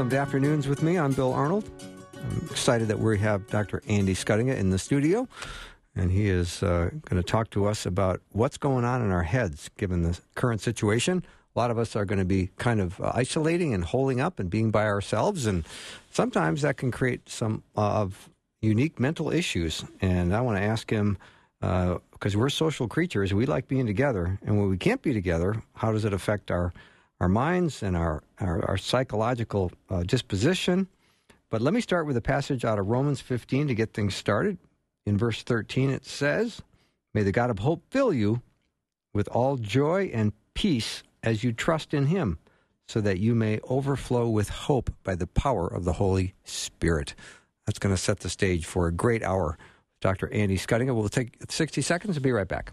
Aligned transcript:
Welcome 0.00 0.12
to 0.12 0.18
Afternoons 0.18 0.66
with 0.66 0.82
me. 0.82 0.96
I'm 0.96 1.12
Bill 1.12 1.34
Arnold. 1.34 1.68
I'm 2.14 2.48
excited 2.50 2.88
that 2.88 2.98
we 2.98 3.18
have 3.18 3.46
Dr. 3.48 3.82
Andy 3.86 4.14
Schuttinga 4.14 4.56
in 4.56 4.70
the 4.70 4.78
studio, 4.78 5.28
and 5.94 6.10
he 6.10 6.30
is 6.30 6.62
uh, 6.62 6.88
going 7.04 7.22
to 7.22 7.22
talk 7.22 7.50
to 7.50 7.66
us 7.66 7.84
about 7.84 8.22
what's 8.30 8.56
going 8.56 8.86
on 8.86 9.02
in 9.02 9.10
our 9.10 9.24
heads 9.24 9.68
given 9.76 10.02
the 10.02 10.18
current 10.36 10.62
situation. 10.62 11.22
A 11.54 11.58
lot 11.58 11.70
of 11.70 11.76
us 11.76 11.96
are 11.96 12.06
going 12.06 12.18
to 12.18 12.24
be 12.24 12.48
kind 12.56 12.80
of 12.80 12.98
uh, 12.98 13.12
isolating 13.14 13.74
and 13.74 13.84
holding 13.84 14.22
up 14.22 14.40
and 14.40 14.48
being 14.48 14.70
by 14.70 14.86
ourselves, 14.86 15.44
and 15.44 15.66
sometimes 16.10 16.62
that 16.62 16.78
can 16.78 16.90
create 16.90 17.28
some 17.28 17.62
uh, 17.76 18.00
of 18.00 18.30
unique 18.62 18.98
mental 18.98 19.30
issues. 19.30 19.84
And 20.00 20.34
I 20.34 20.40
want 20.40 20.56
to 20.56 20.64
ask 20.64 20.88
him 20.88 21.18
because 21.60 22.38
we're 22.38 22.48
social 22.48 22.88
creatures, 22.88 23.34
we 23.34 23.44
like 23.44 23.68
being 23.68 23.84
together, 23.84 24.38
and 24.46 24.58
when 24.58 24.70
we 24.70 24.78
can't 24.78 25.02
be 25.02 25.12
together, 25.12 25.62
how 25.74 25.92
does 25.92 26.06
it 26.06 26.14
affect 26.14 26.50
our 26.50 26.72
our 27.20 27.28
minds 27.28 27.82
and 27.82 27.96
our, 27.96 28.22
our, 28.40 28.64
our 28.64 28.78
psychological 28.78 29.70
uh, 29.90 30.02
disposition. 30.02 30.88
But 31.50 31.60
let 31.60 31.74
me 31.74 31.80
start 31.80 32.06
with 32.06 32.16
a 32.16 32.22
passage 32.22 32.64
out 32.64 32.78
of 32.78 32.88
Romans 32.88 33.20
15 33.20 33.68
to 33.68 33.74
get 33.74 33.92
things 33.92 34.14
started. 34.14 34.58
In 35.04 35.18
verse 35.18 35.42
13, 35.42 35.90
it 35.90 36.06
says, 36.06 36.62
May 37.12 37.22
the 37.22 37.32
God 37.32 37.50
of 37.50 37.58
hope 37.58 37.82
fill 37.90 38.12
you 38.12 38.40
with 39.12 39.28
all 39.28 39.56
joy 39.56 40.10
and 40.14 40.32
peace 40.54 41.02
as 41.22 41.44
you 41.44 41.52
trust 41.52 41.92
in 41.92 42.06
him, 42.06 42.38
so 42.88 43.00
that 43.00 43.18
you 43.18 43.34
may 43.34 43.60
overflow 43.68 44.28
with 44.28 44.48
hope 44.48 44.90
by 45.04 45.14
the 45.14 45.26
power 45.26 45.66
of 45.66 45.84
the 45.84 45.94
Holy 45.94 46.34
Spirit. 46.44 47.14
That's 47.66 47.78
going 47.78 47.94
to 47.94 48.00
set 48.00 48.20
the 48.20 48.30
stage 48.30 48.64
for 48.64 48.86
a 48.86 48.92
great 48.92 49.22
hour. 49.22 49.58
Dr. 50.00 50.32
Andy 50.32 50.56
Schuttinga 50.56 50.94
will 50.94 51.08
take 51.08 51.36
60 51.48 51.82
seconds 51.82 52.16
and 52.16 52.22
be 52.22 52.32
right 52.32 52.48
back. 52.48 52.72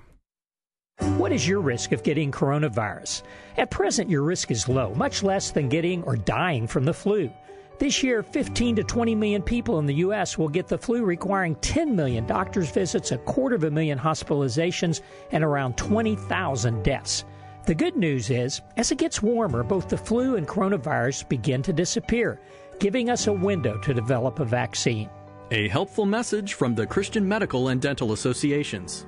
What 0.99 1.31
is 1.31 1.47
your 1.47 1.61
risk 1.61 1.91
of 1.91 2.03
getting 2.03 2.31
coronavirus? 2.31 3.23
At 3.57 3.69
present, 3.69 4.09
your 4.09 4.23
risk 4.23 4.49
is 4.49 4.69
low, 4.69 4.93
much 4.95 5.23
less 5.23 5.51
than 5.51 5.69
getting 5.69 6.03
or 6.03 6.15
dying 6.15 6.67
from 6.67 6.85
the 6.85 6.93
flu. 6.93 7.31
This 7.79 8.01
year, 8.01 8.23
15 8.23 8.77
to 8.77 8.83
20 8.83 9.13
million 9.13 9.43
people 9.43 9.77
in 9.77 9.85
the 9.85 9.95
U.S. 9.95 10.37
will 10.37 10.47
get 10.47 10.67
the 10.67 10.77
flu, 10.77 11.05
requiring 11.05 11.55
10 11.57 11.95
million 11.95 12.25
doctor's 12.25 12.71
visits, 12.71 13.11
a 13.11 13.17
quarter 13.19 13.55
of 13.55 13.63
a 13.63 13.69
million 13.71 13.99
hospitalizations, 13.99 15.01
and 15.31 15.43
around 15.43 15.77
20,000 15.77 16.83
deaths. 16.83 17.25
The 17.65 17.75
good 17.75 17.95
news 17.95 18.29
is, 18.29 18.61
as 18.77 18.91
it 18.91 18.97
gets 18.97 19.21
warmer, 19.21 19.61
both 19.61 19.89
the 19.89 19.97
flu 19.97 20.37
and 20.37 20.47
coronavirus 20.47 21.29
begin 21.29 21.61
to 21.63 21.73
disappear, 21.73 22.39
giving 22.79 23.09
us 23.09 23.27
a 23.27 23.33
window 23.33 23.77
to 23.79 23.93
develop 23.93 24.39
a 24.39 24.45
vaccine. 24.45 25.09
A 25.51 25.67
helpful 25.67 26.05
message 26.05 26.53
from 26.53 26.73
the 26.73 26.87
Christian 26.87 27.27
Medical 27.27 27.67
and 27.67 27.81
Dental 27.81 28.13
Associations. 28.13 29.05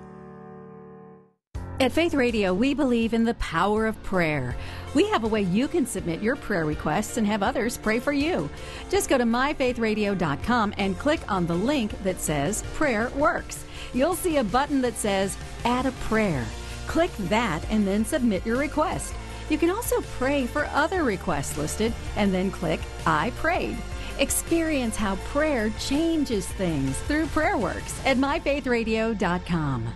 At 1.81 1.93
Faith 1.93 2.13
Radio, 2.13 2.53
we 2.53 2.73
believe 2.73 3.13
in 3.13 3.23
the 3.23 3.35
power 3.35 3.87
of 3.87 4.03
prayer. 4.03 4.53
We 4.93 5.07
have 5.11 5.23
a 5.23 5.29
way 5.29 5.43
you 5.43 5.69
can 5.69 5.85
submit 5.85 6.21
your 6.21 6.35
prayer 6.35 6.65
requests 6.65 7.15
and 7.15 7.25
have 7.25 7.41
others 7.41 7.77
pray 7.77 8.01
for 8.01 8.11
you. 8.11 8.49
Just 8.89 9.07
go 9.07 9.17
to 9.17 9.23
myfaithradio.com 9.23 10.73
and 10.77 10.99
click 10.99 11.21
on 11.31 11.47
the 11.47 11.55
link 11.55 11.91
that 12.03 12.19
says 12.19 12.65
Prayer 12.73 13.09
Works. 13.11 13.63
You'll 13.93 14.15
see 14.15 14.37
a 14.37 14.43
button 14.43 14.81
that 14.81 14.95
says 14.95 15.37
Add 15.63 15.85
a 15.85 15.93
Prayer. 15.93 16.45
Click 16.87 17.15
that 17.29 17.63
and 17.69 17.87
then 17.87 18.03
submit 18.03 18.45
your 18.45 18.57
request. 18.57 19.13
You 19.49 19.57
can 19.57 19.69
also 19.69 20.01
pray 20.17 20.47
for 20.47 20.65
other 20.73 21.05
requests 21.05 21.57
listed 21.57 21.93
and 22.17 22.33
then 22.33 22.51
click 22.51 22.81
I 23.05 23.29
prayed. 23.37 23.77
Experience 24.17 24.97
how 24.97 25.15
prayer 25.31 25.71
changes 25.79 26.45
things 26.45 26.97
through 27.03 27.27
Prayer 27.27 27.57
Works 27.57 28.05
at 28.05 28.17
myfaithradio.com. 28.17 29.93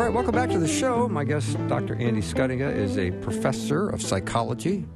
All 0.00 0.06
right, 0.06 0.14
welcome 0.14 0.34
back 0.34 0.48
to 0.48 0.58
the 0.58 0.66
show. 0.66 1.06
My 1.10 1.24
guest, 1.24 1.58
Dr. 1.68 1.94
Andy 1.96 2.22
Schuttinga, 2.22 2.74
is 2.74 2.96
a 2.96 3.10
professor 3.20 3.90
of 3.90 4.00
psychology 4.00 4.86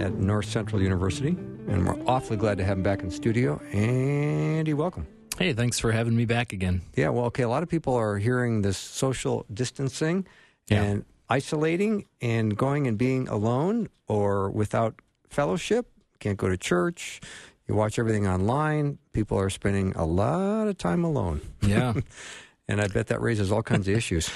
at 0.00 0.14
North 0.14 0.46
Central 0.46 0.80
University, 0.80 1.36
and 1.68 1.86
we're 1.86 2.02
awfully 2.06 2.38
glad 2.38 2.56
to 2.56 2.64
have 2.64 2.78
him 2.78 2.82
back 2.82 3.02
in 3.02 3.10
studio. 3.10 3.60
Andy, 3.72 4.72
welcome. 4.72 5.06
Hey, 5.38 5.52
thanks 5.52 5.78
for 5.78 5.92
having 5.92 6.16
me 6.16 6.24
back 6.24 6.54
again. 6.54 6.80
Yeah, 6.94 7.10
well, 7.10 7.26
okay, 7.26 7.42
a 7.42 7.48
lot 7.50 7.62
of 7.62 7.68
people 7.68 7.92
are 7.94 8.16
hearing 8.16 8.62
this 8.62 8.78
social 8.78 9.44
distancing 9.52 10.26
Yeah. 10.68 10.82
and 10.82 11.04
isolating 11.28 12.06
and 12.22 12.56
going 12.56 12.86
and 12.86 12.96
being 12.96 13.28
alone 13.28 13.90
or 14.08 14.48
without 14.48 14.94
fellowship. 15.28 15.90
Can't 16.20 16.38
go 16.38 16.48
to 16.48 16.56
church. 16.56 17.20
You 17.68 17.74
watch 17.74 17.98
everything 17.98 18.26
online. 18.26 18.96
People 19.12 19.38
are 19.38 19.50
spending 19.50 19.92
a 19.94 20.06
lot 20.06 20.68
of 20.68 20.78
time 20.78 21.04
alone. 21.04 21.42
Yeah, 21.60 21.92
And 22.68 22.80
I 22.80 22.88
bet 22.88 23.08
that 23.08 23.20
raises 23.20 23.52
all 23.52 23.62
kinds 23.62 23.86
of 23.88 23.94
issues. 23.96 24.30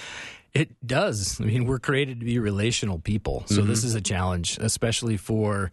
it 0.55 0.71
does. 0.87 1.41
I 1.41 1.45
mean, 1.45 1.65
we're 1.67 1.79
created 1.79 2.21
to 2.21 2.27
be 2.27 2.39
relational 2.39 2.99
people. 2.99 3.45
So 3.47 3.63
this 3.63 3.85
is 3.85 3.95
a 3.95 4.01
challenge, 4.01 4.59
especially 4.61 5.17
for 5.17 5.71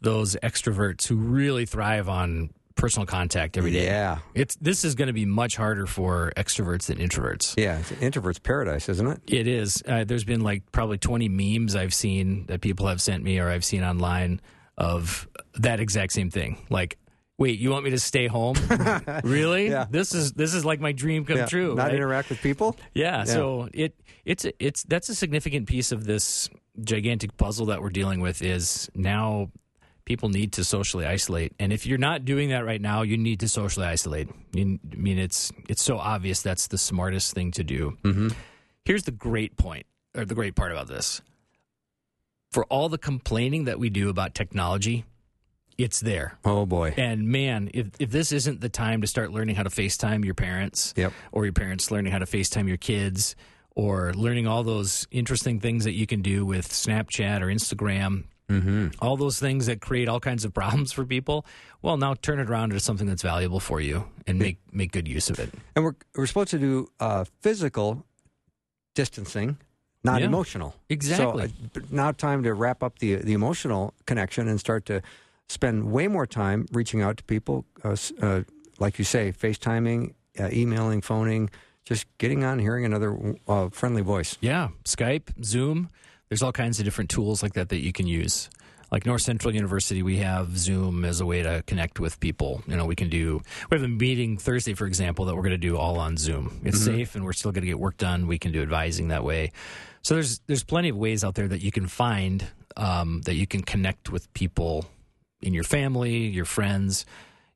those 0.00 0.36
extroverts 0.42 1.06
who 1.06 1.16
really 1.16 1.66
thrive 1.66 2.08
on 2.08 2.50
personal 2.76 3.04
contact 3.06 3.58
every 3.58 3.72
day. 3.72 3.86
Yeah. 3.86 4.18
It's 4.34 4.54
this 4.56 4.84
is 4.84 4.94
going 4.94 5.08
to 5.08 5.12
be 5.12 5.24
much 5.26 5.56
harder 5.56 5.84
for 5.86 6.32
extroverts 6.36 6.86
than 6.86 6.98
introverts. 6.98 7.54
Yeah, 7.58 7.78
it's 7.78 7.90
introvert's 8.00 8.38
paradise, 8.38 8.88
isn't 8.88 9.06
it? 9.06 9.20
It 9.26 9.48
is. 9.48 9.82
Uh, 9.86 10.04
there's 10.04 10.22
been 10.24 10.42
like 10.42 10.70
probably 10.70 10.96
20 10.98 11.28
memes 11.28 11.74
I've 11.74 11.92
seen 11.92 12.46
that 12.46 12.60
people 12.60 12.86
have 12.86 13.00
sent 13.02 13.24
me 13.24 13.40
or 13.40 13.48
I've 13.50 13.64
seen 13.64 13.82
online 13.82 14.40
of 14.76 15.26
that 15.54 15.80
exact 15.80 16.12
same 16.12 16.30
thing. 16.30 16.64
Like, 16.70 16.96
wait, 17.38 17.58
you 17.58 17.70
want 17.70 17.84
me 17.84 17.90
to 17.90 17.98
stay 17.98 18.26
home? 18.26 18.56
really? 19.24 19.70
Yeah. 19.70 19.86
This 19.88 20.14
is 20.14 20.32
this 20.32 20.52
is 20.52 20.64
like 20.64 20.80
my 20.80 20.92
dream 20.92 21.24
come 21.24 21.38
Yeah, 21.38 21.46
true. 21.46 21.74
Not 21.74 21.84
right? 21.86 21.94
interact 21.94 22.28
with 22.28 22.42
people. 22.42 22.76
Yeah, 22.92 23.24
so 23.24 23.68
it 23.72 23.94
it's 24.24 24.44
it's 24.58 24.82
that's 24.82 25.08
a 25.08 25.14
significant 25.14 25.66
piece 25.66 25.92
of 25.92 26.04
this 26.04 26.50
gigantic 26.80 27.36
puzzle 27.36 27.66
that 27.66 27.82
we're 27.82 27.90
dealing 27.90 28.20
with 28.20 28.42
is 28.42 28.90
now 28.94 29.50
people 30.04 30.28
need 30.28 30.52
to 30.52 30.64
socially 30.64 31.04
isolate 31.04 31.52
and 31.58 31.72
if 31.72 31.84
you're 31.84 31.98
not 31.98 32.24
doing 32.24 32.50
that 32.50 32.64
right 32.64 32.80
now 32.80 33.02
you 33.02 33.18
need 33.18 33.40
to 33.40 33.48
socially 33.48 33.84
isolate 33.84 34.28
You- 34.54 34.78
i 34.92 34.94
mean 34.94 35.18
it's 35.18 35.52
it's 35.68 35.82
so 35.82 35.98
obvious 35.98 36.40
that's 36.40 36.68
the 36.68 36.78
smartest 36.78 37.34
thing 37.34 37.50
to 37.52 37.64
do 37.64 37.98
mm-hmm. 38.02 38.28
here's 38.84 39.02
the 39.02 39.10
great 39.10 39.56
point 39.56 39.86
or 40.16 40.24
the 40.24 40.36
great 40.36 40.54
part 40.54 40.70
about 40.72 40.86
this 40.86 41.20
for 42.52 42.64
all 42.66 42.88
the 42.88 42.96
complaining 42.96 43.64
that 43.64 43.78
we 43.78 43.90
do 43.90 44.08
about 44.08 44.34
technology 44.34 45.04
it's 45.78 46.00
there 46.00 46.36
Oh 46.44 46.66
boy. 46.66 46.92
and 46.96 47.28
man, 47.28 47.70
if, 47.72 47.86
if 47.98 48.10
this 48.10 48.32
isn't 48.32 48.60
the 48.60 48.68
time 48.68 49.00
to 49.00 49.06
start 49.06 49.30
learning 49.32 49.54
how 49.56 49.62
to 49.62 49.70
FaceTime 49.70 50.24
your 50.24 50.34
parents, 50.34 50.92
Yep. 50.96 51.12
or 51.32 51.44
your 51.44 51.52
parents 51.54 51.90
learning 51.90 52.12
how 52.12 52.18
to 52.18 52.26
FaceTime 52.26 52.66
your 52.68 52.76
kids, 52.76 53.36
or 53.76 54.12
learning 54.14 54.46
all 54.48 54.64
those 54.64 55.06
interesting 55.12 55.60
things 55.60 55.84
that 55.84 55.92
you 55.92 56.04
can 56.06 56.20
do 56.20 56.44
with 56.44 56.68
Snapchat 56.68 57.40
or 57.42 57.46
Instagram, 57.46 58.24
mm-hmm. 58.50 58.88
all 59.00 59.16
those 59.16 59.38
things 59.38 59.66
that 59.66 59.80
create 59.80 60.08
all 60.08 60.18
kinds 60.18 60.44
of 60.44 60.52
problems 60.52 60.90
for 60.92 61.04
people. 61.04 61.46
Well, 61.80 61.96
now 61.96 62.14
turn 62.14 62.40
it 62.40 62.50
around 62.50 62.72
into 62.72 62.80
something 62.80 63.06
that's 63.06 63.22
valuable 63.22 63.60
for 63.60 63.80
you 63.80 64.04
and 64.26 64.36
make 64.40 64.58
make 64.72 64.90
good 64.90 65.06
use 65.06 65.30
of 65.30 65.38
it. 65.38 65.54
And 65.76 65.84
we're 65.84 65.94
we're 66.16 66.26
supposed 66.26 66.50
to 66.50 66.58
do 66.58 66.88
uh, 66.98 67.24
physical 67.40 68.04
distancing, 68.96 69.58
not 70.02 70.20
Yeah. 70.20 70.26
emotional. 70.26 70.74
Exactly. 70.88 71.48
So 71.48 71.80
uh, 71.80 71.84
now 71.90 72.10
time 72.12 72.42
to 72.42 72.52
wrap 72.54 72.82
up 72.82 72.98
the 72.98 73.16
the 73.16 73.32
emotional 73.32 73.94
connection 74.06 74.48
and 74.48 74.58
start 74.58 74.86
to 74.86 75.02
spend 75.48 75.90
way 75.90 76.08
more 76.08 76.26
time 76.26 76.66
reaching 76.72 77.02
out 77.02 77.16
to 77.18 77.24
people, 77.24 77.64
uh, 77.84 77.96
uh, 78.20 78.42
like 78.78 78.98
you 78.98 79.04
say, 79.04 79.32
FaceTiming, 79.32 80.14
uh, 80.38 80.48
emailing, 80.52 81.00
phoning, 81.00 81.50
just 81.84 82.06
getting 82.18 82.44
on, 82.44 82.58
hearing 82.58 82.84
another 82.84 83.36
uh, 83.46 83.68
friendly 83.70 84.02
voice. 84.02 84.36
Yeah, 84.40 84.68
Skype, 84.84 85.44
Zoom. 85.44 85.88
There's 86.28 86.42
all 86.42 86.52
kinds 86.52 86.78
of 86.78 86.84
different 86.84 87.08
tools 87.08 87.42
like 87.42 87.54
that 87.54 87.70
that 87.70 87.80
you 87.80 87.92
can 87.92 88.06
use. 88.06 88.50
Like 88.90 89.04
North 89.04 89.22
Central 89.22 89.54
University, 89.54 90.02
we 90.02 90.18
have 90.18 90.56
Zoom 90.56 91.04
as 91.04 91.20
a 91.20 91.26
way 91.26 91.42
to 91.42 91.62
connect 91.66 92.00
with 92.00 92.20
people. 92.20 92.62
You 92.66 92.76
know, 92.76 92.86
we 92.86 92.94
can 92.94 93.10
do. 93.10 93.42
We 93.70 93.76
have 93.76 93.84
a 93.84 93.88
meeting 93.88 94.38
Thursday, 94.38 94.72
for 94.72 94.86
example, 94.86 95.26
that 95.26 95.36
we're 95.36 95.42
going 95.42 95.50
to 95.50 95.58
do 95.58 95.76
all 95.76 95.98
on 95.98 96.16
Zoom. 96.16 96.60
It's 96.64 96.82
safe, 96.82 97.14
and 97.14 97.24
we're 97.24 97.34
still 97.34 97.52
going 97.52 97.62
to 97.62 97.66
get 97.68 97.78
work 97.78 97.98
done. 97.98 98.26
We 98.26 98.38
can 98.38 98.50
do 98.50 98.62
advising 98.62 99.08
that 99.08 99.24
way. 99.24 99.52
So 100.02 100.14
there's 100.14 100.40
there's 100.46 100.64
plenty 100.64 100.88
of 100.88 100.96
ways 100.96 101.22
out 101.22 101.34
there 101.34 101.48
that 101.48 101.62
you 101.62 101.70
can 101.70 101.86
find 101.86 102.46
um, 102.78 103.20
that 103.22 103.34
you 103.34 103.46
can 103.46 103.62
connect 103.62 104.10
with 104.10 104.32
people 104.32 104.86
in 105.40 105.54
your 105.54 105.64
family, 105.64 106.26
your 106.26 106.44
friends. 106.44 107.04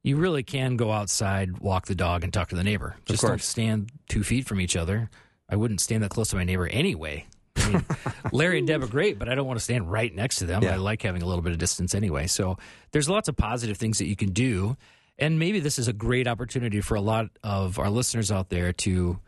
You 0.03 0.17
really 0.17 0.43
can 0.43 0.77
go 0.77 0.91
outside, 0.91 1.59
walk 1.59 1.87
the 1.87 1.95
dog, 1.95 2.25
and 2.25 2.33
talk 2.33 2.49
to 2.49 2.57
the 2.57 2.65
neighbor. 2.65 2.97
Just 3.05 3.23
don't 3.23 3.41
stand 3.41 3.91
two 4.09 4.25
feet 4.25 4.47
from 4.47 4.61
each 4.61 4.77
other. 4.77 5.11
I 5.49 5.57
wouldn't 5.57 5.81
stand 5.81 6.03
that 6.03 6.11
close 6.11 6.31
to 6.31 6.37
my 6.37 6.45
neighbor 6.45 6.67
anyway. 6.67 7.27
I 7.57 7.69
mean, 7.69 7.85
Larry 8.33 8.59
and 8.59 8.67
Deb 8.67 8.83
are 8.83 8.89
great, 8.89 9.19
but 9.19 9.29
I 9.29 9.35
don't 9.35 9.47
want 9.47 9.59
to 9.59 9.65
stand 9.65 9.91
right 9.91 10.13
next 10.13 10.39
to 10.39 10.47
them. 10.47 10.63
Yeah. 10.63 10.75
I 10.75 10.77
like 10.77 11.03
having 11.03 11.23
a 11.23 11.27
little 11.27 11.43
bit 11.43 11.53
of 11.53 11.59
distance 11.59 11.95
anyway. 11.95 12.27
So 12.27 12.59
there's 12.91 13.09
lots 13.09 13.29
of 13.29 13.37
positive 13.37 13.77
things 13.77 13.99
that 13.99 14.07
you 14.07 14.17
can 14.17 14.31
do. 14.31 14.77
And 15.19 15.39
maybe 15.39 15.61
this 15.61 15.79
is 15.79 15.89
a 15.89 15.93
great 15.93 16.27
opportunity 16.27 16.81
for 16.81 16.95
a 16.95 17.01
lot 17.01 17.29
of 17.45 17.79
our 17.79 17.91
listeners 17.91 18.33
out 18.33 18.49
there 18.49 18.73
to, 18.73 19.21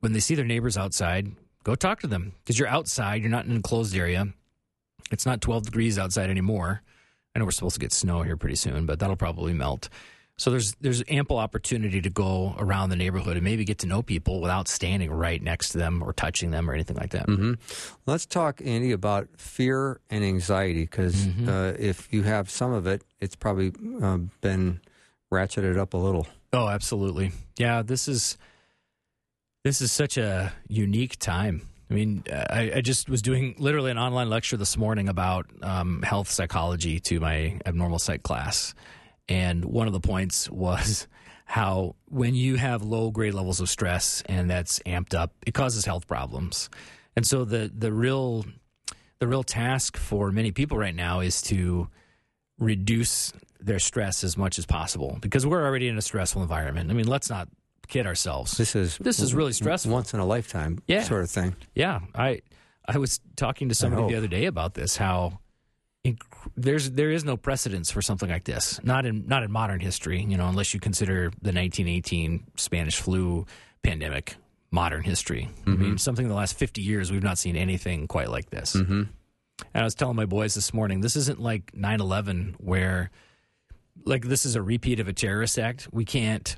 when 0.00 0.12
they 0.12 0.20
see 0.20 0.34
their 0.34 0.44
neighbors 0.44 0.76
outside, 0.76 1.30
go 1.62 1.74
talk 1.74 2.00
to 2.00 2.06
them 2.06 2.32
because 2.42 2.58
you're 2.58 2.68
outside, 2.68 3.22
you're 3.22 3.30
not 3.30 3.44
in 3.44 3.50
an 3.50 3.56
enclosed 3.56 3.94
area. 3.94 4.26
It's 5.10 5.26
not 5.26 5.40
12 5.40 5.64
degrees 5.64 5.98
outside 5.98 6.30
anymore. 6.30 6.82
I 7.34 7.38
know 7.38 7.44
we're 7.44 7.50
supposed 7.50 7.74
to 7.74 7.80
get 7.80 7.92
snow 7.92 8.22
here 8.22 8.36
pretty 8.36 8.56
soon, 8.56 8.86
but 8.86 8.98
that'll 9.00 9.16
probably 9.16 9.52
melt. 9.52 9.88
So 10.36 10.50
there's 10.50 10.74
there's 10.80 11.02
ample 11.08 11.38
opportunity 11.38 12.00
to 12.00 12.10
go 12.10 12.56
around 12.58 12.90
the 12.90 12.96
neighborhood 12.96 13.36
and 13.36 13.44
maybe 13.44 13.64
get 13.64 13.78
to 13.78 13.86
know 13.86 14.02
people 14.02 14.40
without 14.40 14.66
standing 14.66 15.12
right 15.12 15.40
next 15.40 15.68
to 15.70 15.78
them 15.78 16.02
or 16.02 16.12
touching 16.12 16.50
them 16.50 16.68
or 16.68 16.74
anything 16.74 16.96
like 16.96 17.10
that. 17.10 17.28
Mm-hmm. 17.28 17.52
Let's 18.06 18.26
talk, 18.26 18.60
Andy, 18.64 18.90
about 18.90 19.28
fear 19.36 20.00
and 20.10 20.24
anxiety 20.24 20.82
because 20.82 21.14
Mm-hmm. 21.26 21.48
uh, 21.48 21.72
if 21.78 22.12
you 22.12 22.22
have 22.24 22.50
some 22.50 22.72
of 22.72 22.86
it, 22.88 23.02
it's 23.20 23.36
probably 23.36 23.72
uh, 24.02 24.18
been 24.40 24.80
ratcheted 25.32 25.78
up 25.78 25.94
a 25.94 25.98
little. 25.98 26.26
Oh, 26.52 26.66
absolutely. 26.68 27.30
Yeah, 27.56 27.82
this 27.82 28.08
is 28.08 28.36
this 29.62 29.80
is 29.80 29.92
such 29.92 30.16
a 30.18 30.52
unique 30.68 31.16
time. 31.18 31.62
I 31.94 31.96
mean, 31.96 32.24
I, 32.28 32.72
I 32.74 32.80
just 32.80 33.08
was 33.08 33.22
doing 33.22 33.54
literally 33.56 33.92
an 33.92 33.98
online 33.98 34.28
lecture 34.28 34.56
this 34.56 34.76
morning 34.76 35.08
about 35.08 35.46
um, 35.62 36.02
health 36.02 36.28
psychology 36.28 36.98
to 36.98 37.20
my 37.20 37.60
abnormal 37.64 38.00
psych 38.00 38.24
class, 38.24 38.74
and 39.28 39.64
one 39.64 39.86
of 39.86 39.92
the 39.92 40.00
points 40.00 40.50
was 40.50 41.06
how 41.44 41.94
when 42.06 42.34
you 42.34 42.56
have 42.56 42.82
low 42.82 43.12
grade 43.12 43.34
levels 43.34 43.60
of 43.60 43.68
stress 43.68 44.24
and 44.26 44.50
that's 44.50 44.80
amped 44.80 45.14
up, 45.14 45.34
it 45.46 45.54
causes 45.54 45.84
health 45.84 46.08
problems. 46.08 46.68
And 47.14 47.24
so 47.24 47.44
the 47.44 47.70
the 47.72 47.92
real 47.92 48.44
the 49.20 49.28
real 49.28 49.44
task 49.44 49.96
for 49.96 50.32
many 50.32 50.50
people 50.50 50.76
right 50.76 50.96
now 50.96 51.20
is 51.20 51.42
to 51.42 51.86
reduce 52.58 53.32
their 53.60 53.78
stress 53.78 54.24
as 54.24 54.36
much 54.36 54.58
as 54.58 54.66
possible 54.66 55.18
because 55.20 55.46
we're 55.46 55.64
already 55.64 55.86
in 55.86 55.96
a 55.96 56.02
stressful 56.02 56.42
environment. 56.42 56.90
I 56.90 56.94
mean, 56.94 57.06
let's 57.06 57.30
not 57.30 57.48
kid 57.88 58.06
ourselves. 58.06 58.56
This 58.56 58.74
is 58.74 58.98
This 58.98 59.20
is 59.20 59.34
really 59.34 59.52
stressful. 59.52 59.92
once 59.92 60.14
in 60.14 60.20
a 60.20 60.26
lifetime 60.26 60.78
Yeah. 60.86 61.02
sort 61.04 61.22
of 61.24 61.30
thing. 61.30 61.56
Yeah, 61.74 62.00
I 62.14 62.42
I 62.86 62.98
was 62.98 63.20
talking 63.36 63.68
to 63.70 63.74
somebody 63.74 64.08
the 64.08 64.16
other 64.18 64.28
day 64.28 64.44
about 64.46 64.74
this. 64.74 64.96
How 64.96 65.40
inc- 66.04 66.20
there's 66.56 66.90
there 66.90 67.10
is 67.10 67.24
no 67.24 67.36
precedence 67.36 67.90
for 67.90 68.02
something 68.02 68.28
like 68.28 68.44
this. 68.44 68.78
Not 68.82 69.06
in 69.06 69.26
not 69.26 69.42
in 69.42 69.50
modern 69.50 69.80
history, 69.80 70.22
you 70.22 70.36
know, 70.36 70.48
unless 70.48 70.74
you 70.74 70.80
consider 70.80 71.30
the 71.42 71.52
1918 71.52 72.44
Spanish 72.56 72.96
flu 73.00 73.46
pandemic 73.82 74.36
modern 74.70 75.02
history. 75.04 75.48
I 75.66 75.70
mean, 75.70 75.98
something 75.98 76.24
in 76.24 76.28
the 76.28 76.34
last 76.34 76.58
50 76.58 76.82
years 76.82 77.12
we've 77.12 77.22
not 77.22 77.38
seen 77.38 77.54
anything 77.56 78.08
quite 78.08 78.28
like 78.28 78.50
this. 78.50 78.74
Mm-hmm. 78.74 79.02
And 79.72 79.80
I 79.82 79.84
was 79.84 79.94
telling 79.94 80.16
my 80.16 80.26
boys 80.26 80.54
this 80.54 80.74
morning, 80.74 81.00
this 81.00 81.14
isn't 81.16 81.40
like 81.40 81.70
9/11 81.76 82.54
where 82.58 83.10
like 84.04 84.24
this 84.26 84.44
is 84.44 84.56
a 84.56 84.62
repeat 84.62 85.00
of 85.00 85.08
a 85.08 85.12
terrorist 85.12 85.58
act. 85.58 85.88
We 85.92 86.04
can't 86.04 86.56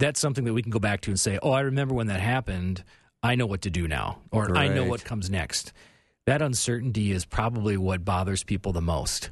that's 0.00 0.18
something 0.18 0.44
that 0.44 0.52
we 0.52 0.62
can 0.62 0.70
go 0.70 0.80
back 0.80 1.02
to 1.02 1.10
and 1.10 1.20
say, 1.20 1.38
"Oh, 1.42 1.52
I 1.52 1.60
remember 1.60 1.94
when 1.94 2.08
that 2.08 2.20
happened. 2.20 2.82
I 3.22 3.36
know 3.36 3.46
what 3.46 3.62
to 3.62 3.70
do 3.70 3.86
now, 3.86 4.18
or 4.32 4.56
I 4.56 4.68
know 4.68 4.84
what 4.84 5.04
comes 5.04 5.30
next." 5.30 5.72
That 6.26 6.42
uncertainty 6.42 7.12
is 7.12 7.24
probably 7.24 7.76
what 7.76 8.04
bothers 8.04 8.42
people 8.42 8.72
the 8.72 8.80
most, 8.80 9.30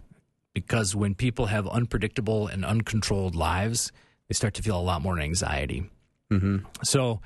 because 0.54 0.94
when 0.94 1.14
people 1.14 1.46
have 1.46 1.66
unpredictable 1.66 2.46
and 2.46 2.64
uncontrolled 2.64 3.34
lives, 3.34 3.90
they 4.28 4.34
start 4.34 4.54
to 4.54 4.62
feel 4.62 4.78
a 4.78 4.82
lot 4.82 5.02
more 5.02 5.18
anxiety. 5.18 5.90
Mm-hmm. 6.30 6.58
So, 6.84 7.20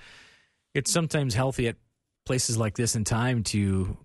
it's 0.74 0.90
sometimes 0.90 1.34
healthy 1.34 1.68
at 1.68 1.76
places 2.24 2.56
like 2.56 2.76
this 2.76 2.94
in 2.94 3.04
time 3.04 3.42
to 3.42 3.96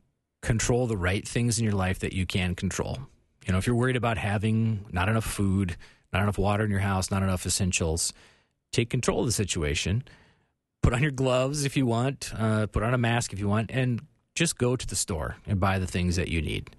control 0.42 0.88
the 0.88 0.98
right 0.98 1.28
things 1.28 1.60
in 1.60 1.64
your 1.64 1.74
life 1.74 2.00
that 2.00 2.14
you 2.14 2.26
can 2.26 2.56
control. 2.56 3.00
You 3.46 3.52
know, 3.52 3.60
if 3.60 3.68
you're 3.68 3.76
worried 3.76 3.96
about 3.96 4.18
having 4.18 4.86
not 4.92 5.10
enough 5.10 5.26
food, 5.26 5.78
not 6.12 6.24
enough 6.24 6.38
water 6.38 6.66
in 6.66 6.72
your 6.72 6.80
house, 6.80 7.12
not 7.12 7.24
enough 7.24 7.46
essentials, 7.46 8.14
take 8.78 8.90
control 8.90 9.20
of 9.22 9.26
the 9.26 9.32
situation. 9.32 10.04
Put 10.84 10.94
on 10.94 11.02
your 11.02 11.12
gloves 11.12 11.66
if 11.66 11.76
you 11.76 11.86
want, 11.86 12.32
uh, 12.38 12.68
put 12.68 12.84
on 12.84 12.94
a 12.94 12.98
mask 12.98 13.34
if 13.34 13.40
you 13.40 13.48
want, 13.50 13.72
and 13.72 14.02
just 14.36 14.58
go 14.58 14.76
to 14.76 14.86
the 14.88 14.96
store 14.96 15.36
and 15.48 15.60
buy 15.60 15.80
the 15.80 15.88
things 15.88 16.16
that 16.16 16.28
you 16.30 16.42
need. 16.42 16.70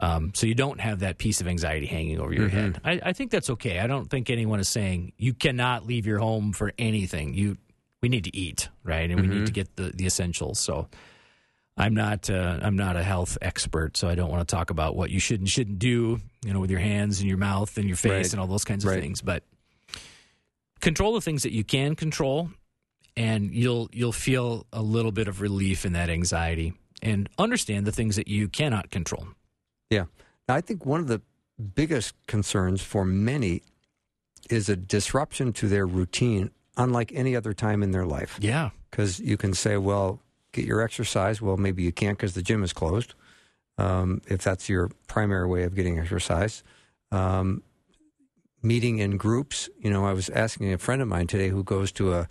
Um, 0.00 0.32
so 0.34 0.46
you 0.46 0.56
don't 0.56 0.80
have 0.80 0.98
that 1.00 1.18
piece 1.18 1.40
of 1.40 1.46
anxiety 1.46 1.86
hanging 1.86 2.18
over 2.20 2.32
your 2.34 2.48
head. 2.48 2.80
I, 2.84 3.00
I 3.02 3.12
think 3.12 3.30
that's 3.30 3.48
okay. 3.50 3.78
I 3.78 3.86
don't 3.86 4.10
think 4.10 4.28
anyone 4.28 4.58
is 4.58 4.68
saying 4.68 5.12
you 5.16 5.32
cannot 5.32 5.86
leave 5.86 6.04
your 6.04 6.18
home 6.18 6.52
for 6.52 6.72
anything. 6.78 7.32
You, 7.34 7.56
we 8.02 8.08
need 8.08 8.24
to 8.24 8.36
eat, 8.36 8.68
right, 8.82 9.08
and 9.08 9.20
we 9.20 9.28
need 9.28 9.46
to 9.46 9.52
get 9.52 9.76
the, 9.76 9.92
the 9.94 10.04
essentials. 10.06 10.58
So 10.58 10.88
I'm 11.76 11.94
not 11.94 12.28
uh, 12.28 12.58
I'm 12.60 12.76
not 12.76 12.96
a 12.96 13.02
health 13.04 13.38
expert, 13.40 13.96
so 13.96 14.08
I 14.08 14.16
don't 14.16 14.30
want 14.30 14.46
to 14.46 14.52
talk 14.54 14.70
about 14.70 14.96
what 14.96 15.10
you 15.10 15.20
should 15.20 15.40
and 15.40 15.48
shouldn't 15.48 15.78
do, 15.78 16.20
you 16.44 16.52
know, 16.52 16.60
with 16.60 16.70
your 16.70 16.80
hands 16.80 17.20
and 17.20 17.28
your 17.28 17.38
mouth 17.38 17.78
and 17.78 17.86
your 17.86 17.96
face 17.96 18.10
Right. 18.26 18.32
and 18.32 18.40
all 18.40 18.48
those 18.48 18.64
kinds 18.64 18.84
of 18.84 18.90
Right. 18.90 19.00
things. 19.00 19.22
But 19.22 19.44
control 20.84 21.14
the 21.14 21.20
things 21.20 21.42
that 21.42 21.52
you 21.52 21.64
can 21.64 21.96
control, 21.96 22.50
and 23.16 23.52
you'll 23.54 23.88
you'll 23.92 24.12
feel 24.12 24.66
a 24.72 24.82
little 24.82 25.12
bit 25.12 25.26
of 25.28 25.40
relief 25.40 25.84
in 25.84 25.92
that 25.94 26.08
anxiety, 26.10 26.74
and 27.02 27.28
understand 27.38 27.86
the 27.86 27.92
things 27.92 28.16
that 28.16 28.28
you 28.28 28.48
cannot 28.48 28.90
control. 28.90 29.26
Yeah. 29.90 30.04
Now, 30.48 30.54
I 30.56 30.60
think 30.60 30.84
one 30.86 31.00
of 31.00 31.08
the 31.08 31.22
biggest 31.74 32.14
concerns 32.26 32.82
for 32.82 33.04
many 33.04 33.62
is 34.50 34.68
a 34.68 34.76
disruption 34.76 35.52
to 35.54 35.68
their 35.68 35.86
routine, 35.86 36.50
unlike 36.76 37.12
any 37.14 37.34
other 37.34 37.54
time 37.54 37.82
in 37.82 37.92
their 37.92 38.04
life. 38.06 38.38
Yeah, 38.40 38.70
Because 38.90 39.20
you 39.20 39.36
can 39.36 39.54
say, 39.54 39.76
well, 39.78 40.20
get 40.52 40.66
your 40.66 40.82
exercise. 40.82 41.40
Well, 41.40 41.56
maybe 41.56 41.82
you 41.82 41.92
can't 41.92 42.18
because 42.18 42.34
the 42.34 42.42
gym 42.42 42.62
is 42.62 42.72
closed, 42.72 43.14
um, 43.78 44.20
if 44.28 44.42
that's 44.42 44.68
your 44.68 44.90
primary 45.06 45.46
way 45.46 45.62
of 45.62 45.74
getting 45.74 45.98
exercise. 45.98 46.62
Um, 47.10 47.62
meeting 48.64 48.98
in 48.98 49.16
groups. 49.16 49.68
You 49.78 49.90
know, 49.90 50.04
I 50.06 50.12
was 50.12 50.28
asking 50.30 50.72
a 50.72 50.78
friend 50.78 51.02
of 51.02 51.08
mine 51.08 51.26
today 51.26 51.48
who 51.50 51.62
goes 51.62 51.92
to 51.92 52.14
a, 52.14 52.28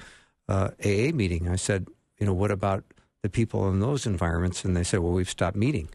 a 0.49 0.71
AA 0.83 1.13
meeting. 1.15 1.47
I 1.47 1.55
said, 1.55 1.87
you 2.19 2.25
know, 2.25 2.33
what 2.33 2.51
about 2.51 2.83
the 3.21 3.29
people 3.29 3.69
in 3.69 3.79
those 3.79 4.05
environments? 4.05 4.65
And 4.65 4.75
they 4.75 4.83
said, 4.83 4.99
well, 4.99 5.13
we've 5.13 5.29
stopped 5.29 5.55
meeting. 5.55 5.89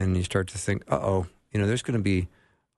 And 0.00 0.16
you 0.16 0.22
start 0.22 0.48
to 0.48 0.58
think, 0.58 0.84
uh 0.90 0.98
oh, 1.02 1.26
you 1.52 1.60
know, 1.60 1.66
there's 1.66 1.82
going 1.82 1.98
to 1.98 2.02
be, 2.02 2.28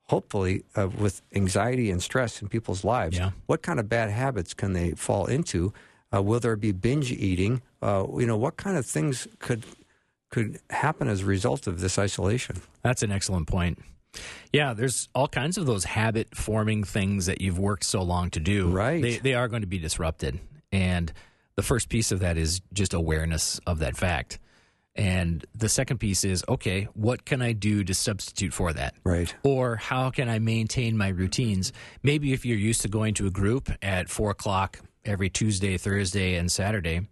hopefully, 0.05 0.65
uh, 0.75 0.89
with 0.89 1.21
anxiety 1.35 1.91
and 1.91 2.03
stress 2.03 2.41
in 2.41 2.49
people's 2.49 2.83
lives, 2.85 3.19
Yeah. 3.19 3.33
what 3.47 3.63
kind 3.63 3.79
of 3.79 3.89
bad 3.89 4.11
habits 4.11 4.55
can 4.55 4.73
they 4.73 4.93
fall 4.93 5.27
into? 5.27 5.73
Uh, 6.13 6.23
will 6.23 6.41
there 6.41 6.57
be 6.57 6.73
binge 6.73 7.13
eating? 7.13 7.63
Uh, 7.83 8.07
you 8.19 8.27
know, 8.27 8.37
what 8.37 8.57
kind 8.57 8.77
of 8.77 8.87
things 8.87 9.29
could 9.39 9.65
could 10.31 10.61
happen 10.71 11.09
as 11.09 11.23
a 11.23 11.25
result 11.25 11.67
of 11.67 11.81
this 11.81 11.99
isolation? 11.99 12.61
That's 12.83 13.03
an 13.03 13.11
excellent 13.13 13.49
point. 13.49 13.79
Yeah, 14.53 14.75
there's 14.75 15.09
all 15.15 15.29
kinds 15.29 15.59
of 15.59 15.67
those 15.67 15.85
habit 15.85 16.35
forming 16.35 16.85
things 16.85 17.27
that 17.27 17.41
you've 17.41 17.59
worked 17.59 17.85
so 17.85 18.03
long 18.03 18.31
to 18.31 18.41
do. 18.41 18.69
Right. 18.69 19.01
They, 19.01 19.19
they 19.19 19.35
are 19.35 19.49
going 19.49 19.63
to 19.63 19.69
be 19.69 19.79
disrupted. 19.79 20.41
And 20.73 21.13
the 21.57 21.63
first 21.63 21.89
piece 21.89 22.13
of 22.13 22.21
that 22.21 22.37
is 22.37 22.61
just 22.73 22.95
awareness 22.95 23.61
of 23.67 23.79
that 23.81 23.97
fact. 23.97 24.39
And 24.97 25.45
the 25.55 25.69
second 25.69 25.99
piece 25.99 26.25
is 26.25 26.45
okay, 26.49 26.89
what 26.95 27.25
can 27.25 27.41
I 27.41 27.53
do 27.53 27.85
to 27.85 27.95
substitute 27.95 28.53
for 28.53 28.73
that? 28.73 28.95
Right. 29.05 29.35
Or 29.45 29.77
how 29.77 30.11
can 30.11 30.29
I 30.29 30.41
maintain 30.41 30.97
my 30.97 31.09
routines? 31.09 31.73
Maybe 32.03 32.33
if 32.33 32.45
you're 32.45 32.59
used 32.59 32.83
to 32.83 32.89
going 32.89 33.15
to 33.15 33.27
a 33.27 33.31
group 33.31 33.71
at 33.83 34.09
four 34.09 34.31
o'clock 34.31 34.81
every 35.05 35.31
Tuesday, 35.31 35.79
Thursday, 35.79 36.35
and 36.35 36.51
Saturday, 36.51 37.03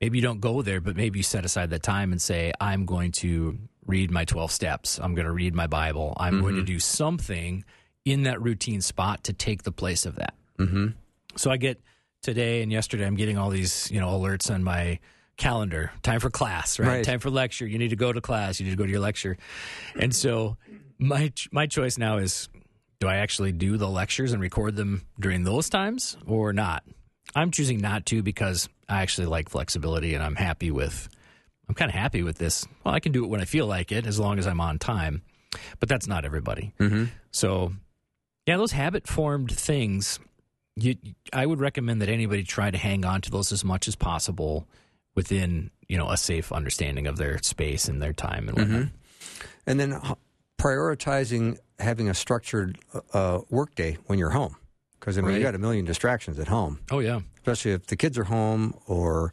maybe 0.00 0.18
you 0.18 0.22
don't 0.22 0.40
go 0.40 0.62
there, 0.62 0.80
but 0.80 0.96
maybe 0.96 1.18
you 1.18 1.22
set 1.24 1.44
aside 1.44 1.70
that 1.70 1.82
time 1.82 2.12
and 2.12 2.22
say, 2.22 2.52
I'm 2.60 2.86
going 2.86 3.12
to 3.12 3.58
read 3.90 4.10
my 4.10 4.24
12 4.24 4.50
steps. 4.50 4.98
I'm 4.98 5.14
going 5.14 5.26
to 5.26 5.32
read 5.32 5.54
my 5.54 5.66
Bible. 5.66 6.14
I'm 6.16 6.40
going 6.40 6.56
to 6.56 6.62
do 6.62 6.78
something 6.78 7.64
in 8.04 8.22
that 8.22 8.40
routine 8.40 8.80
spot 8.80 9.24
to 9.24 9.32
take 9.32 9.64
the 9.64 9.72
place 9.72 10.06
of 10.06 10.16
that. 10.16 10.34
Mm-hmm. 10.58 10.88
So 11.36 11.50
I 11.50 11.56
get 11.56 11.80
today 12.22 12.62
and 12.62 12.72
yesterday, 12.72 13.06
I'm 13.06 13.16
getting 13.16 13.36
all 13.36 13.50
these, 13.50 13.90
you 13.90 14.00
know, 14.00 14.08
alerts 14.08 14.52
on 14.52 14.64
my 14.64 14.98
calendar. 15.36 15.92
Time 16.02 16.20
for 16.20 16.30
class, 16.30 16.78
right? 16.78 16.88
Right. 16.88 17.04
Time 17.04 17.18
for 17.18 17.30
lecture. 17.30 17.66
You 17.66 17.78
need 17.78 17.90
to 17.90 17.96
go 17.96 18.12
to 18.12 18.20
class. 18.20 18.60
You 18.60 18.66
need 18.66 18.72
to 18.72 18.76
go 18.76 18.84
to 18.84 18.90
your 18.90 19.00
lecture. 19.00 19.36
And 19.98 20.14
so 20.14 20.56
my 20.98 21.32
my 21.50 21.66
choice 21.66 21.98
now 21.98 22.18
is 22.18 22.48
do 23.00 23.08
I 23.08 23.16
actually 23.16 23.52
do 23.52 23.76
the 23.76 23.88
lectures 23.88 24.32
and 24.32 24.42
record 24.42 24.76
them 24.76 25.06
during 25.18 25.44
those 25.44 25.68
times 25.68 26.16
or 26.26 26.52
not? 26.52 26.84
I'm 27.34 27.50
choosing 27.50 27.80
not 27.80 28.06
to 28.06 28.22
because 28.22 28.68
I 28.88 29.02
actually 29.02 29.28
like 29.28 29.48
flexibility 29.48 30.14
and 30.14 30.22
I'm 30.22 30.36
happy 30.36 30.70
with 30.70 31.08
I'm 31.70 31.74
kind 31.74 31.88
of 31.88 31.94
happy 31.94 32.24
with 32.24 32.36
this. 32.38 32.66
Well, 32.82 32.92
I 32.92 32.98
can 32.98 33.12
do 33.12 33.22
it 33.24 33.28
when 33.28 33.40
I 33.40 33.44
feel 33.44 33.66
like 33.66 33.92
it 33.92 34.04
as 34.04 34.18
long 34.18 34.40
as 34.40 34.46
I'm 34.48 34.60
on 34.60 34.80
time. 34.80 35.22
But 35.78 35.88
that's 35.88 36.08
not 36.08 36.24
everybody. 36.24 36.72
Mm-hmm. 36.80 37.04
So, 37.30 37.72
yeah, 38.46 38.56
those 38.56 38.72
habit 38.72 39.06
formed 39.06 39.52
things, 39.52 40.18
you, 40.74 40.96
I 41.32 41.46
would 41.46 41.60
recommend 41.60 42.02
that 42.02 42.08
anybody 42.08 42.42
try 42.42 42.72
to 42.72 42.78
hang 42.78 43.04
on 43.04 43.20
to 43.20 43.30
those 43.30 43.52
as 43.52 43.64
much 43.64 43.86
as 43.86 43.94
possible 43.94 44.66
within 45.14 45.70
you 45.88 45.96
know 45.96 46.08
a 46.10 46.16
safe 46.16 46.50
understanding 46.50 47.06
of 47.06 47.18
their 47.18 47.38
space 47.42 47.86
and 47.88 48.02
their 48.02 48.12
time 48.12 48.48
and 48.48 48.58
whatnot. 48.58 48.88
And 49.66 49.78
then 49.78 50.00
prioritizing 50.60 51.58
having 51.78 52.08
a 52.08 52.14
structured 52.14 52.78
uh, 53.12 53.40
work 53.48 53.74
day 53.74 53.96
when 54.06 54.18
you're 54.18 54.30
home. 54.30 54.56
Because, 54.98 55.16
I 55.16 55.22
mean, 55.22 55.30
you 55.30 55.36
Right. 55.38 55.42
got 55.44 55.54
a 55.54 55.58
million 55.58 55.84
distractions 55.86 56.38
at 56.38 56.48
home, 56.48 56.80
Oh 56.90 56.98
yeah, 56.98 57.20
especially 57.38 57.72
if 57.72 57.86
the 57.86 57.96
kids 57.96 58.18
are 58.18 58.24
home 58.24 58.74
or, 58.86 59.32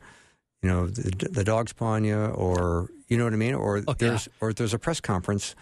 you 0.68 0.74
know 0.74 0.88
the, 0.88 1.30
the 1.30 1.44
dog's 1.46 1.72
pawing 1.72 2.04
you, 2.04 2.18
or 2.18 2.90
you 3.08 3.18
know 3.18 3.24
what 3.24 3.32
I 3.32 3.38
mean, 3.38 3.54
or 3.56 3.82
Oh, 3.88 3.94
there's 3.94 4.28
yeah. 4.28 4.34
or 4.42 4.52
there's 4.54 4.74
a 4.74 4.80
press 4.80 5.00
conference 5.00 5.56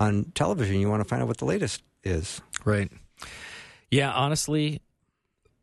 on 0.00 0.32
television. 0.34 0.80
You 0.80 0.88
want 0.90 1.00
to 1.02 1.08
find 1.08 1.22
out 1.22 1.28
what 1.28 1.38
the 1.38 1.44
latest 1.44 1.82
is. 2.02 2.40
Right. 2.64 2.90
Yeah, 3.90 4.12
honestly, 4.12 4.82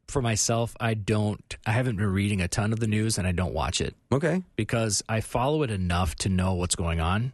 for 0.08 0.22
myself, 0.22 0.76
I 0.80 0.94
don't. 0.94 1.58
I 1.66 1.72
haven't 1.74 1.98
been 1.98 2.08
reading 2.14 2.40
a 2.42 2.48
ton 2.48 2.72
of 2.72 2.80
the 2.80 2.88
news, 2.88 3.18
and 3.18 3.28
I 3.28 3.34
don't 3.34 3.54
watch 3.54 3.82
it 3.82 3.96
Okay, 4.14 4.44
because 4.56 5.04
I 5.10 5.20
follow 5.20 5.64
it 5.64 5.72
enough 5.72 6.16
to 6.18 6.30
know 6.30 6.54
what's 6.54 6.76
going 6.76 7.02
on, 7.02 7.34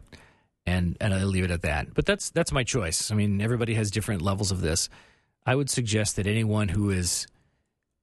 and 0.66 0.96
and 1.00 1.14
I 1.14 1.22
leave 1.24 1.44
it 1.44 1.52
at 1.52 1.62
that. 1.62 1.94
But 1.94 2.06
that's 2.06 2.30
that's 2.30 2.50
my 2.50 2.64
choice. 2.64 3.12
I 3.12 3.14
mean, 3.14 3.40
everybody 3.40 3.74
has 3.74 3.90
different 3.92 4.20
levels 4.20 4.50
of 4.50 4.62
this. 4.62 4.88
I 5.46 5.54
would 5.54 5.70
suggest 5.70 6.16
that 6.16 6.26
anyone 6.26 6.68
who 6.68 6.90
is 6.90 7.26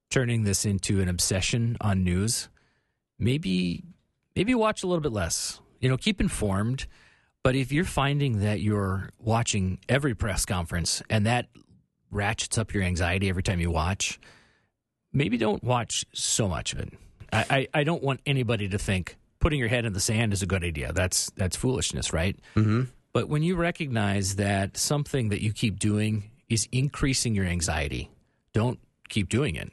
turning 0.09 0.43
this 0.43 0.65
into 0.65 1.01
an 1.01 1.09
obsession 1.09 1.75
on 1.81 2.03
news, 2.05 2.47
maybe 3.19 3.83
maybe 4.35 4.55
watch 4.55 4.83
a 4.83 4.87
little 4.87 5.01
bit 5.01 5.11
less. 5.11 5.59
You 5.79 5.89
know, 5.89 5.97
keep 5.97 6.19
informed. 6.19 6.87
But 7.43 7.55
if 7.55 7.71
you're 7.71 7.85
finding 7.85 8.41
that 8.41 8.59
you're 8.59 9.11
watching 9.19 9.79
every 9.87 10.13
press 10.13 10.45
conference 10.45 11.01
and 11.09 11.25
that 11.25 11.47
ratchets 12.11 12.57
up 12.57 12.73
your 12.73 12.83
anxiety 12.83 13.29
every 13.29 13.43
time 13.43 13.59
you 13.59 13.71
watch, 13.71 14.19
maybe 15.13 15.37
don't 15.37 15.63
watch 15.63 16.05
so 16.13 16.49
much 16.49 16.73
of 16.73 16.79
it. 16.79 16.93
I, 17.31 17.45
I, 17.49 17.67
I 17.79 17.83
don't 17.83 18.03
want 18.03 18.19
anybody 18.25 18.67
to 18.69 18.77
think 18.77 19.15
putting 19.39 19.59
your 19.59 19.69
head 19.69 19.85
in 19.85 19.93
the 19.93 19.99
sand 19.99 20.33
is 20.33 20.41
a 20.41 20.45
good 20.45 20.63
idea. 20.63 20.91
That's 20.91 21.29
that's 21.37 21.55
foolishness, 21.55 22.11
right? 22.13 22.37
mm-hmm. 22.55 22.83
But 23.11 23.27
when 23.27 23.41
you 23.41 23.55
recognize 23.55 24.35
that 24.35 24.77
something 24.77 25.29
that 25.29 25.41
you 25.41 25.51
keep 25.51 25.79
doing 25.79 26.29
is 26.47 26.67
increasing 26.71 27.33
your 27.33 27.45
anxiety, 27.45 28.11
don't 28.53 28.79
keep 29.07 29.29
doing 29.29 29.55
it. 29.55 29.71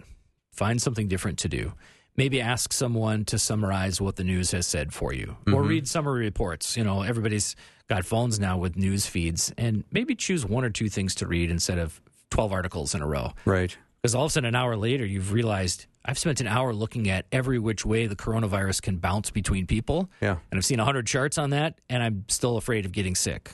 Find 0.53 0.81
something 0.81 1.07
different 1.07 1.38
to 1.41 1.49
do. 1.49 1.75
Maybe 2.17 2.41
ask 2.41 2.73
someone 2.73 3.25
to 3.27 3.39
summarize 3.39 4.01
what 4.01 4.17
the 4.17 4.25
news 4.25 4.51
has 4.53 4.67
said 4.67 4.93
for 4.95 5.13
you, 5.13 5.37
or 5.53 5.63
read 5.63 5.87
summary 5.87 6.25
reports. 6.25 6.77
You 6.77 6.85
know, 6.85 7.03
everybody's 7.03 7.55
got 7.89 8.05
phones 8.05 8.41
now 8.41 8.57
with 8.59 8.77
news 8.77 9.07
feeds, 9.07 9.53
and 9.59 9.85
maybe 9.93 10.15
choose 10.15 10.45
one 10.47 10.65
or 10.65 10.71
two 10.71 10.89
things 10.89 11.15
to 11.17 11.27
read 11.27 11.51
instead 11.51 11.79
of 11.79 12.01
12 12.31 12.53
articles 12.53 12.95
in 12.95 13.03
a 13.03 13.07
row. 13.07 13.33
right. 13.45 13.77
Because 14.03 14.15
all 14.15 14.25
of 14.27 14.31
a 14.31 14.33
sudden, 14.35 14.47
an 14.49 14.55
hour 14.55 14.77
later, 14.77 15.05
you've 15.05 15.33
realized 15.33 15.87
I've 16.05 16.19
spent 16.19 16.41
an 16.41 16.47
hour 16.47 16.73
looking 16.73 17.09
at 17.11 17.27
every 17.33 17.59
which 17.59 17.85
way 17.85 18.07
the 18.07 18.15
coronavirus 18.15 18.81
can 18.83 18.99
bounce 18.99 19.31
between 19.33 19.67
people. 19.67 20.09
Yeah. 20.21 20.37
And 20.51 20.59
I've 20.59 20.65
seen 20.65 20.79
100 20.79 21.07
charts 21.09 21.39
on 21.39 21.51
that, 21.51 21.81
and 21.91 22.03
I'm 22.03 22.25
still 22.29 22.57
afraid 22.57 22.87
of 22.87 22.93
getting 22.93 23.17
sick. 23.17 23.51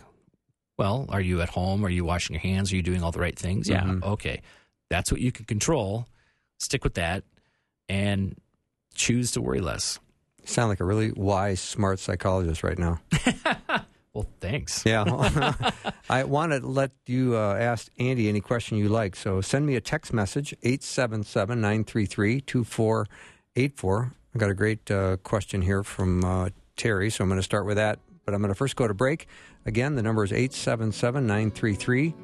Well, 0.76 1.06
are 1.08 1.20
you 1.22 1.40
at 1.40 1.48
home? 1.48 1.86
Are 1.86 1.88
you 1.90 2.04
washing 2.04 2.34
your 2.34 2.42
hands? 2.42 2.70
Are 2.70 2.76
you 2.76 2.82
doing 2.82 3.02
all 3.02 3.12
the 3.12 3.20
right 3.20 3.38
things? 3.38 3.66
Yeah. 3.68 3.82
Mhm. 3.84 4.02
Okay. 4.02 4.42
That's 4.90 5.10
what 5.10 5.22
you 5.22 5.32
can 5.32 5.46
control. 5.46 6.06
Stick 6.58 6.84
with 6.84 6.94
that 6.94 7.24
and 7.88 8.36
choose 8.94 9.32
to 9.32 9.40
worry 9.40 9.60
less. 9.60 9.98
Sound 10.44 10.68
like 10.68 10.80
a 10.80 10.84
really 10.84 11.12
wise, 11.12 11.60
smart 11.60 11.98
psychologist 11.98 12.62
right 12.62 12.78
now. 12.78 13.00
Well, 14.14 14.28
thanks. 14.40 14.84
Yeah. 14.84 15.54
I 16.10 16.24
want 16.24 16.52
to 16.52 16.60
let 16.60 16.90
you 17.06 17.34
uh, 17.36 17.54
ask 17.54 17.90
Andy 17.98 18.28
any 18.28 18.42
question 18.42 18.76
you 18.76 18.90
like. 18.90 19.16
So 19.16 19.40
send 19.40 19.64
me 19.64 19.74
a 19.76 19.80
text 19.80 20.12
message, 20.12 20.52
877 20.62 21.58
933 21.60 22.42
2484. 22.42 24.12
I've 24.34 24.40
got 24.40 24.50
a 24.50 24.54
great 24.54 24.90
uh, 24.90 25.16
question 25.18 25.62
here 25.62 25.82
from 25.82 26.24
uh, 26.24 26.50
Terry, 26.76 27.08
so 27.10 27.24
I'm 27.24 27.30
going 27.30 27.38
to 27.38 27.42
start 27.42 27.64
with 27.64 27.76
that. 27.76 28.00
But 28.24 28.34
I'm 28.34 28.42
going 28.42 28.50
to 28.50 28.54
first 28.54 28.76
go 28.76 28.86
to 28.86 28.94
break. 28.94 29.26
Again, 29.64 29.96
the 29.96 30.02
number 30.02 30.24
is 30.24 30.32
877 30.32 31.26
933 31.26 32.14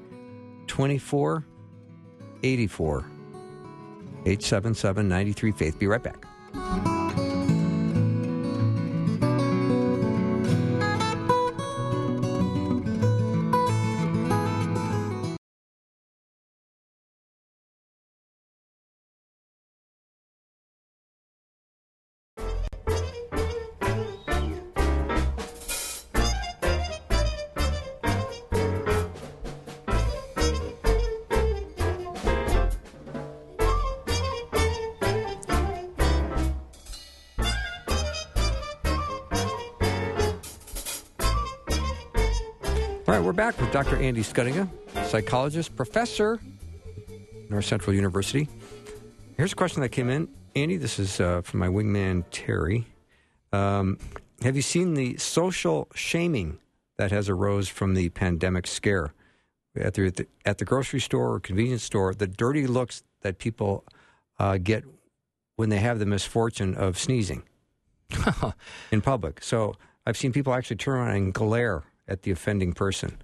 2484. 0.66 2.98
877 4.26 5.08
93 5.08 5.52
Faith. 5.52 5.78
Be 5.78 5.86
right 5.86 6.02
back. 6.02 6.27
Thank 6.54 6.86
you. 6.88 6.97
All 43.08 43.14
right, 43.14 43.24
we're 43.24 43.32
back 43.32 43.58
with 43.58 43.72
Dr. 43.72 43.96
Andy 43.96 44.20
Schuttinga, 44.20 44.68
psychologist, 45.06 45.74
professor, 45.74 46.38
North 47.48 47.64
Central 47.64 47.96
University. 47.96 48.46
Here's 49.38 49.54
a 49.54 49.56
question 49.56 49.80
that 49.80 49.88
came 49.88 50.10
in. 50.10 50.28
Andy, 50.54 50.76
this 50.76 50.98
is 50.98 51.18
uh, 51.18 51.40
from 51.40 51.60
my 51.60 51.68
wingman, 51.68 52.24
Terry. 52.30 52.84
Um, 53.50 53.96
have 54.42 54.56
you 54.56 54.60
seen 54.60 54.92
the 54.92 55.16
social 55.16 55.88
shaming 55.94 56.58
that 56.98 57.10
has 57.10 57.30
arose 57.30 57.66
from 57.66 57.94
the 57.94 58.10
pandemic 58.10 58.66
scare? 58.66 59.14
At 59.74 59.94
the, 59.94 60.26
at 60.44 60.58
the, 60.58 60.66
grocery 60.66 61.00
store 61.00 61.32
or 61.32 61.40
convenience 61.40 61.84
store, 61.84 62.12
the 62.12 62.26
dirty 62.26 62.66
looks 62.66 63.04
that 63.22 63.38
people 63.38 63.86
uh, 64.38 64.58
get 64.58 64.84
when 65.56 65.70
they 65.70 65.78
have 65.78 65.98
the 65.98 66.04
misfortune 66.04 66.74
of 66.74 66.98
sneezing 66.98 67.42
in 68.92 69.00
public. 69.00 69.42
So 69.42 69.76
I've 70.04 70.18
seen 70.18 70.30
people 70.30 70.52
actually 70.52 70.76
turn 70.76 70.98
around 70.98 71.16
and 71.16 71.32
glare 71.32 71.84
at 72.08 72.22
the 72.22 72.30
offending 72.30 72.72
person. 72.72 73.18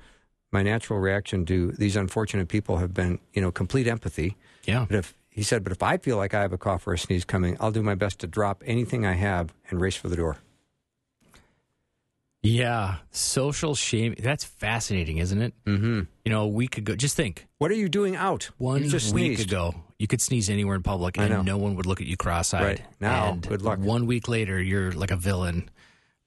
My 0.53 0.63
natural 0.63 1.01
reaction 1.01 1.45
to 1.47 1.73
these 1.73 1.97
unfortunate 1.97 2.49
people 2.49 2.77
have 2.77 2.95
been, 2.95 3.19
you 3.33 3.43
know, 3.43 3.51
complete 3.51 3.89
empathy. 3.89 4.37
Yeah. 4.65 4.87
But 4.89 4.99
if 4.99 5.15
he 5.29 5.43
said, 5.43 5.65
but 5.65 5.73
if 5.73 5.83
I 5.83 5.97
feel 5.97 6.17
like 6.17 6.33
I 6.33 6.43
have 6.43 6.53
a 6.53 6.59
cough 6.59 6.87
or 6.87 6.93
a 6.93 6.99
sneeze 6.99 7.25
coming, 7.25 7.57
I'll 7.59 7.73
do 7.73 7.83
my 7.83 7.97
best 7.97 8.21
to 8.21 8.27
drop 8.29 8.63
anything 8.65 9.05
I 9.05 9.15
have 9.15 9.53
and 9.69 9.81
race 9.81 9.97
for 9.97 10.09
the 10.09 10.17
door. 10.17 10.37
Yeah. 12.43 12.97
Social 13.11 13.75
shame. 13.75 14.15
That's 14.19 14.45
fascinating, 14.45 15.17
isn't 15.19 15.41
it? 15.41 15.55
Mm-hmm. 15.65 16.01
You 16.25 16.31
know, 16.31 16.43
a 16.43 16.49
week 16.49 16.77
ago, 16.77 16.95
just 16.95 17.17
think 17.17 17.47
What 17.59 17.71
are 17.71 17.75
you 17.75 17.89
doing 17.89 18.17
out? 18.17 18.51
one 18.59 18.85
you 18.85 18.91
just 18.91 19.15
week 19.15 19.37
sneezed. 19.39 19.51
ago, 19.51 19.75
you 19.99 20.07
could 20.07 20.21
sneeze 20.21 20.51
anywhere 20.51 20.77
in 20.77 20.83
public 20.83 21.19
and 21.19 21.45
no 21.47 21.57
one 21.57 21.75
would 21.77 21.87
look 21.87 22.01
at 22.03 22.07
you 22.07 22.17
cross 22.19 22.53
eyed. 22.53 22.63
Right. 22.63 22.83
Now, 23.01 23.33
and 23.33 23.49
good 23.49 23.63
luck. 23.63 23.79
One 23.79 24.07
week 24.07 24.29
later, 24.29 24.61
you're 24.61 24.93
like 24.93 25.11
a 25.11 25.17
villain, 25.17 25.71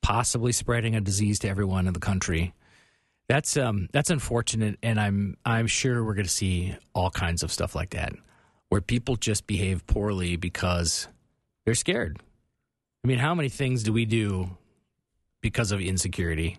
possibly 0.01 0.51
spreading 0.51 0.95
a 0.95 1.01
disease 1.01 1.39
to 1.39 1.49
everyone 1.49 1.87
in 1.87 1.93
the 1.93 1.99
country. 1.99 2.53
That's 3.27 3.57
um 3.57 3.89
that's 3.91 4.09
unfortunate, 4.09 4.77
and 4.81 4.99
I'm 4.99 5.35
I'm 5.45 5.67
sure 5.67 6.03
we're 6.03 6.13
going 6.13 6.25
to 6.25 6.31
see 6.31 6.75
all 6.93 7.09
kinds 7.09 7.43
of 7.43 7.51
stuff 7.51 7.75
like 7.75 7.89
that, 7.89 8.13
where 8.69 8.79
people 8.79 9.17
just 9.17 9.47
behave 9.47 9.85
poorly 9.85 10.37
because 10.37 11.07
they're 11.65 11.75
scared. 11.75 12.19
I 13.03 13.07
mean, 13.07 13.19
how 13.19 13.35
many 13.35 13.49
things 13.49 13.83
do 13.83 13.91
we 13.91 14.05
do 14.05 14.57
because 15.41 15.71
of 15.71 15.81
insecurity 15.81 16.57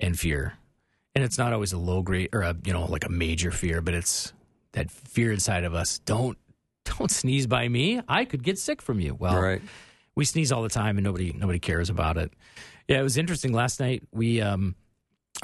and 0.00 0.18
fear? 0.18 0.54
And 1.14 1.24
it's 1.24 1.36
not 1.36 1.52
always 1.52 1.72
a 1.72 1.78
low 1.78 2.02
grade 2.02 2.30
or 2.32 2.40
a 2.40 2.56
you 2.64 2.72
know 2.72 2.86
like 2.86 3.04
a 3.04 3.10
major 3.10 3.50
fear, 3.50 3.82
but 3.82 3.92
it's 3.92 4.32
that 4.72 4.90
fear 4.90 5.30
inside 5.30 5.64
of 5.64 5.74
us. 5.74 5.98
Don't 6.00 6.38
don't 6.84 7.10
sneeze 7.10 7.46
by 7.46 7.68
me. 7.68 8.00
I 8.08 8.24
could 8.24 8.42
get 8.42 8.58
sick 8.58 8.80
from 8.80 8.98
you. 8.98 9.14
Well, 9.14 9.40
right. 9.40 9.62
We 10.18 10.24
sneeze 10.24 10.50
all 10.50 10.62
the 10.64 10.68
time 10.68 10.98
and 10.98 11.04
nobody 11.04 11.32
nobody 11.32 11.60
cares 11.60 11.90
about 11.90 12.16
it. 12.16 12.32
Yeah, 12.88 12.98
it 12.98 13.04
was 13.04 13.16
interesting 13.16 13.52
last 13.52 13.78
night. 13.78 14.02
We 14.12 14.40
um 14.40 14.74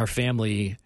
our 0.00 0.08
family 0.08 0.76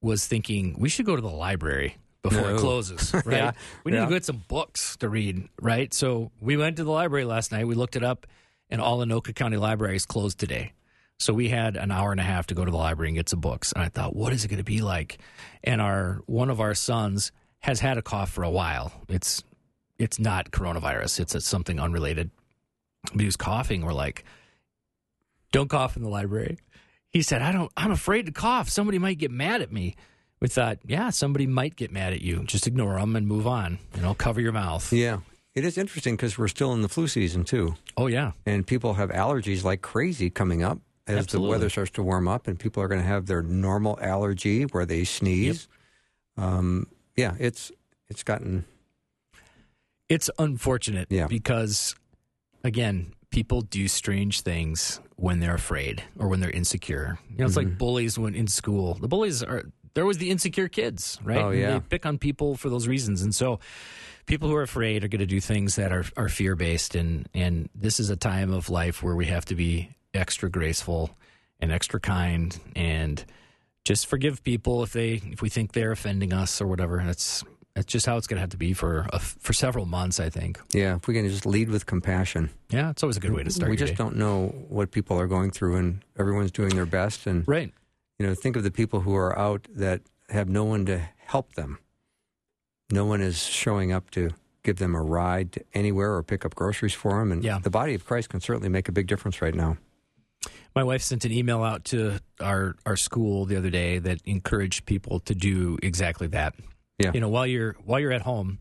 was 0.00 0.26
thinking 0.26 0.74
we 0.76 0.88
should 0.88 1.06
go 1.06 1.14
to 1.14 1.22
the 1.22 1.28
library 1.30 1.96
before 2.22 2.42
No. 2.42 2.56
it 2.56 2.58
closes, 2.58 3.14
right? 3.24 3.26
Yeah, 3.28 3.52
we 3.84 3.92
need 3.92 3.98
yeah. 3.98 4.06
to 4.06 4.10
get 4.10 4.24
some 4.24 4.42
books 4.48 4.96
to 4.96 5.08
read, 5.08 5.48
right? 5.60 5.94
So 5.94 6.32
we 6.40 6.56
went 6.56 6.78
to 6.78 6.84
the 6.84 6.90
library 6.90 7.24
last 7.24 7.52
night. 7.52 7.64
We 7.64 7.76
looked 7.76 7.94
it 7.94 8.02
up, 8.02 8.26
and 8.68 8.80
all 8.80 8.98
Anoka 8.98 9.32
County 9.32 9.56
libraries 9.56 10.04
closed 10.04 10.40
today. 10.40 10.72
So 11.20 11.32
we 11.32 11.48
had 11.48 11.76
an 11.76 11.92
hour 11.92 12.10
and 12.10 12.18
a 12.18 12.24
half 12.24 12.48
to 12.48 12.54
go 12.54 12.64
to 12.64 12.70
the 12.72 12.76
library 12.76 13.10
and 13.10 13.16
get 13.16 13.28
some 13.28 13.38
books. 13.40 13.70
And 13.70 13.84
I 13.84 13.88
thought, 13.88 14.16
what 14.16 14.32
is 14.32 14.44
it 14.44 14.48
going 14.48 14.58
to 14.58 14.64
be 14.64 14.80
like? 14.82 15.18
And 15.62 15.80
our 15.80 16.22
one 16.26 16.50
of 16.50 16.60
our 16.60 16.74
sons 16.74 17.30
has 17.60 17.78
had 17.78 17.98
a 17.98 18.02
cough 18.02 18.32
for 18.32 18.42
a 18.42 18.50
while. 18.50 18.90
It's 19.08 19.44
it's 19.96 20.18
not 20.18 20.50
coronavirus. 20.50 21.20
It's, 21.20 21.36
it's 21.36 21.46
something 21.46 21.78
unrelated. 21.78 22.32
But 23.10 23.20
he 23.20 23.26
was 23.26 23.36
coughing. 23.36 23.84
We're 23.84 23.92
like, 23.92 24.24
don't 25.50 25.68
cough 25.68 25.96
in 25.96 26.02
the 26.02 26.08
library. 26.08 26.58
He 27.10 27.22
said, 27.22 27.42
I 27.42 27.52
don't, 27.52 27.70
I'm 27.76 27.90
afraid 27.90 28.26
to 28.26 28.32
cough. 28.32 28.68
Somebody 28.68 28.98
might 28.98 29.18
get 29.18 29.30
mad 29.30 29.60
at 29.60 29.72
me. 29.72 29.96
We 30.40 30.48
thought, 30.48 30.78
yeah, 30.86 31.10
somebody 31.10 31.46
might 31.46 31.76
get 31.76 31.92
mad 31.92 32.12
at 32.12 32.20
you. 32.22 32.42
Just 32.44 32.66
ignore 32.66 32.98
them 32.98 33.14
and 33.16 33.26
move 33.26 33.46
on. 33.46 33.78
You 33.94 34.02
know, 34.02 34.14
cover 34.14 34.40
your 34.40 34.52
mouth. 34.52 34.92
Yeah. 34.92 35.18
It 35.54 35.64
is 35.64 35.76
interesting 35.76 36.16
because 36.16 36.38
we're 36.38 36.48
still 36.48 36.72
in 36.72 36.80
the 36.82 36.88
flu 36.88 37.06
season, 37.06 37.44
too. 37.44 37.74
Oh, 37.96 38.06
yeah. 38.06 38.32
And 38.46 38.66
people 38.66 38.94
have 38.94 39.10
allergies 39.10 39.62
like 39.62 39.82
crazy 39.82 40.30
coming 40.30 40.62
up 40.62 40.78
as 41.06 41.18
Absolutely. 41.18 41.46
the 41.46 41.50
weather 41.50 41.68
starts 41.68 41.90
to 41.92 42.02
warm 42.02 42.26
up, 42.26 42.48
and 42.48 42.58
people 42.58 42.82
are 42.82 42.88
going 42.88 43.00
to 43.02 43.06
have 43.06 43.26
their 43.26 43.42
normal 43.42 43.98
allergy 44.00 44.62
where 44.62 44.86
they 44.86 45.04
sneeze. 45.04 45.68
Um, 46.38 46.86
yeah, 47.16 47.34
it's 47.38 47.70
it's 48.08 48.22
gotten 48.22 48.64
It's 50.08 50.30
unfortunate 50.38 51.08
Yeah. 51.10 51.26
because, 51.26 51.94
again, 52.64 53.12
people 53.30 53.62
do 53.62 53.88
strange 53.88 54.42
things 54.42 55.00
when 55.16 55.40
they're 55.40 55.54
afraid 55.54 56.02
or 56.18 56.28
when 56.28 56.40
they're 56.40 56.50
insecure. 56.50 57.18
You 57.30 57.38
know, 57.38 57.46
it's 57.46 57.56
Mm-hmm. 57.56 57.68
like 57.70 57.78
bullies 57.78 58.18
when 58.18 58.34
in 58.34 58.46
school. 58.46 58.94
The 58.94 59.08
bullies 59.08 59.42
are 59.42 59.64
there 59.94 60.06
was 60.06 60.18
the 60.18 60.30
insecure 60.30 60.68
kids, 60.68 61.18
right? 61.22 61.38
Oh, 61.38 61.50
And 61.50 61.60
yeah. 61.60 61.72
They 61.74 61.80
pick 61.80 62.06
on 62.06 62.18
people 62.18 62.56
for 62.56 62.68
those 62.70 62.88
reasons, 62.88 63.22
and 63.22 63.34
so 63.34 63.60
people 64.26 64.48
who 64.48 64.54
are 64.54 64.62
afraid 64.62 65.04
are 65.04 65.08
going 65.08 65.18
to 65.20 65.26
do 65.26 65.40
things 65.40 65.76
that 65.76 65.92
are 65.92 66.04
are 66.16 66.28
fear 66.28 66.56
based, 66.56 66.94
and 66.94 67.28
and 67.34 67.68
this 67.74 68.00
is 68.00 68.08
a 68.10 68.16
time 68.16 68.52
of 68.52 68.70
life 68.70 69.02
where 69.02 69.14
we 69.16 69.26
have 69.26 69.44
to 69.46 69.54
be 69.54 69.90
extra 70.14 70.50
graceful 70.50 71.10
and 71.60 71.70
extra 71.72 71.98
kind 72.00 72.58
and 72.76 73.24
just 73.84 74.06
forgive 74.06 74.42
people 74.44 74.82
if 74.82 74.92
they 74.92 75.20
if 75.30 75.42
we 75.42 75.48
think 75.48 75.72
they're 75.72 75.92
offending 75.92 76.32
us 76.32 76.60
or 76.60 76.66
whatever. 76.66 77.02
That's 77.04 77.44
that's 77.74 77.86
just 77.86 78.04
how 78.06 78.16
it's 78.16 78.26
going 78.26 78.36
to 78.36 78.40
have 78.42 78.50
to 78.50 78.56
be 78.56 78.72
for 78.74 79.06
a, 79.12 79.18
for 79.18 79.52
several 79.52 79.86
months, 79.86 80.20
I 80.20 80.28
think. 80.28 80.60
Yeah, 80.74 80.96
if 80.96 81.06
we 81.08 81.14
can 81.14 81.28
just 81.28 81.46
lead 81.46 81.70
with 81.70 81.86
compassion. 81.86 82.50
Yeah, 82.70 82.90
it's 82.90 83.02
always 83.02 83.16
a 83.16 83.20
good 83.20 83.32
way 83.32 83.42
to 83.44 83.50
start. 83.50 83.70
we 83.70 83.76
just 83.76 83.92
day. 83.92 83.96
don't 83.96 84.16
know 84.16 84.48
what 84.68 84.90
people 84.90 85.18
are 85.18 85.26
going 85.26 85.50
through, 85.50 85.76
and 85.76 86.04
everyone's 86.18 86.50
doing 86.52 86.70
their 86.74 86.86
best. 86.86 87.26
And 87.26 87.46
right. 87.48 87.72
you 88.18 88.26
know, 88.26 88.34
think 88.34 88.56
of 88.56 88.62
the 88.62 88.70
people 88.70 89.00
who 89.00 89.14
are 89.14 89.36
out 89.38 89.66
that 89.74 90.02
have 90.28 90.48
no 90.48 90.64
one 90.64 90.84
to 90.86 90.98
help 91.26 91.54
them. 91.54 91.78
No 92.90 93.06
one 93.06 93.20
is 93.22 93.42
showing 93.42 93.90
up 93.92 94.10
to 94.10 94.30
give 94.62 94.76
them 94.76 94.94
a 94.94 95.02
ride 95.02 95.52
to 95.52 95.64
anywhere 95.74 96.14
or 96.14 96.22
pick 96.22 96.44
up 96.44 96.54
groceries 96.54 96.94
for 96.94 97.18
them. 97.18 97.32
And 97.32 97.42
Yeah. 97.42 97.58
the 97.58 97.70
body 97.70 97.94
of 97.94 98.04
Christ 98.04 98.28
can 98.28 98.40
certainly 98.40 98.68
make 98.68 98.88
a 98.88 98.92
big 98.92 99.06
difference 99.06 99.40
right 99.42 99.54
now. 99.54 99.78
My 100.74 100.84
wife 100.84 101.02
sent 101.02 101.24
an 101.24 101.32
email 101.32 101.62
out 101.62 101.84
to 101.86 102.18
our 102.40 102.76
our 102.86 102.96
school 102.96 103.44
the 103.44 103.56
other 103.56 103.70
day 103.70 103.98
that 103.98 104.20
encouraged 104.24 104.86
people 104.86 105.20
to 105.20 105.34
do 105.34 105.78
exactly 105.82 106.26
that. 106.28 106.54
Yeah. 107.02 107.10
You 107.14 107.20
know, 107.20 107.28
while 107.28 107.46
you're 107.46 107.76
while 107.84 108.00
you're 108.00 108.12
at 108.12 108.22
home, 108.22 108.58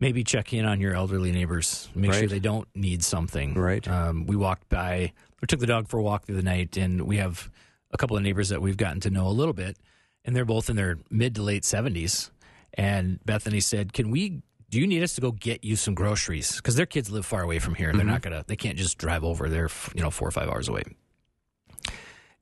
maybe 0.00 0.24
check 0.24 0.52
in 0.52 0.64
on 0.64 0.80
your 0.80 0.94
elderly 0.94 1.32
neighbors. 1.32 1.88
Make 1.94 2.12
sure 2.12 2.26
they 2.26 2.40
don't 2.40 2.68
need 2.74 3.02
something. 3.02 3.54
Right. 3.54 3.86
Um, 3.86 4.26
we 4.26 4.36
walked 4.36 4.68
by. 4.68 5.12
We 5.40 5.46
took 5.46 5.60
the 5.60 5.66
dog 5.66 5.88
for 5.88 5.98
a 5.98 6.02
walk 6.02 6.24
through 6.24 6.36
the 6.36 6.42
night, 6.42 6.76
and 6.76 7.02
we 7.02 7.18
have 7.18 7.50
a 7.90 7.96
couple 7.96 8.16
of 8.16 8.22
neighbors 8.22 8.48
that 8.48 8.60
we've 8.60 8.76
gotten 8.76 9.00
to 9.00 9.10
know 9.10 9.26
a 9.28 9.30
little 9.30 9.54
bit, 9.54 9.76
and 10.24 10.34
they're 10.34 10.44
both 10.44 10.68
in 10.68 10.76
their 10.76 10.98
mid 11.10 11.34
to 11.36 11.42
late 11.42 11.64
seventies. 11.64 12.30
And 12.74 13.20
Bethany 13.24 13.60
said, 13.60 13.92
"Can 13.92 14.10
we?" 14.10 14.42
Do 14.70 14.78
you 14.78 14.86
need 14.86 15.02
us 15.02 15.14
to 15.14 15.22
go 15.22 15.32
get 15.32 15.64
you 15.64 15.76
some 15.76 15.94
groceries? 15.94 16.56
Because 16.56 16.74
their 16.76 16.84
kids 16.84 17.10
live 17.10 17.24
far 17.24 17.42
away 17.42 17.58
from 17.58 17.74
here. 17.74 17.90
They're 17.94 18.04
not 18.04 18.20
gonna. 18.20 18.44
They 18.46 18.56
can't 18.56 18.76
just 18.76 18.98
drive 18.98 19.24
over. 19.24 19.48
They're 19.48 19.70
you 19.94 20.02
know 20.02 20.10
four 20.10 20.28
or 20.28 20.30
five 20.30 20.48
hours 20.48 20.68
away. 20.68 20.82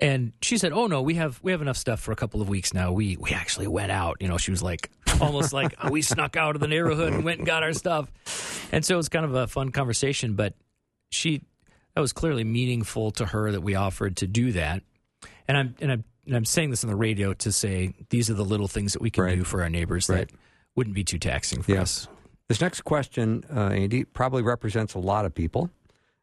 And 0.00 0.32
she 0.42 0.58
said, 0.58 0.72
"Oh 0.72 0.88
no, 0.88 1.00
we 1.02 1.14
have 1.14 1.38
we 1.42 1.52
have 1.52 1.62
enough 1.62 1.76
stuff 1.76 2.00
for 2.00 2.12
a 2.12 2.16
couple 2.16 2.42
of 2.42 2.48
weeks 2.48 2.74
now. 2.74 2.92
We 2.92 3.16
we 3.16 3.30
actually 3.30 3.68
went 3.68 3.92
out. 3.92 4.16
You 4.20 4.28
know, 4.28 4.36
she 4.38 4.50
was 4.50 4.62
like 4.62 4.90
almost 5.20 5.52
like 5.52 5.74
"Oh, 5.82 5.90
we 5.90 6.02
snuck 6.02 6.36
out 6.36 6.54
of 6.56 6.60
the 6.60 6.68
neighborhood 6.68 7.12
and 7.12 7.24
went 7.24 7.38
and 7.38 7.46
got 7.46 7.62
our 7.62 7.72
stuff." 7.72 8.10
And 8.72 8.84
so 8.84 8.94
it 8.94 8.96
was 8.98 9.08
kind 9.08 9.24
of 9.24 9.34
a 9.34 9.46
fun 9.46 9.70
conversation. 9.72 10.34
But 10.34 10.54
she 11.10 11.42
that 11.94 12.00
was 12.00 12.12
clearly 12.12 12.44
meaningful 12.44 13.10
to 13.12 13.26
her 13.26 13.50
that 13.52 13.62
we 13.62 13.74
offered 13.74 14.16
to 14.18 14.26
do 14.26 14.52
that. 14.52 14.82
And 15.48 15.56
I'm 15.56 15.74
and 15.80 15.92
I'm 15.92 16.04
and 16.26 16.34
I'm 16.36 16.44
saying 16.44 16.70
this 16.70 16.82
on 16.84 16.90
the 16.90 16.96
radio 16.96 17.32
to 17.34 17.52
say 17.52 17.94
these 18.10 18.28
are 18.30 18.34
the 18.34 18.44
little 18.44 18.68
things 18.68 18.92
that 18.94 19.02
we 19.02 19.10
can 19.10 19.24
Right. 19.24 19.36
do 19.36 19.44
for 19.44 19.62
our 19.62 19.70
neighbors 19.70 20.08
Right. 20.08 20.28
that 20.28 20.36
wouldn't 20.74 20.94
be 20.94 21.04
too 21.04 21.18
taxing 21.18 21.62
for 21.62 21.78
us. 21.78 22.08
This 22.48 22.60
next 22.60 22.82
question, 22.82 23.44
uh, 23.52 23.68
Andy, 23.68 24.04
probably 24.04 24.42
represents 24.42 24.94
a 24.94 24.98
lot 24.98 25.24
of 25.24 25.34
people. 25.34 25.70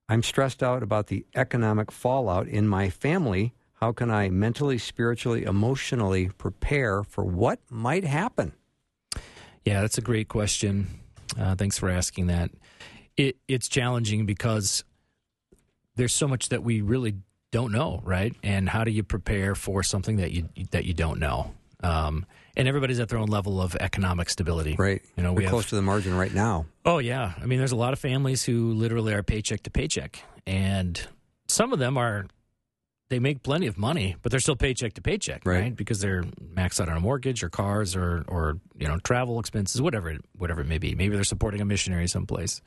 I'm 0.08 0.22
stressed 0.24 0.62
out 0.62 0.84
about 0.84 1.08
the 1.08 1.26
economic 1.36 1.92
fallout 1.92 2.48
in 2.48 2.68
my 2.68 2.90
family. 2.90 3.54
How 3.76 3.92
can 3.94 4.10
I 4.12 4.30
mentally, 4.30 4.78
spiritually, 4.78 5.44
emotionally 5.44 6.30
prepare 6.38 7.04
for 7.04 7.24
what 7.24 7.60
might 7.70 8.04
happen? 8.06 8.54
Yeah, 9.66 9.82
that's 9.82 9.98
a 9.98 10.02
great 10.02 10.28
question. 10.28 10.88
Uh, 11.40 11.56
thanks 11.56 11.78
for 11.78 11.90
asking 11.90 12.28
that. 12.28 12.52
It 13.16 13.38
it's 13.48 13.68
challenging 13.68 14.26
because 14.26 14.84
there's 15.96 16.14
so 16.14 16.28
much 16.28 16.50
that 16.50 16.64
we 16.64 16.82
really 16.82 17.16
don't 17.52 17.72
know, 17.72 18.02
right? 18.04 18.36
And 18.44 18.68
how 18.68 18.84
do 18.84 18.92
you 18.92 19.04
prepare 19.04 19.56
for 19.56 19.84
something 19.84 20.18
that 20.18 20.32
you 20.32 20.50
that 20.72 20.86
you 20.86 20.94
don't 20.94 21.20
know? 21.20 21.54
Um, 21.84 22.26
and 22.56 22.68
everybody's 22.68 23.00
at 23.00 23.10
their 23.10 23.20
own 23.20 23.28
level 23.28 23.62
of 23.62 23.76
economic 23.76 24.30
stability, 24.30 24.76
Right. 24.78 25.02
You 25.18 25.24
know, 25.24 25.34
We're 25.34 25.38
we 25.38 25.44
have 25.44 25.52
close 25.52 25.70
to 25.70 25.76
the 25.76 25.82
margin 25.82 26.16
right 26.16 26.34
now. 26.34 26.66
Oh 26.86 27.00
yeah, 27.00 27.34
I 27.42 27.46
mean, 27.46 27.60
there's 27.60 27.72
a 27.72 27.78
lot 27.78 27.94
of 27.94 28.00
families 28.00 28.44
who 28.44 28.74
literally 28.74 29.14
are 29.14 29.24
paycheck 29.24 29.64
to 29.64 29.70
paycheck, 29.70 30.20
and 30.48 31.00
some 31.48 31.74
of 31.74 31.80
them 31.80 31.98
are 31.98 32.26
they 33.14 33.20
make 33.20 33.44
plenty 33.44 33.68
of 33.68 33.78
money, 33.78 34.16
but 34.24 34.32
they're 34.32 34.40
still 34.40 34.56
paycheck 34.56 34.94
to 34.96 35.02
paycheck, 35.02 35.46
Right. 35.46 35.60
right? 35.62 35.76
Because 35.76 36.00
they're 36.02 36.24
maxed 36.24 36.82
out 36.82 36.90
on 36.90 36.98
a 36.98 37.00
mortgage 37.00 37.44
or 37.44 37.50
cars 37.50 37.96
or 37.96 38.26
or 38.28 38.60
you 38.76 38.88
know 38.88 38.98
travel 38.98 39.40
expenses, 39.40 39.80
whatever 39.82 40.10
it, 40.10 40.22
whatever 40.36 40.62
it 40.62 40.68
may 40.68 40.80
be. 40.80 40.96
Maybe 40.96 41.14
they're 41.14 41.24
supporting 41.24 41.62
a 41.62 41.66
missionary 41.66 42.08
someplace, 42.08 42.60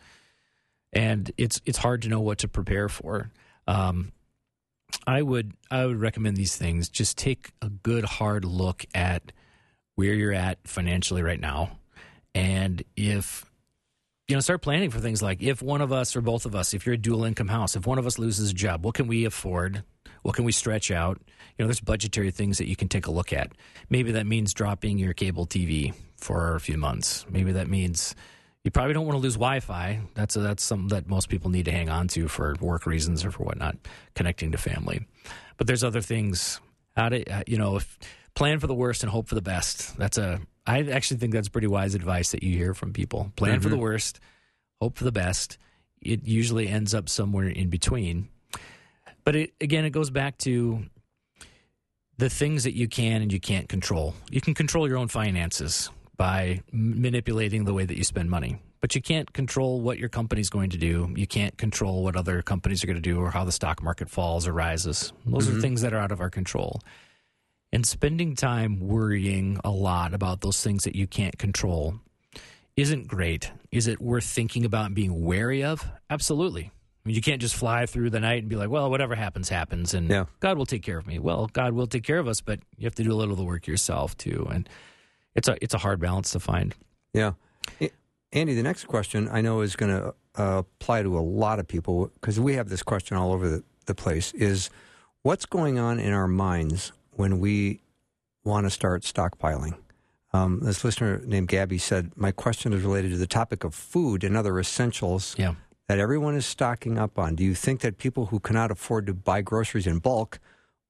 and 0.93 1.31
it's 1.37 1.61
it's 1.67 1.79
hard 1.79 2.03
to 2.03 2.09
know 2.09 2.21
what 2.21 2.39
to 2.39 2.49
prepare 2.49 2.89
for. 2.89 3.31
Um, 3.67 4.13
I 5.07 5.21
would 5.23 5.55
I 5.69 5.85
would 5.85 6.01
recommend 6.01 6.37
these 6.37 6.57
things. 6.57 6.89
Just 6.89 7.19
take 7.19 7.51
a 7.61 7.69
good 7.69 8.05
hard 8.05 8.45
look 8.45 8.85
at 8.95 9.33
where 9.97 10.15
you're 10.15 10.33
at 10.33 10.59
financially 10.65 11.23
right 11.23 11.41
now, 11.41 11.79
and 12.37 12.85
if 12.97 13.45
you 14.29 14.35
know, 14.37 14.41
start 14.41 14.63
planning 14.63 14.91
for 14.91 14.99
things 15.01 15.23
like 15.23 15.43
if 15.43 15.61
one 15.63 15.81
of 15.81 15.93
us 15.93 16.15
or 16.17 16.21
both 16.21 16.47
of 16.47 16.55
us, 16.55 16.73
if 16.75 16.85
you're 16.87 16.95
a 16.95 16.99
dual 16.99 17.25
income 17.25 17.49
house, 17.49 17.77
if 17.77 17.87
one 17.87 17.99
of 17.99 18.07
us 18.07 18.19
loses 18.19 18.51
a 18.51 18.55
job, 18.55 18.85
what 18.85 18.95
can 18.95 19.07
we 19.07 19.25
afford? 19.25 19.83
What 20.27 20.35
can 20.35 20.45
we 20.45 20.51
stretch 20.51 20.91
out? 20.91 21.21
You 21.57 21.63
know, 21.63 21.69
there's 21.69 21.79
budgetary 21.79 22.33
things 22.33 22.59
that 22.59 22.67
you 22.67 22.75
can 22.75 22.89
take 22.89 23.07
a 23.07 23.13
look 23.13 23.33
at. 23.33 23.53
Maybe 23.89 24.11
that 24.11 24.27
means 24.27 24.53
dropping 24.53 24.99
your 24.99 25.13
cable 25.13 25.47
TV 25.47 25.95
for 26.17 26.57
a 26.57 26.61
few 26.61 26.77
months. 26.77 27.25
Maybe 27.31 27.53
that 27.53 27.69
means 27.69 28.17
you 28.65 28.73
probably 28.73 28.93
don't 28.93 29.07
want 29.07 29.15
to 29.15 29.23
lose 29.23 29.35
Wi-Fi. 29.35 30.01
That's 30.15 30.35
a, 30.35 30.41
that's 30.41 30.65
something 30.65 30.89
that 30.89 31.09
most 31.09 31.29
people 31.29 31.49
need 31.49 31.67
to 31.67 31.71
hang 31.71 31.89
on 31.89 32.09
to 32.09 32.27
for 32.27 32.57
work 32.61 32.87
reasons 32.87 33.25
or 33.25 33.31
for 33.31 33.45
whatnot, 33.45 33.77
connecting 34.17 34.51
to 34.51 34.59
family. 34.59 35.07
But 35.59 35.69
there's 35.69 35.85
other 35.85 36.01
things. 36.01 36.61
How 36.97 37.11
to 37.11 37.25
uh, 37.25 37.43
you 37.47 37.57
know 37.57 37.77
if 37.77 37.97
plan 38.35 38.59
for 38.59 38.67
the 38.67 38.75
worst 38.75 39.05
and 39.05 39.13
hope 39.13 39.29
for 39.29 39.37
the 39.37 39.43
best. 39.43 39.97
That's 39.97 40.19
a 40.19 40.41
I 40.67 40.81
actually 40.89 41.19
think 41.19 41.35
that's 41.35 41.49
pretty 41.49 41.69
wise 41.69 41.95
advice 41.95 42.33
that 42.33 42.43
you 42.43 42.57
hear 42.57 42.75
from 42.75 42.93
people. 42.93 43.31
Plan 43.37 43.61
for 43.61 43.69
the 43.69 43.77
worst, 43.77 44.19
hope 44.81 44.99
for 44.99 45.05
the 45.05 45.13
best. 45.13 45.57
It 46.03 46.27
usually 46.27 46.67
ends 46.67 46.95
up 46.95 47.09
somewhere 47.09 47.47
in 47.47 47.69
between. 47.71 48.29
But 49.27 49.35
it, 49.35 49.55
again, 49.61 49.85
it 49.85 49.91
goes 49.91 50.09
back 50.09 50.39
to 50.39 50.87
the 52.17 52.31
things 52.31 52.63
that 52.63 52.75
you 52.75 52.87
can 52.87 53.23
and 53.23 53.33
you 53.33 53.41
can't 53.41 53.69
control. 53.69 54.15
You 54.31 54.41
can 54.41 54.55
control 54.55 54.89
your 54.89 54.97
own 54.97 55.09
finances 55.09 55.91
by 56.17 56.63
manipulating 56.73 57.65
the 57.65 57.75
way 57.75 57.85
that 57.85 57.99
you 57.99 58.05
spend 58.05 58.31
money. 58.31 58.59
But 58.81 58.95
you 58.95 59.03
can't 59.03 59.31
control 59.33 59.81
what 59.81 59.99
your 59.99 60.09
company's 60.09 60.49
going 60.49 60.71
to 60.71 60.79
do. 60.79 61.13
You 61.17 61.27
can't 61.27 61.59
control 61.59 62.05
what 62.05 62.15
other 62.15 62.41
companies 62.41 62.85
are 62.85 62.87
going 62.87 63.03
to 63.03 63.03
do 63.03 63.19
or 63.19 63.33
how 63.33 63.45
the 63.45 63.51
stock 63.51 63.83
market 63.83 64.09
falls 64.09 64.47
or 64.47 64.53
rises. 64.53 65.13
Those 65.27 65.49
are 65.49 65.53
mm-hmm. 65.53 65.61
things 65.61 65.81
that 65.83 65.93
are 65.93 65.99
out 65.99 66.13
of 66.13 66.21
our 66.21 66.31
control. 66.31 66.81
And 67.73 67.85
spending 67.85 68.37
time 68.37 68.79
worrying 68.79 69.59
a 69.65 69.71
lot 69.71 70.15
about 70.15 70.41
those 70.41 70.63
things 70.63 70.85
that 70.85 70.95
you 70.95 71.09
can't 71.09 71.37
control 71.37 71.97
isn't 72.77 73.09
great. 73.09 73.51
Is 73.73 73.89
it 73.89 74.01
worth 74.01 74.25
thinking 74.25 74.65
about 74.65 74.87
and 74.87 74.95
being 74.95 75.25
wary 75.25 75.65
of? 75.65 75.85
Absolutely. 76.09 76.71
I 77.07 77.09
mean, 77.09 77.15
you 77.15 77.23
can't 77.23 77.41
just 77.41 77.55
fly 77.55 77.87
through 77.87 78.11
the 78.11 78.19
night 78.19 78.41
and 78.43 78.49
be 78.49 78.57
like, 78.57 78.69
well, 78.69 78.91
whatever 78.91 79.15
happens, 79.15 79.49
happens, 79.49 79.95
and 79.95 80.11
Yeah. 80.11 80.25
God 80.41 80.59
will 80.59 80.67
take 80.67 80.83
care 80.83 80.99
of 80.99 81.07
me. 81.07 81.21
Well, 81.21 81.47
God 81.53 81.73
will 81.73 81.87
take 81.87 82.03
care 82.03 82.19
of 82.19 82.27
us, 82.27 82.41
but 82.41 82.59
you 82.77 82.85
have 82.85 82.97
to 82.97 83.05
do 83.05 83.13
a 83.13 83.15
little 83.15 83.35
of 83.35 83.39
the 83.39 83.45
work 83.45 83.69
yourself 83.69 84.17
too. 84.17 84.49
And 84.51 84.69
it's 85.37 85.47
a 85.47 85.57
it's 85.63 85.73
a 85.73 85.79
hard 85.79 86.01
balance 86.01 86.33
to 86.33 86.41
find. 86.41 86.75
Yeah. 87.15 87.35
Andy, 88.33 88.55
the 88.55 88.63
next 88.65 88.87
question 88.89 89.29
I 89.31 89.41
know 89.41 89.61
is 89.61 89.77
going 89.77 89.97
to 89.97 90.15
uh, 90.35 90.59
apply 90.59 91.05
to 91.05 91.17
a 91.17 91.21
lot 91.21 91.61
of 91.61 91.69
people 91.69 92.11
because 92.21 92.41
we 92.41 92.55
have 92.55 92.69
this 92.71 92.83
question 92.83 93.17
all 93.17 93.33
over 93.33 93.49
the, 93.49 93.63
the 93.85 93.95
place 93.95 94.33
is 94.33 94.69
what's 95.23 95.47
going 95.47 95.79
on 95.79 96.01
in 96.01 96.13
our 96.13 96.27
minds 96.27 96.91
when 97.13 97.39
we 97.39 97.83
want 98.43 98.67
to 98.67 98.71
start 98.71 99.05
stockpiling? 99.05 99.77
Um, 100.33 100.59
this 100.61 100.83
listener 100.83 101.23
named 101.25 101.47
Gabby 101.47 101.79
said, 101.79 102.11
My 102.17 102.33
question 102.33 102.73
is 102.73 102.83
related 102.83 103.13
to 103.13 103.17
the 103.17 103.29
topic 103.29 103.63
of 103.63 103.77
food 103.77 104.25
and 104.25 104.37
other 104.37 104.59
essentials 104.59 105.37
Yeah. 105.39 105.55
That 105.89 105.99
everyone 105.99 106.35
is 106.35 106.47
stocking 106.47 106.99
up 106.99 107.19
on. 107.19 107.35
Do 107.35 107.45
you 107.45 107.55
think 107.55 107.81
that 107.81 107.99
people 107.99 108.27
who 108.27 108.41
cannot 108.41 108.71
afford 108.71 109.07
to 109.07 109.15
buy 109.15 109.41
groceries 109.43 109.87
in 109.87 109.99
bulk 109.99 110.39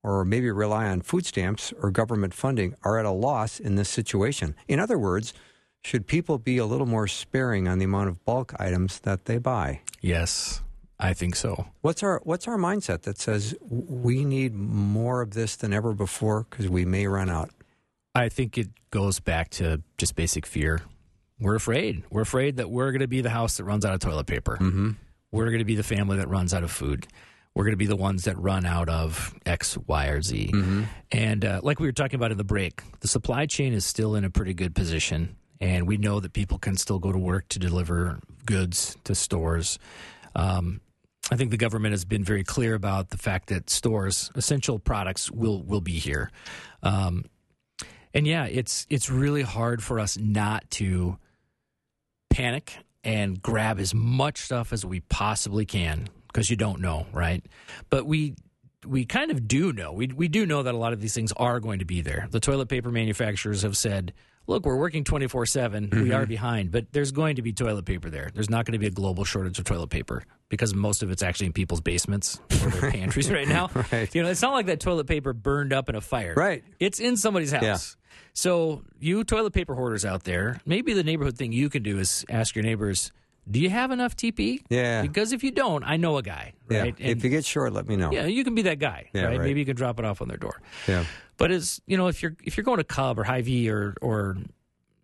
or 0.03 0.25
maybe 0.25 0.51
rely 0.51 0.87
on 0.87 1.03
food 1.03 1.27
stamps 1.27 1.73
or 1.83 1.91
government 1.91 2.33
funding 2.33 2.75
are 2.83 2.99
at 2.99 3.05
a 3.05 3.11
loss 3.11 3.61
in 3.61 3.77
this 3.77 3.89
situation? 3.89 4.55
In 4.69 4.81
other 4.81 4.99
words, 4.99 5.35
should 5.83 6.07
people 6.07 6.39
be 6.39 6.59
a 6.59 6.67
little 6.67 6.87
more 6.87 7.07
sparing 7.07 7.69
on 7.69 7.79
the 7.79 7.85
amount 7.85 8.09
of 8.09 8.25
bulk 8.25 8.55
items 8.59 9.01
that 9.01 9.27
they 9.27 9.39
buy? 9.39 9.81
Yes, 10.01 10.63
I 10.99 11.13
think 11.13 11.37
so. 11.37 11.67
What's 11.83 12.03
our 12.03 12.21
what's 12.25 12.49
our 12.49 12.57
mindset 12.57 13.03
that 13.03 13.19
says 13.19 13.55
we 13.61 14.25
need 14.25 14.55
more 14.55 15.21
of 15.21 15.33
this 15.33 15.57
than 15.57 15.73
ever 15.73 15.93
before 15.93 16.47
because 16.49 16.69
we 16.69 16.85
may 16.85 17.07
run 17.07 17.29
out? 17.29 17.51
I 18.15 18.31
think 18.31 18.57
it 18.57 18.69
goes 18.91 19.21
back 19.21 19.51
to 19.51 19.83
just 19.99 20.17
basic 20.17 20.47
fear. 20.47 20.83
We're 21.39 21.55
afraid. 21.55 22.05
We're 22.11 22.23
afraid 22.23 22.57
that 22.57 22.71
we're 22.71 22.93
going 22.93 23.01
to 23.01 23.09
be 23.09 23.21
the 23.21 23.31
house 23.31 23.59
that 23.59 23.65
runs 23.65 23.85
out 23.85 23.95
of 23.95 24.01
toilet 24.01 24.27
paper. 24.27 24.57
Mm-hmm. 24.61 24.93
We're 25.33 25.47
going 25.47 25.59
to 25.59 25.65
be 25.65 25.75
the 25.75 25.83
family 25.83 26.17
that 26.17 26.29
runs 26.29 26.55
out 26.55 26.65
of 26.65 26.71
food. 26.71 27.07
We're 27.55 27.65
going 27.65 27.73
to 27.73 27.79
be 27.79 27.87
the 27.87 27.97
ones 27.97 28.25
that 28.25 28.39
run 28.39 28.67
out 28.67 28.89
of 28.89 29.35
X, 29.47 29.79
Y, 29.79 30.07
or 30.09 30.23
Z. 30.23 30.51
And 31.11 31.45
uh, 31.45 31.61
like 31.63 31.81
we 31.81 31.87
were 31.87 31.93
talking 31.93 32.17
about 32.17 32.31
in 32.31 32.39
the 32.39 32.45
break, 32.45 32.83
the 33.01 33.09
supply 33.09 33.47
chain 33.47 33.73
is 33.73 33.85
still 33.85 34.15
in 34.15 34.25
a 34.25 34.31
pretty 34.31 34.55
good 34.55 34.75
position. 34.75 35.37
And 35.61 35.87
we 35.87 35.97
know 35.97 36.21
that 36.21 36.35
people 36.35 36.59
can 36.59 36.77
still 36.77 36.99
go 36.99 37.13
to 37.13 37.19
work 37.19 37.49
to 37.49 37.59
deliver 37.59 38.21
goods 38.45 38.97
to 39.05 39.15
stores. 39.15 39.79
Um, 40.35 40.83
I 41.31 41.37
think 41.37 41.51
the 41.51 41.57
government 41.57 41.93
has 41.93 42.05
been 42.05 42.23
very 42.23 42.45
clear 42.45 42.75
about 42.75 43.09
the 43.09 43.19
fact 43.19 43.49
that 43.49 43.71
stores, 43.71 44.31
essential 44.35 44.79
products, 44.79 45.31
will 45.31 45.63
will 45.63 45.81
be 45.81 45.99
here. 45.99 46.31
Um, 46.83 47.25
and 48.13 48.27
yeah, 48.27 48.45
it's 48.45 48.87
it's 48.91 49.11
really 49.11 49.43
hard 49.43 49.83
for 49.83 49.99
us 49.99 50.19
not 50.19 50.71
to 50.73 51.19
panic 52.37 52.77
and 53.03 53.41
grab 53.41 53.81
as 53.81 53.95
much 53.95 54.37
stuff 54.37 54.71
as 54.71 54.85
we 54.85 55.01
possibly 55.01 55.65
can 55.65 56.07
because 56.27 56.51
you 56.51 56.57
don't 56.57 56.81
know, 56.83 57.07
right? 57.13 57.43
But 57.89 58.05
we 58.05 58.35
we 58.85 59.07
kind 59.07 59.31
of 59.31 59.49
do 59.49 59.73
know. 59.73 59.95
We 59.95 60.09
we 60.09 60.29
do 60.29 60.45
know 60.45 60.63
that 60.63 60.75
a 60.75 60.77
lot 60.77 60.93
of 60.93 61.01
these 61.01 61.15
things 61.15 61.33
are 61.39 61.61
going 61.61 61.79
to 61.79 61.87
be 61.87 62.03
there. 62.03 62.29
The 62.31 62.39
toilet 62.39 62.69
paper 62.69 62.91
manufacturers 62.91 63.63
have 63.63 63.75
said, 63.75 64.13
"Look, 64.47 64.65
we're 64.67 64.77
working 64.77 65.05
24/7. 65.05 65.93
We 65.93 65.99
mm-hmm. 65.99 66.13
are 66.13 66.27
behind, 66.27 66.71
but 66.71 66.93
there's 66.93 67.13
going 67.13 67.37
to 67.37 67.43
be 67.43 67.53
toilet 67.53 67.85
paper 67.85 68.11
there. 68.11 68.31
There's 68.33 68.51
not 68.51 68.65
going 68.65 68.73
to 68.73 68.79
be 68.79 68.87
a 68.87 68.91
global 68.91 69.25
shortage 69.25 69.59
of 69.59 69.65
toilet 69.65 69.91
paper 69.91 70.25
because 70.49 70.75
most 70.75 71.03
of 71.03 71.11
it's 71.11 71.23
actually 71.23 71.47
in 71.47 71.53
people's 71.53 71.81
basements 71.81 72.41
or 72.63 72.71
their 72.71 72.91
pantries 72.93 73.31
right 73.31 73.49
now. 73.49 73.71
Right. 73.93 74.13
You 74.15 74.23
know, 74.23 74.31
it's 74.31 74.43
not 74.43 74.53
like 74.53 74.67
that 74.67 74.81
toilet 74.81 75.07
paper 75.07 75.33
burned 75.33 75.73
up 75.73 75.89
in 75.89 75.95
a 75.95 76.01
fire. 76.01 76.35
Right. 76.35 76.65
It's 76.81 76.99
in 76.99 77.17
somebody's 77.17 77.53
house. 77.53 77.63
Yeah. 77.63 77.77
So, 78.33 78.83
you 78.99 79.23
toilet 79.23 79.53
paper 79.53 79.75
hoarders 79.75 80.05
out 80.05 80.25
there, 80.25 80.61
maybe 80.67 80.93
the 80.93 81.05
neighborhood 81.05 81.37
thing 81.37 81.53
you 81.53 81.69
can 81.69 81.83
do 81.83 81.99
is 81.99 82.25
ask 82.29 82.55
your 82.55 82.65
neighbors, 82.65 83.13
"Do 83.51 83.61
you 83.61 83.71
have 83.71 83.91
enough 83.91 84.17
TP?" 84.17 84.61
Yeah. 84.69 85.03
Because 85.03 85.33
if 85.33 85.43
you 85.45 85.51
don't, 85.51 85.85
I 85.85 85.97
know 85.97 86.17
a 86.19 86.23
guy, 86.23 86.53
Yeah. 86.71 86.81
right? 86.81 86.95
if 86.99 87.23
you 87.25 87.31
get 87.31 87.45
short, 87.45 87.73
let 87.73 87.87
me 87.89 87.97
know. 87.97 88.11
Yeah, 88.13 88.27
you 88.27 88.45
can 88.45 88.55
be 88.55 88.63
that 88.63 88.79
guy, 88.79 89.11
Yeah, 89.13 89.23
right? 89.25 89.39
right. 89.39 89.41
Maybe 89.47 89.61
you 89.61 89.67
can 89.67 89.77
drop 89.77 89.99
it 89.99 90.05
off 90.05 90.21
on 90.23 90.29
their 90.29 90.37
door. 90.37 90.61
Yeah. 90.89 91.05
But 91.37 91.51
as 91.51 91.81
you 91.87 91.97
know, 91.97 92.09
if 92.09 92.23
you're 92.23 92.35
if 92.45 92.57
you're 92.57 92.65
going 92.65 92.79
to 92.79 92.85
Cub 92.85 93.19
or 93.19 93.25
Hy-Vee 93.25 93.69
or 93.71 93.95
or 94.01 94.37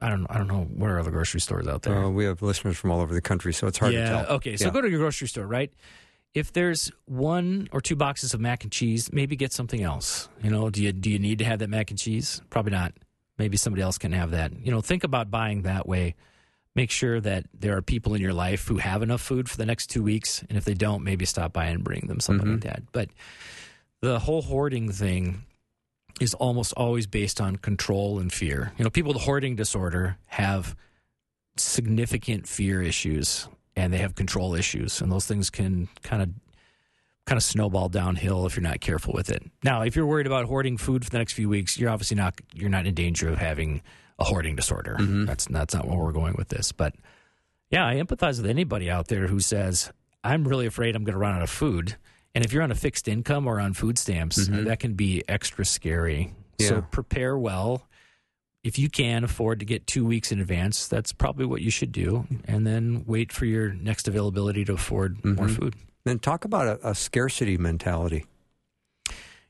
I 0.00 0.08
don't 0.08 0.26
I 0.30 0.38
don't 0.38 0.48
know 0.48 0.64
what 0.64 0.90
are 0.90 0.98
other 0.98 1.10
grocery 1.10 1.40
stores 1.40 1.68
out 1.68 1.82
there. 1.82 2.04
Uh, 2.04 2.08
we 2.10 2.24
have 2.24 2.42
listeners 2.42 2.76
from 2.78 2.90
all 2.90 3.00
over 3.00 3.14
the 3.14 3.20
country, 3.20 3.52
so 3.52 3.66
it's 3.66 3.78
hard 3.78 3.92
yeah. 3.92 4.04
to 4.04 4.08
tell. 4.26 4.36
Okay. 4.36 4.56
So 4.56 4.66
Yeah. 4.66 4.70
go 4.72 4.80
to 4.80 4.90
your 4.90 4.98
grocery 5.00 5.28
store, 5.28 5.46
right? 5.46 5.72
If 6.34 6.52
there's 6.54 6.90
one 7.04 7.68
or 7.72 7.82
two 7.82 7.94
boxes 7.94 8.32
of 8.32 8.40
mac 8.40 8.64
and 8.64 8.72
cheese, 8.72 9.12
maybe 9.12 9.36
get 9.36 9.52
something 9.52 9.82
else. 9.82 10.30
You 10.42 10.50
know, 10.50 10.70
do 10.70 10.82
you 10.82 10.90
do 10.92 11.10
you 11.10 11.18
need 11.18 11.38
to 11.40 11.44
have 11.44 11.58
that 11.58 11.68
mac 11.68 11.90
and 11.90 11.98
cheese? 11.98 12.40
Probably 12.50 12.72
not. 12.72 12.94
Maybe 13.38 13.56
somebody 13.58 13.82
else 13.82 13.98
can 13.98 14.12
have 14.12 14.30
that. 14.30 14.52
You 14.64 14.70
know, 14.72 14.80
think 14.80 15.04
about 15.04 15.30
buying 15.30 15.62
that 15.62 15.86
way. 15.86 16.14
Make 16.74 16.90
sure 16.90 17.20
that 17.20 17.46
there 17.52 17.76
are 17.76 17.82
people 17.82 18.14
in 18.14 18.22
your 18.22 18.32
life 18.32 18.66
who 18.66 18.78
have 18.78 19.02
enough 19.02 19.20
food 19.20 19.48
for 19.48 19.58
the 19.58 19.66
next 19.66 19.88
two 19.88 20.02
weeks, 20.02 20.42
and 20.48 20.56
if 20.56 20.64
they 20.64 20.74
don't, 20.74 21.04
maybe 21.04 21.26
stop 21.26 21.52
by 21.52 21.66
and 21.66 21.84
bring 21.84 22.06
them 22.06 22.18
something 22.18 22.48
like 22.48 22.60
mm-hmm. 22.60 22.68
that. 22.68 22.82
But 22.92 23.10
the 24.00 24.18
whole 24.18 24.42
hoarding 24.42 24.90
thing 24.90 25.44
is 26.20 26.34
almost 26.34 26.72
always 26.74 27.06
based 27.06 27.40
on 27.40 27.56
control 27.56 28.18
and 28.18 28.32
fear. 28.32 28.72
You 28.78 28.84
know, 28.84 28.90
people 28.90 29.12
with 29.12 29.22
hoarding 29.22 29.56
disorder 29.56 30.16
have 30.26 30.76
significant 31.56 32.48
fear 32.48 32.82
issues 32.82 33.48
and 33.76 33.92
they 33.92 33.98
have 33.98 34.14
control 34.14 34.54
issues 34.54 35.00
and 35.00 35.10
those 35.10 35.26
things 35.26 35.50
can 35.50 35.88
kind 36.02 36.22
of 36.22 36.30
kind 37.24 37.36
of 37.36 37.42
snowball 37.42 37.88
downhill 37.88 38.46
if 38.46 38.56
you're 38.56 38.62
not 38.62 38.80
careful 38.80 39.14
with 39.14 39.30
it. 39.30 39.42
Now, 39.62 39.82
if 39.82 39.94
you're 39.94 40.06
worried 40.06 40.26
about 40.26 40.46
hoarding 40.46 40.76
food 40.76 41.04
for 41.04 41.10
the 41.10 41.18
next 41.18 41.34
few 41.34 41.48
weeks, 41.48 41.78
you're 41.78 41.90
obviously 41.90 42.16
not 42.16 42.40
you're 42.54 42.70
not 42.70 42.86
in 42.86 42.94
danger 42.94 43.28
of 43.28 43.38
having 43.38 43.82
a 44.22 44.24
hoarding 44.24 44.56
disorder. 44.56 44.96
Mm-hmm. 44.98 45.26
That's 45.26 45.46
that's 45.46 45.74
not 45.74 45.86
where 45.86 45.98
we're 45.98 46.12
going 46.12 46.34
with 46.38 46.48
this. 46.48 46.72
But 46.72 46.94
yeah, 47.70 47.86
I 47.86 47.96
empathize 47.96 48.40
with 48.40 48.48
anybody 48.48 48.88
out 48.88 49.08
there 49.08 49.26
who 49.26 49.40
says, 49.40 49.92
I'm 50.22 50.46
really 50.46 50.66
afraid 50.66 50.94
I'm 50.94 51.04
going 51.04 51.14
to 51.14 51.18
run 51.18 51.34
out 51.34 51.42
of 51.42 51.50
food. 51.50 51.96
And 52.34 52.44
if 52.44 52.52
you're 52.52 52.62
on 52.62 52.70
a 52.70 52.76
fixed 52.76 53.08
income 53.08 53.46
or 53.46 53.60
on 53.60 53.74
food 53.74 53.98
stamps, 53.98 54.38
uh, 54.38 54.52
mm-hmm. 54.52 54.64
that 54.64 54.78
can 54.78 54.94
be 54.94 55.22
extra 55.28 55.64
scary. 55.64 56.32
Yeah. 56.58 56.68
So 56.68 56.82
prepare 56.82 57.36
well. 57.36 57.82
If 58.62 58.78
you 58.78 58.88
can 58.88 59.24
afford 59.24 59.58
to 59.58 59.66
get 59.66 59.88
two 59.88 60.06
weeks 60.06 60.30
in 60.30 60.40
advance, 60.40 60.86
that's 60.86 61.12
probably 61.12 61.46
what 61.46 61.62
you 61.62 61.70
should 61.70 61.90
do. 61.90 62.28
And 62.44 62.64
then 62.64 63.02
wait 63.06 63.32
for 63.32 63.44
your 63.44 63.72
next 63.72 64.06
availability 64.06 64.64
to 64.66 64.74
afford 64.74 65.24
more 65.24 65.46
mm-hmm. 65.46 65.56
food. 65.56 65.74
Then 66.04 66.20
talk 66.20 66.44
about 66.44 66.80
a, 66.80 66.90
a 66.90 66.94
scarcity 66.94 67.58
mentality. 67.58 68.24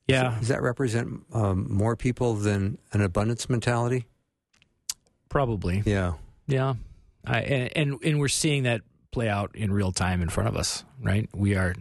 Yeah, 0.08 0.36
Does 0.38 0.48
that 0.48 0.62
represent 0.62 1.22
um, 1.32 1.66
more 1.70 1.94
people 1.94 2.34
than 2.34 2.78
an 2.92 3.02
abundance 3.02 3.48
mentality? 3.48 4.06
Probably. 5.32 5.82
Yeah. 5.84 6.12
Yeah, 6.46 6.74
I, 7.24 7.40
and, 7.40 7.70
and 7.76 8.04
and 8.04 8.20
we're 8.20 8.28
seeing 8.28 8.64
that 8.64 8.82
play 9.10 9.28
out 9.28 9.54
in 9.56 9.72
real 9.72 9.90
time 9.92 10.22
in 10.22 10.28
front 10.28 10.48
of 10.48 10.56
us. 10.56 10.84
Right? 11.00 11.28
We 11.34 11.54
are. 11.56 11.74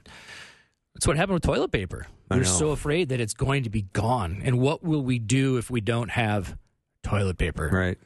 That's 0.94 1.06
what 1.08 1.18
happened 1.18 1.36
with 1.36 1.44
toilet 1.44 1.72
paper. 1.72 2.06
I 2.30 2.36
We're 2.36 2.44
know. 2.44 2.48
so 2.48 2.70
afraid 2.72 3.10
that 3.10 3.20
it's 3.20 3.34
going 3.34 3.64
to 3.64 3.70
be 3.70 3.82
gone. 3.94 4.42
And 4.44 4.60
what 4.60 4.84
will 4.84 5.02
we 5.04 5.20
do 5.20 5.58
if 5.58 5.70
we 5.70 5.82
don't 5.82 6.10
have 6.12 6.58
toilet 7.04 7.38
paper? 7.38 7.70
Right. 7.72 7.98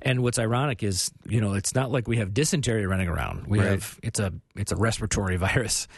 And 0.00 0.22
what's 0.22 0.38
ironic 0.38 0.82
is, 0.82 1.10
you 1.26 1.40
know, 1.40 1.54
it's 1.54 1.74
not 1.74 1.90
like 1.90 2.06
we 2.06 2.18
have 2.18 2.32
dysentery 2.32 2.86
running 2.86 3.08
around. 3.08 3.46
We 3.48 3.58
Right. 3.58 3.70
have 3.70 3.98
it's 4.02 4.20
a 4.20 4.32
it's 4.56 4.72
a 4.72 4.76
respiratory 4.76 5.36
virus. 5.48 5.88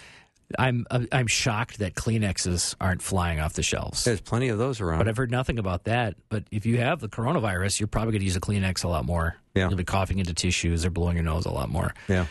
I'm 0.59 0.87
uh, 0.91 1.01
I'm 1.13 1.27
shocked 1.27 1.79
that 1.79 1.95
Kleenexes 1.95 2.75
aren't 2.81 3.03
flying 3.03 3.41
off 3.41 3.55
the 3.55 3.63
shelves. 3.63 4.05
There's 4.05 4.21
plenty 4.21 4.49
of 4.49 4.59
those 4.59 4.81
around. 4.81 4.99
But 4.99 5.09
I've 5.09 5.17
heard 5.17 5.31
nothing 5.31 5.59
about 5.59 5.85
that. 5.85 6.17
But 6.29 6.45
if 6.51 6.67
you 6.67 6.79
have 6.79 7.01
the 7.01 7.09
coronavirus, 7.09 7.79
you're 7.81 7.87
probably 7.87 8.13
going 8.13 8.21
to 8.21 8.25
use 8.27 8.37
a 8.37 8.41
Kleenex 8.41 8.85
a 8.85 8.89
lot 8.89 9.05
more. 9.05 9.37
Yeah. 9.55 9.69
You'll 9.69 9.77
be 9.77 9.85
coughing 9.85 10.19
into 10.19 10.35
tissues 10.35 10.85
or 10.85 10.91
blowing 10.91 11.17
your 11.17 11.25
nose 11.25 11.47
a 11.47 11.51
lot 11.51 11.69
more. 11.69 11.95
yeah. 12.09 12.27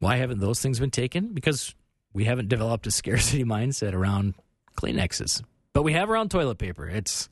Why 0.00 0.16
haven't 0.16 0.40
those 0.40 0.60
things 0.60 0.78
been 0.78 0.90
taken? 0.90 1.28
Because 1.32 1.74
we 2.12 2.24
haven't 2.24 2.48
developed 2.50 2.86
a 2.86 2.90
scarcity 2.90 3.44
mindset 3.44 3.94
around 3.94 4.34
Kleenexes. 4.76 5.42
But 5.72 5.82
we 5.82 5.92
have 5.94 6.10
around 6.10 6.30
toilet 6.30 6.58
paper. 6.58 6.86
It's 6.88 7.28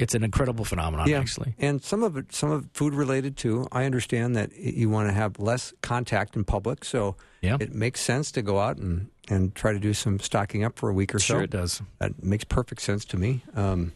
it's 0.00 0.14
an 0.14 0.24
incredible 0.24 0.64
phenomenon, 0.64 1.08
Yeah. 1.08 1.20
actually. 1.20 1.54
And 1.58 1.82
some 1.82 2.02
of 2.02 2.16
it, 2.16 2.32
some 2.34 2.50
of 2.50 2.66
food 2.72 2.94
related 2.94 3.36
too. 3.36 3.66
I 3.72 3.84
understand 3.84 4.34
that 4.36 4.56
you 4.56 4.88
want 4.88 5.08
to 5.08 5.12
have 5.12 5.38
less 5.38 5.72
contact 5.82 6.36
in 6.36 6.44
public, 6.44 6.84
so 6.84 7.16
Yeah. 7.40 7.56
it 7.60 7.74
makes 7.74 8.00
sense 8.00 8.32
to 8.32 8.42
go 8.42 8.58
out 8.58 8.78
and, 8.78 9.08
and 9.28 9.54
try 9.54 9.72
to 9.72 9.78
do 9.78 9.92
some 9.94 10.18
stocking 10.18 10.64
up 10.64 10.78
for 10.78 10.88
a 10.88 10.94
week 10.94 11.14
or 11.14 11.18
so. 11.18 11.34
Sure, 11.34 11.42
it 11.42 11.50
does. 11.50 11.82
That 11.98 12.22
makes 12.22 12.44
perfect 12.44 12.80
sense 12.82 13.04
to 13.06 13.16
me. 13.16 13.42
Um, 13.54 13.92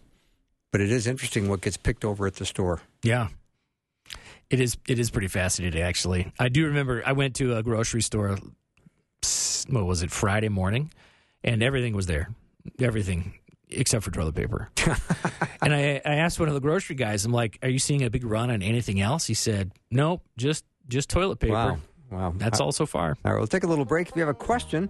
but 0.73 0.81
it 0.81 0.91
is 0.93 1.07
interesting 1.07 1.49
what 1.49 1.61
gets 1.63 1.77
picked 1.77 2.05
over 2.05 2.27
at 2.27 2.35
the 2.37 2.45
store. 2.47 2.83
Yeah. 3.03 3.29
It 4.51 4.61
is 4.61 4.77
it 4.87 4.99
is 5.01 5.11
pretty 5.11 5.27
fascinating 5.29 5.83
actually. 5.83 6.33
I 6.39 6.49
do 6.49 6.67
remember 6.67 7.03
I 7.05 7.13
went 7.13 7.35
to 7.37 7.57
a 7.57 7.63
grocery 7.63 8.03
store 8.03 8.39
what 9.69 9.85
was 9.87 10.03
it, 10.03 10.11
Friday 10.13 10.49
morning, 10.49 10.93
and 11.43 11.63
everything 11.63 11.95
was 11.97 12.07
there. 12.07 12.29
Everything 12.81 13.35
except 13.69 14.05
for 14.05 14.11
toilet 14.11 14.35
paper. 14.35 14.71
and 15.63 15.75
I, 15.75 16.01
I 16.05 16.15
asked 16.17 16.39
one 16.41 16.49
of 16.49 16.55
the 16.55 16.61
grocery 16.61 16.97
guys, 16.97 17.25
I'm 17.25 17.33
like, 17.33 17.59
Are 17.63 17.69
you 17.69 17.79
seeing 17.79 18.03
a 18.05 18.11
big 18.11 18.25
run 18.25 18.51
on 18.51 18.63
anything 18.63 19.01
else? 19.01 19.27
He 19.27 19.35
said, 19.35 19.73
Nope, 19.91 20.23
just 20.37 20.65
just 20.89 21.09
toilet 21.11 21.41
paper. 21.41 21.53
Wow. 21.55 21.79
Wow. 22.11 22.33
That's 22.37 22.61
Uh, 22.61 22.65
all 22.65 22.73
so 22.73 22.87
far. 22.87 23.17
All 23.25 23.33
right, 23.33 23.39
we'll 23.39 23.47
take 23.49 23.65
a 23.65 23.67
little 23.67 23.85
break. 23.85 24.09
If 24.09 24.15
you 24.17 24.21
have 24.21 24.29
a 24.29 24.35
question 24.35 24.89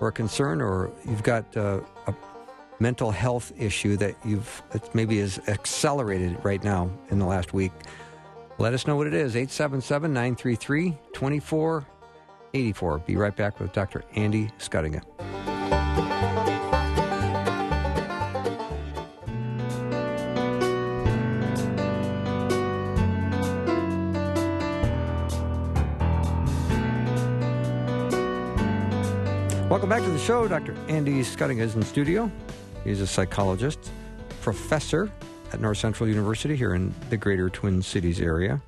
or 0.00 0.08
a 0.08 0.12
concern, 0.12 0.60
or 0.60 0.90
you've 1.08 1.22
got 1.22 1.56
uh, 1.56 1.80
a 2.08 2.14
mental 2.80 3.10
health 3.12 3.52
issue 3.58 3.96
that 3.98 4.14
you've 4.24 4.62
that 4.70 4.92
maybe 4.94 5.18
is 5.18 5.38
accelerated 5.48 6.36
right 6.44 6.62
now 6.64 6.90
in 7.10 7.18
the 7.20 7.24
last 7.26 7.54
week, 7.54 7.70
let 8.58 8.74
us 8.74 8.86
know 8.86 8.96
what 8.96 9.06
it 9.06 9.14
is. 9.14 9.36
877 9.36 10.12
933 10.12 10.90
2484. 11.12 12.98
Be 12.98 13.16
right 13.16 13.36
back 13.36 13.60
with 13.60 13.72
Dr. 13.72 14.02
Andy 14.14 14.50
Schuttinga. 14.58 15.02
Welcome 29.76 29.90
back 29.90 30.04
to 30.04 30.08
the 30.10 30.18
show. 30.18 30.48
Dr. 30.48 30.74
Andy 30.88 31.20
Schuttinga 31.20 31.60
is 31.60 31.74
in 31.74 31.82
studio. 31.82 32.32
He's 32.82 33.02
a 33.02 33.06
psychologist, 33.06 33.90
professor 34.40 35.12
at 35.52 35.60
North 35.60 35.76
Central 35.76 36.08
University 36.08 36.56
here 36.56 36.74
in 36.74 36.94
the 37.10 37.18
greater 37.18 37.50
Twin 37.50 37.82
Cities 37.82 38.18
area. 38.18 38.62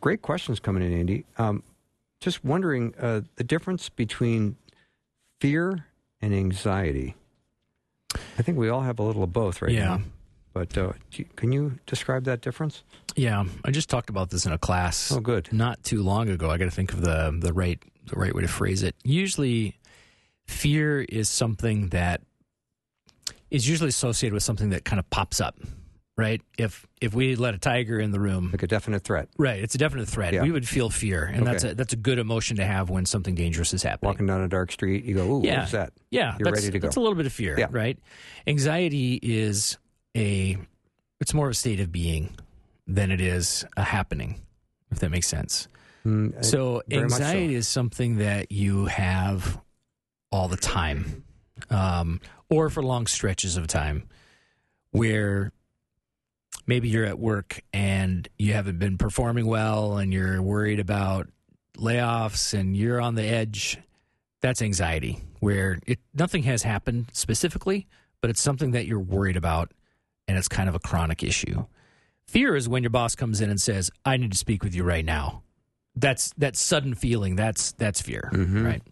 Great 0.00 0.22
questions 0.22 0.60
coming 0.60 0.84
in, 0.84 0.96
Andy. 0.96 1.24
Um, 1.36 1.64
just 2.20 2.44
wondering 2.44 2.94
uh, 3.00 3.22
the 3.34 3.42
difference 3.42 3.88
between 3.88 4.54
fear 5.40 5.86
and 6.22 6.32
anxiety. 6.32 7.16
I 8.38 8.42
think 8.42 8.56
we 8.58 8.68
all 8.68 8.82
have 8.82 9.00
a 9.00 9.02
little 9.02 9.24
of 9.24 9.32
both 9.32 9.62
right 9.62 9.72
Yeah. 9.72 9.84
now. 9.96 10.00
But 10.52 10.78
uh, 10.78 10.92
can 11.34 11.50
you 11.50 11.80
describe 11.86 12.22
that 12.26 12.40
difference? 12.40 12.84
Yeah. 13.16 13.42
I 13.64 13.72
just 13.72 13.90
talked 13.90 14.10
about 14.10 14.30
this 14.30 14.46
in 14.46 14.52
a 14.52 14.58
class. 14.58 15.10
Oh, 15.10 15.18
good. 15.18 15.52
not 15.52 15.82
too 15.82 16.04
long 16.04 16.28
ago. 16.28 16.50
I 16.52 16.56
got 16.56 16.66
to 16.66 16.70
think 16.70 16.92
of 16.92 17.00
the 17.00 17.36
the 17.38 17.52
right 17.52 17.82
the 18.08 18.16
right 18.18 18.34
way 18.34 18.42
to 18.42 18.48
phrase 18.48 18.82
it. 18.82 18.94
Usually, 19.04 19.78
fear 20.46 21.02
is 21.02 21.28
something 21.28 21.88
that 21.88 22.22
is 23.50 23.68
usually 23.68 23.88
associated 23.88 24.34
with 24.34 24.42
something 24.42 24.70
that 24.70 24.84
kind 24.84 24.98
of 24.98 25.08
pops 25.10 25.40
up, 25.40 25.58
right? 26.16 26.40
If 26.58 26.86
if 27.00 27.14
we 27.14 27.36
let 27.36 27.54
a 27.54 27.58
tiger 27.58 27.98
in 28.00 28.10
the 28.10 28.20
room, 28.20 28.50
Like 28.52 28.62
a 28.62 28.66
definite 28.66 29.02
threat. 29.04 29.28
right, 29.38 29.62
it's 29.62 29.74
a 29.74 29.78
definite 29.78 30.08
threat. 30.08 30.32
Yeah. 30.34 30.42
We 30.42 30.50
would 30.50 30.66
feel 30.68 30.90
fear, 30.90 31.24
and 31.24 31.46
that's 31.46 31.64
a 31.64 31.74
that's 31.74 31.92
a 31.92 31.96
good 31.96 32.18
emotion 32.18 32.56
to 32.56 32.64
have 32.64 32.90
when 32.90 33.06
something 33.06 33.34
dangerous 33.34 33.72
is 33.74 33.82
happening. 33.82 34.08
Walking 34.08 34.26
down 34.26 34.42
a 34.42 34.48
dark 34.48 34.72
street, 34.72 35.04
you 35.04 35.14
go, 35.14 35.30
ooh, 35.38 35.42
Yeah. 35.44 35.60
what's 35.60 35.72
that? 35.72 35.92
Yeah, 36.10 36.36
You're 36.38 36.50
ready 36.52 36.70
to 36.70 36.78
go. 36.78 36.86
That's 36.86 36.96
a 36.96 37.00
little 37.00 37.14
bit 37.16 37.26
of 37.26 37.32
fear, 37.32 37.56
Yeah. 37.58 37.66
right? 37.70 37.98
Anxiety 38.46 39.18
is 39.22 39.78
a 40.16 40.56
it's 41.20 41.32
more 41.32 41.46
of 41.46 41.52
a 41.52 41.54
state 41.54 41.80
of 41.80 41.90
being 41.90 42.34
than 42.86 43.10
it 43.10 43.20
is 43.20 43.64
a 43.76 43.82
happening, 43.82 44.40
if 44.90 44.98
that 45.00 45.10
makes 45.10 45.26
sense. 45.26 45.66
Mm, 46.06 46.38
uh, 46.38 46.42
So 46.42 46.74
much 46.74 46.84
so. 46.90 47.02
anxiety 47.02 47.54
is 47.54 47.66
something 47.66 48.16
that 48.18 48.52
you 48.52 48.86
have 48.86 49.60
all 50.30 50.48
the 50.48 50.56
time, 50.56 51.24
um, 51.70 52.20
or 52.48 52.70
for 52.70 52.82
long 52.82 53.06
stretches 53.06 53.56
of 53.56 53.66
time, 53.66 54.08
where 54.90 55.52
maybe 56.66 56.88
you're 56.88 57.04
at 57.04 57.18
work 57.18 57.60
and 57.72 58.28
you 58.38 58.52
haven't 58.52 58.78
been 58.78 58.98
performing 58.98 59.46
well, 59.46 59.98
and 59.98 60.12
you're 60.12 60.40
worried 60.40 60.78
about 60.80 61.28
layoffs, 61.76 62.54
and 62.58 62.76
you're 62.76 63.00
on 63.00 63.16
the 63.16 63.24
edge. 63.24 63.78
That's 64.42 64.62
anxiety, 64.62 65.24
where 65.40 65.78
it 65.86 65.98
nothing 66.14 66.44
has 66.44 66.62
happened 66.62 67.06
specifically, 67.12 67.88
but 68.20 68.30
it's 68.30 68.40
something 68.40 68.70
that 68.72 68.86
you're 68.86 69.00
worried 69.00 69.36
about, 69.36 69.72
and 70.28 70.38
it's 70.38 70.48
kind 70.48 70.68
of 70.68 70.74
a 70.74 70.78
chronic 70.78 71.22
issue. 71.24 71.66
Fear 72.28 72.56
is 72.56 72.68
when 72.68 72.82
your 72.82 72.90
boss 72.90 73.14
comes 73.14 73.40
in 73.40 73.50
and 73.50 73.60
says, 73.60 73.90
"I 74.04 74.16
need 74.16 74.30
to 74.32 74.38
speak 74.38 74.62
with 74.62 74.74
you 74.74 74.84
right 74.84 75.04
now." 75.04 75.42
That's 75.96 76.32
that 76.38 76.56
sudden 76.56 76.94
feeling. 76.94 77.36
That's 77.36 77.72
that's 77.72 78.02
fear, 78.02 78.30
mm-hmm. 78.32 78.64
right? 78.64 78.82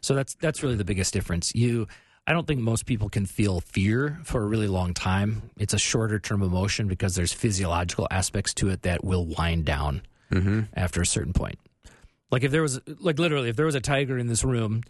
So 0.00 0.14
that's 0.14 0.34
that's 0.34 0.62
really 0.62 0.76
the 0.76 0.84
biggest 0.84 1.12
difference. 1.12 1.54
You, 1.54 1.86
I 2.26 2.32
don't 2.32 2.46
think 2.46 2.60
most 2.60 2.86
people 2.86 3.08
can 3.08 3.26
feel 3.26 3.60
fear 3.60 4.18
for 4.24 4.42
a 4.42 4.46
really 4.46 4.66
long 4.66 4.94
time. 4.94 5.50
It's 5.58 5.74
a 5.74 5.78
shorter 5.78 6.18
term 6.18 6.42
emotion 6.42 6.88
because 6.88 7.14
there's 7.14 7.32
physiological 7.32 8.08
aspects 8.10 8.54
to 8.54 8.70
it 8.70 8.82
that 8.82 9.04
will 9.04 9.26
wind 9.26 9.66
down 9.66 10.02
mm-hmm. 10.32 10.60
after 10.74 11.02
a 11.02 11.06
certain 11.06 11.32
point. 11.32 11.58
Like 12.30 12.42
if 12.42 12.50
there 12.50 12.62
was, 12.62 12.80
like 13.00 13.18
literally, 13.18 13.48
if 13.48 13.56
there 13.56 13.66
was 13.66 13.74
a 13.74 13.80
tiger 13.80 14.18
in 14.18 14.26
this 14.26 14.42
room, 14.42 14.82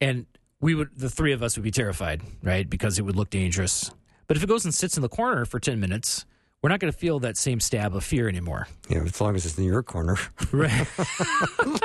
and 0.00 0.26
we 0.60 0.74
would, 0.74 0.90
the 0.96 1.10
three 1.10 1.32
of 1.32 1.42
us 1.42 1.56
would 1.56 1.64
be 1.64 1.70
terrified, 1.70 2.22
right? 2.42 2.68
Because 2.68 2.98
it 2.98 3.02
would 3.02 3.16
look 3.16 3.30
dangerous. 3.30 3.90
But 4.28 4.36
if 4.36 4.42
it 4.42 4.48
goes 4.48 4.64
and 4.64 4.72
sits 4.72 4.96
in 4.96 5.02
the 5.02 5.08
corner 5.08 5.44
for 5.44 5.58
ten 5.60 5.80
minutes, 5.80 6.24
we're 6.62 6.70
not 6.70 6.80
going 6.80 6.92
to 6.92 6.98
feel 6.98 7.20
that 7.20 7.36
same 7.36 7.60
stab 7.60 7.94
of 7.94 8.04
fear 8.04 8.28
anymore. 8.28 8.66
Know, 8.90 9.02
as 9.02 9.20
long 9.20 9.36
as 9.36 9.46
it's 9.46 9.56
in 9.58 9.64
your 9.64 9.82
corner. 9.82 10.16
Right. 10.52 10.86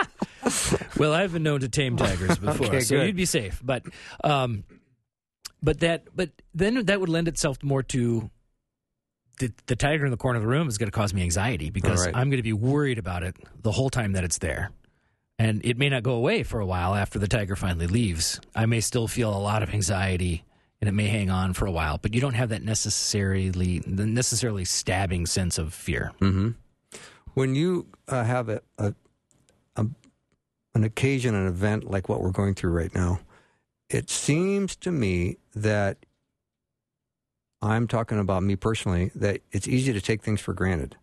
well, 0.97 1.13
I've 1.13 1.33
been 1.33 1.43
known 1.43 1.59
to 1.61 1.69
tame 1.69 1.95
tigers 1.95 2.37
before, 2.39 2.67
Okay, 2.67 2.79
so 2.81 2.97
good. 2.97 3.07
you'd 3.07 3.15
be 3.15 3.25
safe. 3.25 3.61
But, 3.63 3.83
um, 4.23 4.63
but 5.61 5.79
that, 5.81 6.07
but 6.15 6.31
then 6.53 6.85
that 6.85 6.99
would 6.99 7.09
lend 7.09 7.27
itself 7.27 7.61
more 7.63 7.83
to 7.83 8.29
the, 9.39 9.51
the 9.67 9.75
tiger 9.75 10.05
in 10.05 10.11
the 10.11 10.17
corner 10.17 10.37
of 10.37 10.43
the 10.43 10.47
room 10.49 10.67
is 10.67 10.77
going 10.77 10.89
to 10.89 10.95
cause 10.95 11.13
me 11.13 11.21
anxiety 11.21 11.69
because 11.69 12.05
right. 12.05 12.15
I'm 12.15 12.29
going 12.29 12.37
to 12.37 12.43
be 12.43 12.53
worried 12.53 12.97
about 12.97 13.23
it 13.23 13.35
the 13.61 13.71
whole 13.71 13.89
time 13.89 14.13
that 14.13 14.23
it's 14.23 14.39
there. 14.39 14.71
And 15.39 15.65
it 15.65 15.77
may 15.77 15.89
not 15.89 16.03
go 16.03 16.13
away 16.13 16.43
for 16.43 16.59
a 16.59 16.65
while 16.65 16.93
after 16.93 17.17
the 17.19 17.27
tiger 17.27 17.55
finally 17.55 17.87
leaves. 17.87 18.39
I 18.55 18.65
may 18.65 18.81
still 18.81 19.07
feel 19.07 19.35
a 19.35 19.39
lot 19.39 19.63
of 19.63 19.73
anxiety 19.73 20.43
and 20.83 20.89
it 20.89 20.91
may 20.91 21.07
hang 21.07 21.29
on 21.29 21.53
for 21.53 21.65
a 21.65 21.71
while, 21.71 21.97
but 21.97 22.13
you 22.13 22.19
don't 22.19 22.33
have 22.33 22.49
that 22.49 22.61
necessarily 22.61 23.79
the 23.79 24.05
necessarily 24.05 24.65
stabbing 24.65 25.25
sense 25.25 25.57
of 25.57 25.73
fear. 25.73 26.11
When 27.35 27.55
you 27.55 27.87
uh, 28.09 28.25
have 28.25 28.49
a, 28.49 28.61
a, 28.77 28.93
a 29.77 29.85
an 30.75 30.83
occasion, 30.83 31.35
an 31.35 31.47
event 31.47 31.89
like 31.89 32.09
what 32.09 32.19
we're 32.19 32.31
going 32.31 32.53
through 32.53 32.71
right 32.71 32.93
now, 32.93 33.21
it 33.89 34.09
seems 34.09 34.75
to 34.75 34.91
me 34.91 35.37
that 35.55 36.05
I'm 37.61 37.87
talking 37.87 38.19
about 38.19 38.43
me 38.43 38.57
personally 38.57 39.09
that 39.15 39.39
it's 39.53 39.69
easy 39.69 39.93
to 39.93 40.01
take 40.01 40.21
things 40.21 40.41
for 40.41 40.51
granted. 40.51 40.97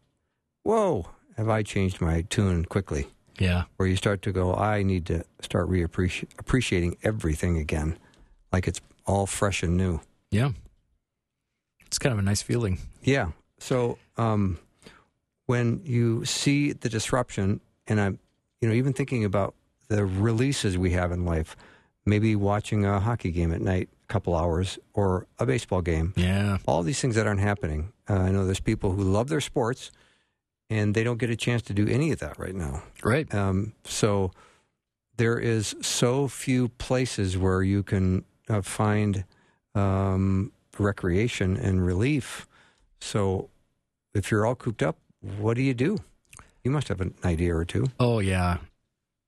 Whoa, 0.63 1.09
have 1.39 1.49
I 1.49 1.63
changed 1.63 2.03
my 2.03 2.21
tune 2.29 2.67
quickly? 2.67 3.07
Yeah. 3.39 3.63
Where 3.79 3.89
you 3.89 3.97
start 3.97 4.21
to 4.23 4.33
go, 4.33 4.55
I 4.55 4.83
need 4.83 5.07
to 5.07 5.25
start 5.41 5.71
reappreciating 5.71 6.99
everything 7.03 7.57
again, 7.57 7.99
like 8.53 8.67
it's 8.69 8.81
all 9.07 9.27
fresh 9.27 9.63
and 9.63 9.77
new. 9.77 10.01
Yeah. 10.31 10.51
It's 11.87 11.99
kind 11.99 12.13
of 12.13 12.19
a 12.19 12.23
nice 12.23 12.43
feeling. 12.43 12.79
Yeah. 13.03 13.31
So 13.59 13.99
um, 14.17 14.59
when 15.47 15.81
you 15.85 16.25
see 16.25 16.73
the 16.73 16.89
disruption, 16.89 17.61
and 17.87 18.01
I'm, 18.01 18.19
you 18.61 18.69
know, 18.69 18.75
even 18.75 18.93
thinking 18.93 19.25
about 19.25 19.55
the 19.89 20.05
releases 20.05 20.79
we 20.79 20.93
have 20.93 21.11
in 21.13 21.25
life, 21.25 21.57
maybe 22.07 22.37
watching 22.37 22.85
a 22.85 23.01
hockey 23.01 23.31
game 23.33 23.53
at 23.53 23.61
night, 23.61 23.89
a 24.05 24.07
couple 24.07 24.37
hours, 24.37 24.79
or 24.95 25.27
a 25.39 25.47
baseball 25.47 25.83
game, 25.83 26.13
Yeah. 26.17 26.59
all 26.67 26.83
these 26.83 27.01
things 27.01 27.17
that 27.17 27.27
aren't 27.27 27.41
happening. 27.41 27.93
Uh, 28.09 28.15
I 28.15 28.31
know 28.31 28.45
there's 28.47 28.61
people 28.61 28.93
who 28.93 29.03
love 29.03 29.29
their 29.29 29.41
sports, 29.41 29.91
and 30.69 30.95
they 30.95 31.03
don't 31.03 31.19
get 31.19 31.31
a 31.31 31.37
chance 31.37 31.63
to 31.63 31.75
do 31.75 31.89
any 31.89 32.13
of 32.13 32.21
that 32.21 32.39
right 32.39 32.55
now. 32.55 32.85
Right. 33.03 33.33
Um, 33.35 33.73
so 33.85 34.31
there 35.17 35.39
is 35.39 35.75
so 35.83 36.29
few 36.29 36.69
places 36.69 37.37
where 37.37 37.63
you 37.63 37.83
can 37.83 38.25
uh, 38.51 38.63
find 38.63 39.25
um, 39.75 40.53
recreation 40.79 41.57
and 41.57 41.85
relief. 41.85 42.47
So 43.01 43.49
if 44.15 44.31
you're 44.31 44.45
all 44.47 44.55
cooped 44.57 44.83
up, 44.83 44.97
what 45.39 45.55
do 45.57 45.63
you 45.63 45.75
do? 45.75 45.99
You 46.65 46.71
must 46.71 46.89
have 46.89 47.01
an 47.01 47.15
idea 47.25 47.55
or 47.57 47.65
two. 47.65 47.87
Oh, 47.99 48.19
yeah. 48.19 48.59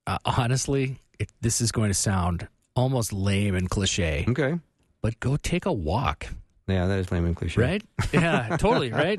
Uh, 0.06 0.18
honestly, 0.24 0.98
it, 1.18 1.30
this 1.40 1.60
is 1.60 1.72
going 1.72 1.88
to 1.90 1.94
sound 1.94 2.48
almost 2.74 3.12
lame 3.12 3.54
and 3.54 3.70
cliche, 3.70 4.24
Okay. 4.28 4.58
but 5.02 5.18
go 5.20 5.36
take 5.36 5.64
a 5.66 5.72
walk, 5.72 6.26
Yeah, 6.66 6.86
that 6.86 6.98
is 6.98 7.12
lame 7.12 7.26
and 7.26 7.36
cliche. 7.36 7.60
right? 7.60 7.82
yeah, 8.12 8.56
totally, 8.58 8.90
right? 9.04 9.18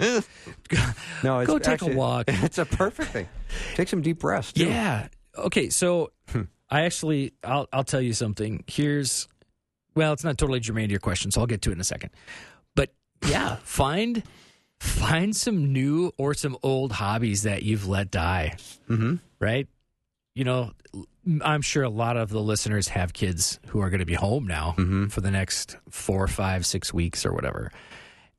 No, 1.23 1.39
it's 1.39 1.47
Go 1.47 1.59
take 1.59 1.81
a 1.81 1.87
walk. 1.95 2.25
It's 2.27 2.57
a 2.57 2.65
perfect 2.65 3.11
thing. 3.11 3.27
Take 3.75 3.87
some 3.87 4.01
deep 4.01 4.19
breaths. 4.19 4.51
too. 4.53 4.65
Yeah. 4.65 5.07
Okay, 5.37 5.69
so 5.69 6.11
I 6.69 6.81
actually 6.81 7.33
I'll 7.43 7.67
I'll 7.71 7.83
tell 7.83 8.01
you 8.01 8.13
something. 8.13 8.63
Here's 8.67 9.27
well, 9.95 10.13
it's 10.13 10.23
not 10.23 10.38
totally 10.38 10.60
germane 10.60 10.88
to 10.89 10.91
your 10.91 10.99
question, 10.99 11.32
so 11.32 11.41
I'll 11.41 11.47
get 11.47 11.62
to 11.63 11.69
it 11.69 11.73
in 11.73 11.79
a 11.82 11.84
second. 11.86 12.12
But 12.75 12.93
yeah, 13.27 13.56
find 13.63 14.23
find 14.79 15.36
some 15.36 15.71
new 15.71 16.12
or 16.17 16.34
some 16.34 16.58
old 16.63 16.91
hobbies 16.91 17.43
that 17.43 17.63
you've 17.63 17.88
let 17.88 18.12
die. 18.12 18.56
Mhm. 18.89 19.19
Right? 19.39 19.67
You 20.36 20.43
know, 20.43 20.71
I'm 21.41 21.62
sure 21.62 21.84
a 21.84 21.89
lot 21.89 22.17
of 22.17 22.29
the 22.29 22.41
listeners 22.41 22.88
have 22.89 23.13
kids 23.13 23.60
who 23.67 23.79
are 23.82 23.89
going 23.89 23.99
to 23.99 24.06
be 24.06 24.15
home 24.15 24.45
now 24.47 24.73
Mm-hmm. 24.77 25.08
for 25.08 25.21
the 25.21 25.32
next 25.32 25.77
four, 25.89 26.27
five, 26.27 26.65
six 26.65 26.93
weeks 26.93 27.25
or 27.25 27.32
whatever. 27.34 27.71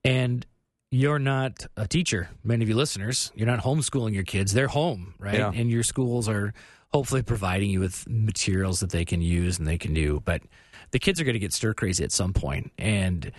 And 0.05 0.45
you're 0.91 1.19
not 1.19 1.67
a 1.77 1.87
teacher, 1.89 2.29
many 2.43 2.63
of 2.63 2.69
you 2.69 2.75
listeners. 2.77 3.33
You're 3.35 3.47
not 3.47 3.61
homeschooling 3.61 4.13
your 4.13 4.25
kids. 4.25 4.53
They're 4.53 4.69
home, 4.69 5.15
right? 5.19 5.39
Yeah. 5.39 5.51
And 5.55 5.71
your 5.71 5.83
schools 5.83 6.29
are 6.29 6.53
hopefully 6.93 7.23
providing 7.23 7.71
you 7.71 7.81
with 7.81 8.07
materials 8.09 8.81
that 8.81 8.91
they 8.91 9.05
can 9.05 9.21
use 9.23 9.59
and 9.59 9.67
they 9.67 9.79
can 9.79 9.95
do. 9.95 10.21
But 10.25 10.43
the 10.91 10.99
kids 10.99 11.21
are 11.21 11.25
going 11.25 11.35
to 11.35 11.41
get 11.41 11.53
stir 11.53 11.75
crazy 11.75 12.05
at 12.05 12.13
some 12.13 12.33
point, 12.33 12.73
and 12.79 13.33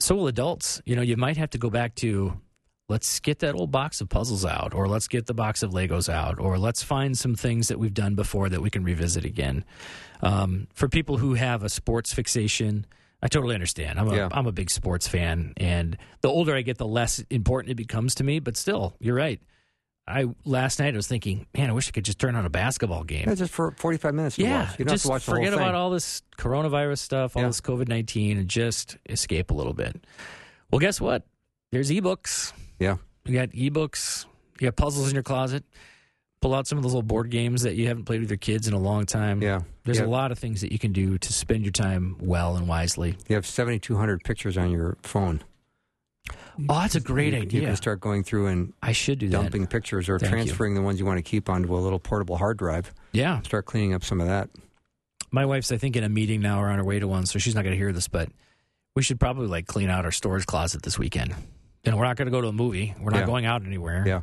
so 0.00 0.14
will 0.14 0.26
adults. 0.28 0.80
You 0.84 0.96
know, 0.96 1.02
you 1.02 1.16
might 1.16 1.36
have 1.36 1.50
to 1.50 1.58
go 1.58 1.70
back 1.70 1.94
to 1.96 2.40
let's 2.88 3.18
get 3.18 3.40
that 3.40 3.54
old 3.54 3.70
box 3.70 4.00
of 4.00 4.08
puzzles 4.08 4.44
out, 4.44 4.72
or 4.74 4.88
let's 4.88 5.08
get 5.08 5.26
the 5.26 5.34
box 5.34 5.62
of 5.62 5.72
Legos 5.72 6.08
out, 6.08 6.38
or 6.38 6.58
let's 6.58 6.82
find 6.82 7.18
some 7.18 7.34
things 7.34 7.68
that 7.68 7.78
we've 7.78 7.94
done 7.94 8.14
before 8.14 8.48
that 8.48 8.62
we 8.62 8.70
can 8.70 8.84
revisit 8.84 9.24
again. 9.24 9.64
Um, 10.22 10.68
for 10.72 10.88
people 10.88 11.16
who 11.16 11.34
have 11.34 11.62
a 11.64 11.68
sports 11.68 12.12
fixation, 12.12 12.86
I 13.22 13.28
totally 13.28 13.54
understand. 13.54 13.98
I'm 13.98 14.08
a 14.08 14.16
Yeah. 14.16 14.28
am 14.32 14.46
a 14.46 14.52
big 14.52 14.70
sports 14.70 15.08
fan, 15.08 15.52
and 15.56 15.96
the 16.20 16.28
older 16.28 16.54
I 16.54 16.62
get, 16.62 16.78
the 16.78 16.86
less 16.86 17.18
important 17.30 17.72
it 17.72 17.76
becomes 17.76 18.14
to 18.16 18.24
me. 18.24 18.38
But 18.38 18.56
still, 18.56 18.94
you're 19.00 19.16
right. 19.16 19.40
I 20.08 20.26
last 20.44 20.78
night 20.78 20.94
I 20.94 20.96
was 20.96 21.08
thinking, 21.08 21.46
man, 21.56 21.68
I 21.68 21.72
wish 21.72 21.88
I 21.88 21.90
could 21.90 22.04
just 22.04 22.18
turn 22.20 22.36
on 22.36 22.46
a 22.46 22.50
basketball 22.50 23.02
game. 23.02 23.24
Yeah, 23.26 23.34
just 23.34 23.52
for 23.52 23.72
45 23.72 24.14
minutes 24.14 24.38
Yeah, 24.38 24.68
watch. 24.70 24.78
You 24.78 24.84
don't 24.84 24.94
just 24.94 25.02
have 25.04 25.08
to 25.08 25.12
watch 25.12 25.24
the 25.26 25.30
forget 25.32 25.48
whole 25.48 25.58
thing. 25.58 25.68
about 25.68 25.74
all 25.74 25.90
this 25.90 26.22
coronavirus 26.38 26.98
stuff, 26.98 27.36
all 27.36 27.42
Yeah. 27.42 27.48
this 27.48 27.60
COVID 27.60 27.88
nineteen, 27.88 28.38
and 28.38 28.48
just 28.48 28.96
escape 29.08 29.50
a 29.50 29.54
little 29.54 29.72
bit. 29.74 30.04
Well, 30.70 30.78
guess 30.78 31.00
what? 31.00 31.26
There's 31.72 31.90
ebooks. 31.90 32.52
Yeah. 32.78 32.96
You 33.24 33.34
got 33.34 33.50
ebooks. 33.50 34.26
You 34.60 34.68
got 34.68 34.76
puzzles 34.76 35.08
in 35.08 35.14
your 35.14 35.22
closet. 35.24 35.64
Pull 36.40 36.54
out 36.54 36.66
some 36.68 36.78
of 36.78 36.82
those 36.84 36.92
little 36.92 37.02
board 37.02 37.30
games 37.30 37.62
that 37.62 37.74
you 37.74 37.88
haven't 37.88 38.04
played 38.04 38.20
with 38.20 38.30
your 38.30 38.36
kids 38.36 38.68
in 38.68 38.74
a 38.74 38.78
long 38.78 39.06
time. 39.06 39.42
Yeah. 39.42 39.62
There's 39.84 39.98
Yeah. 39.98 40.04
a 40.04 40.06
lot 40.06 40.30
of 40.30 40.38
things 40.38 40.60
that 40.60 40.70
you 40.70 40.78
can 40.78 40.92
do 40.92 41.18
to 41.18 41.32
spend 41.32 41.64
your 41.64 41.72
time 41.72 42.16
well 42.20 42.56
and 42.56 42.68
wisely. 42.68 43.16
You 43.28 43.34
have 43.34 43.46
7,200 43.46 44.22
pictures 44.22 44.56
on 44.56 44.70
your 44.70 44.96
phone. 45.02 45.42
Oh, 46.68 46.80
that's 46.80 46.94
a 46.94 47.00
great 47.00 47.32
you, 47.34 47.40
idea. 47.40 47.60
You 47.62 47.66
can 47.68 47.76
start 47.76 48.00
going 48.00 48.24
through 48.24 48.46
and 48.46 48.72
I 48.82 48.92
should 48.92 49.18
do 49.18 49.28
dumping 49.28 49.62
that. 49.62 49.70
pictures 49.70 50.08
or 50.08 50.18
Thank 50.18 50.30
you. 50.32 50.36
transferring 50.38 50.74
the 50.74 50.82
ones 50.82 50.98
you 50.98 51.06
want 51.06 51.18
to 51.18 51.22
keep 51.22 51.48
onto 51.48 51.74
a 51.74 51.78
little 51.78 51.98
portable 51.98 52.36
hard 52.36 52.56
drive. 52.56 52.92
Yeah. 53.12 53.40
Start 53.42 53.66
cleaning 53.66 53.94
up 53.94 54.02
some 54.04 54.20
of 54.20 54.26
that. 54.26 54.48
My 55.30 55.44
wife's, 55.44 55.72
I 55.72 55.76
think, 55.76 55.96
in 55.96 56.04
a 56.04 56.08
meeting 56.08 56.40
now 56.40 56.60
or 56.62 56.68
on 56.68 56.78
her 56.78 56.84
way 56.84 56.98
to 56.98 57.08
one, 57.08 57.26
so 57.26 57.38
she's 57.38 57.54
not 57.54 57.62
going 57.62 57.72
to 57.72 57.76
hear 57.78 57.92
this, 57.92 58.08
but 58.08 58.28
we 58.94 59.02
should 59.02 59.20
probably 59.20 59.48
like 59.48 59.66
clean 59.66 59.90
out 59.90 60.04
our 60.04 60.12
storage 60.12 60.46
closet 60.46 60.82
this 60.82 60.98
weekend. 60.98 61.34
And 61.84 61.96
we're 61.98 62.04
not 62.04 62.16
going 62.16 62.26
to 62.26 62.32
go 62.32 62.40
to 62.40 62.48
a 62.48 62.52
movie. 62.52 62.94
We're 63.00 63.10
not 63.10 63.20
Yeah. 63.20 63.26
going 63.26 63.44
out 63.46 63.64
anywhere. 63.66 64.04
Yeah. 64.06 64.20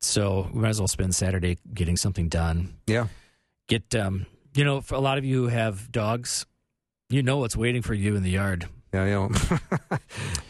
So 0.00 0.48
we 0.52 0.60
might 0.60 0.70
as 0.70 0.80
well 0.80 0.88
spend 0.88 1.14
Saturday 1.14 1.58
getting 1.72 1.96
something 1.96 2.28
done. 2.28 2.74
Yeah. 2.86 3.06
Get, 3.68 3.94
um, 3.94 4.26
you 4.54 4.64
know, 4.64 4.80
for 4.80 4.94
a 4.96 5.00
lot 5.00 5.18
of 5.18 5.24
you 5.24 5.42
who 5.44 5.48
have 5.48 5.90
dogs, 5.92 6.46
you 7.08 7.22
know 7.22 7.38
what's 7.38 7.56
waiting 7.56 7.82
for 7.82 7.94
you 7.94 8.16
in 8.16 8.22
the 8.22 8.30
yard. 8.30 8.68
Yeah. 8.92 9.04
You 9.06 9.10
know. 9.90 9.98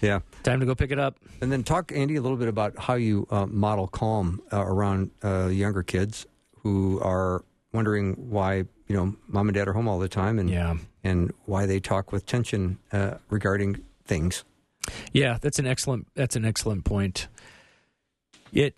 yeah. 0.00 0.20
Time 0.42 0.60
to 0.60 0.66
go 0.66 0.74
pick 0.74 0.90
it 0.90 0.98
up. 0.98 1.16
And 1.40 1.50
then 1.52 1.62
talk, 1.62 1.92
Andy, 1.94 2.16
a 2.16 2.20
little 2.20 2.36
bit 2.36 2.48
about 2.48 2.78
how 2.78 2.94
you 2.94 3.26
uh, 3.30 3.46
model 3.46 3.86
calm 3.86 4.40
uh, 4.52 4.64
around 4.64 5.10
uh, 5.22 5.46
younger 5.46 5.82
kids 5.82 6.26
who 6.62 7.00
are 7.00 7.44
wondering 7.72 8.14
why, 8.30 8.56
you 8.88 8.96
know, 8.96 9.14
mom 9.28 9.48
and 9.48 9.54
dad 9.54 9.68
are 9.68 9.72
home 9.72 9.88
all 9.88 9.98
the 9.98 10.08
time 10.08 10.38
and, 10.38 10.50
Yeah. 10.50 10.76
and 11.04 11.32
why 11.46 11.66
they 11.66 11.80
talk 11.80 12.12
with 12.12 12.26
tension 12.26 12.78
uh, 12.92 13.14
regarding 13.30 13.82
things. 14.04 14.44
Yeah, 15.12 15.38
that's 15.40 15.60
an 15.60 15.66
excellent 15.66 16.08
that's 16.14 16.34
an 16.34 16.44
excellent 16.44 16.84
point. 16.84 17.28
It 18.52 18.74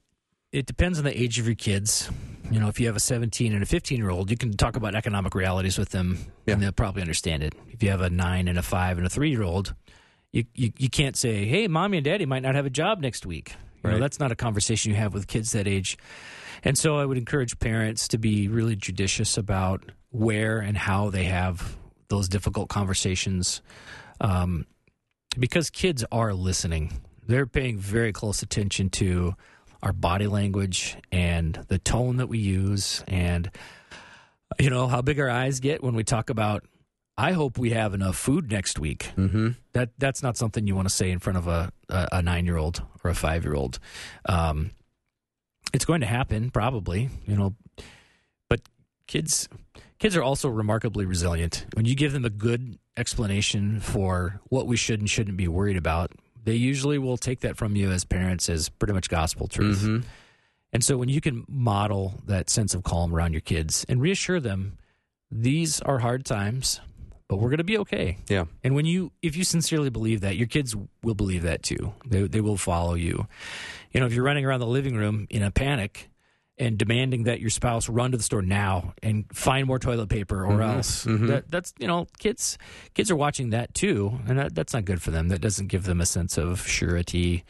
it 0.53 0.67
depends 0.67 0.99
on 0.99 1.05
the 1.05 1.19
age 1.21 1.39
of 1.39 1.47
your 1.47 1.55
kids. 1.55 2.11
You 2.51 2.61
know, 2.61 2.69
if 2.69 2.79
you 2.79 2.87
have 2.87 2.97
a 2.97 3.01
17 3.01 3.53
and 3.53 3.63
a 3.63 3.67
15 3.67 3.99
year 3.99 4.11
old, 4.11 4.31
you 4.31 4.37
can 4.37 4.57
talk 4.57 4.77
about 4.77 4.95
economic 4.95 5.35
realities 5.35 5.79
with 5.79 5.91
them, 5.91 6.19
Yeah. 6.47 6.55
and 6.55 6.63
they'll 6.63 6.73
probably 6.73 7.01
understand 7.03 7.43
it. 7.43 7.55
If 7.71 7.83
you 7.83 7.91
have 7.91 8.01
a 8.03 8.11
nine 8.11 8.49
and 8.49 8.59
a 8.59 8.63
five 8.63 8.99
and 8.99 9.07
a 9.07 9.11
three 9.11 9.31
year 9.31 9.43
old, 9.43 9.75
you, 10.33 10.45
you 10.55 10.73
you 10.79 10.91
can't 10.91 11.17
say, 11.17 11.47
"Hey, 11.47 11.69
mommy 11.69 11.99
and 11.99 12.05
daddy 12.05 12.27
might 12.27 12.43
not 12.43 12.55
have 12.55 12.67
a 12.67 12.71
job 12.71 13.01
next 13.01 13.25
week." 13.25 13.55
You 13.85 13.91
know, 13.91 13.99
that's 13.99 14.19
not 14.19 14.33
a 14.33 14.35
conversation 14.37 14.91
you 14.93 14.97
have 14.97 15.13
with 15.13 15.27
kids 15.27 15.53
that 15.53 15.67
age. 15.69 15.99
And 16.63 16.79
so, 16.79 16.97
I 16.97 17.05
would 17.05 17.19
encourage 17.19 17.59
parents 17.59 18.09
to 18.09 18.19
be 18.19 18.49
really 18.49 18.77
judicious 18.77 19.37
about 19.37 19.85
where 20.11 20.59
and 20.61 20.77
how 20.77 21.11
they 21.11 21.25
have 21.25 21.77
those 22.09 22.27
difficult 22.29 22.69
conversations, 22.71 23.61
um, 24.23 24.67
because 25.39 25.69
kids 25.71 26.05
are 26.11 26.33
listening. 26.33 27.01
They're 27.27 27.47
paying 27.47 27.79
very 27.79 28.13
close 28.13 28.43
attention 28.43 28.89
to 28.91 29.35
our 29.85 29.93
body 29.93 30.27
language 30.27 30.97
and 31.13 31.55
the 31.69 31.79
tone 31.79 32.17
that 32.17 32.27
we 32.27 32.39
use, 32.39 33.05
and 33.07 33.51
you 34.59 34.71
know 34.71 34.89
how 34.89 35.03
big 35.03 35.21
our 35.21 35.29
eyes 35.29 35.61
get 35.61 35.85
when 35.85 35.95
we 35.95 36.03
talk 36.03 36.31
about. 36.31 36.65
I 37.17 37.33
hope 37.33 37.59
we 37.59 37.71
have 37.71 37.95
enough 37.95 38.17
food 38.17 38.51
next 38.51 38.79
week. 38.81 39.13
Mm-hmm. 39.17 39.51
That 39.75 39.91
that's 39.99 40.23
not 40.23 40.37
something 40.37 40.67
you 40.67 40.75
want 40.75 40.89
to 40.89 40.95
say 40.95 41.11
in 41.11 41.19
front 41.19 41.37
of 41.37 41.47
a 41.47 41.71
a, 41.91 42.09
a 42.13 42.23
nine 42.23 42.47
year 42.47 42.57
old 42.57 42.83
or 43.05 43.11
a 43.11 43.15
five 43.15 43.45
year 43.45 43.55
old. 43.55 43.79
Um, 44.27 44.71
it's 45.75 45.85
going 45.85 46.01
to 46.01 46.07
happen 46.07 46.51
probably, 46.51 47.11
you 47.27 47.37
know, 47.37 47.55
but 48.49 48.63
kids 49.07 49.49
kids 49.99 50.17
are 50.17 50.23
also 50.23 50.49
remarkably 50.49 51.05
resilient. 51.05 51.67
When 51.75 51.85
you 51.85 51.95
give 51.95 52.13
them 52.13 52.25
a 52.25 52.31
good 52.31 52.79
explanation 52.97 53.81
for 53.81 54.41
what 54.45 54.67
we 54.67 54.77
should 54.77 55.01
and 55.01 55.11
shouldn't 55.11 55.37
be 55.37 55.49
worried 55.49 55.77
about, 55.77 56.13
they 56.45 56.55
usually 56.55 56.99
will 56.99 57.17
take 57.17 57.41
that 57.41 57.57
from 57.57 57.75
you 57.75 57.91
as 57.91 58.05
parents 58.05 58.49
as 58.49 58.69
pretty 58.69 58.95
much 58.95 59.09
gospel 59.09 59.49
truth. 59.49 59.81
Mm-hmm. 59.81 60.07
And 60.73 60.85
so 60.85 60.97
when 60.97 61.09
you 61.09 61.21
can 61.21 61.45
model 61.49 62.15
that 62.27 62.51
sense 62.51 62.75
of 62.75 62.83
calm 62.83 63.15
around 63.15 63.33
your 63.33 63.41
kids 63.41 63.87
and 63.89 64.01
reassure 64.01 64.41
them, 64.41 64.77
these 65.31 65.81
are 65.81 65.99
hard 65.99 66.25
times, 66.25 66.81
but 67.29 67.37
we're 67.37 67.49
going 67.49 67.59
to 67.59 67.65
be 67.65 67.79
okay. 67.79 68.19
Yeah. 68.29 68.45
And 68.63 68.75
when 68.75 68.85
you, 68.85 69.13
if 69.23 69.37
you 69.37 69.45
sincerely 69.45 69.89
believe 69.91 70.21
that, 70.23 70.37
your 70.37 70.49
kids 70.49 70.75
will 71.03 71.15
believe 71.15 71.43
that 71.43 71.63
too. 71.63 71.93
They, 72.07 72.23
they 72.27 72.41
will 72.41 72.57
follow 72.57 72.95
you. 72.95 73.27
You 73.93 74.01
know, 74.01 74.07
if 74.07 74.13
you're 74.13 74.25
running 74.25 74.45
around 74.45 74.61
the 74.61 74.67
living 74.67 74.97
room 74.97 75.27
in 75.31 75.43
a 75.43 75.51
panic 75.51 76.09
and 76.57 76.79
demanding 76.79 77.25
that 77.25 77.41
your 77.41 77.51
spouse 77.51 77.89
run 77.89 78.13
to 78.13 78.17
the 78.17 78.23
store 78.23 78.43
now 78.43 78.95
and 79.03 79.25
find 79.33 79.67
more 79.67 79.79
toilet 79.79 80.09
paper 80.09 80.45
or 80.47 80.63
else, 80.63 81.03
that, 81.03 81.51
that's, 81.51 81.75
you 81.79 81.87
know, 81.89 82.07
kids, 82.19 82.59
kids 82.95 83.11
are 83.11 83.17
watching 83.17 83.51
that 83.51 83.75
too. 83.75 84.21
And 84.29 84.39
that, 84.39 84.55
that's 84.55 84.73
not 84.73 84.85
good 84.85 85.03
for 85.03 85.11
them. 85.11 85.29
That 85.29 85.41
doesn't 85.41 85.67
give 85.67 85.83
them 85.85 86.01
a 86.01 86.07
sense 86.07 86.39
of 86.39 86.65
surety. 86.67 87.45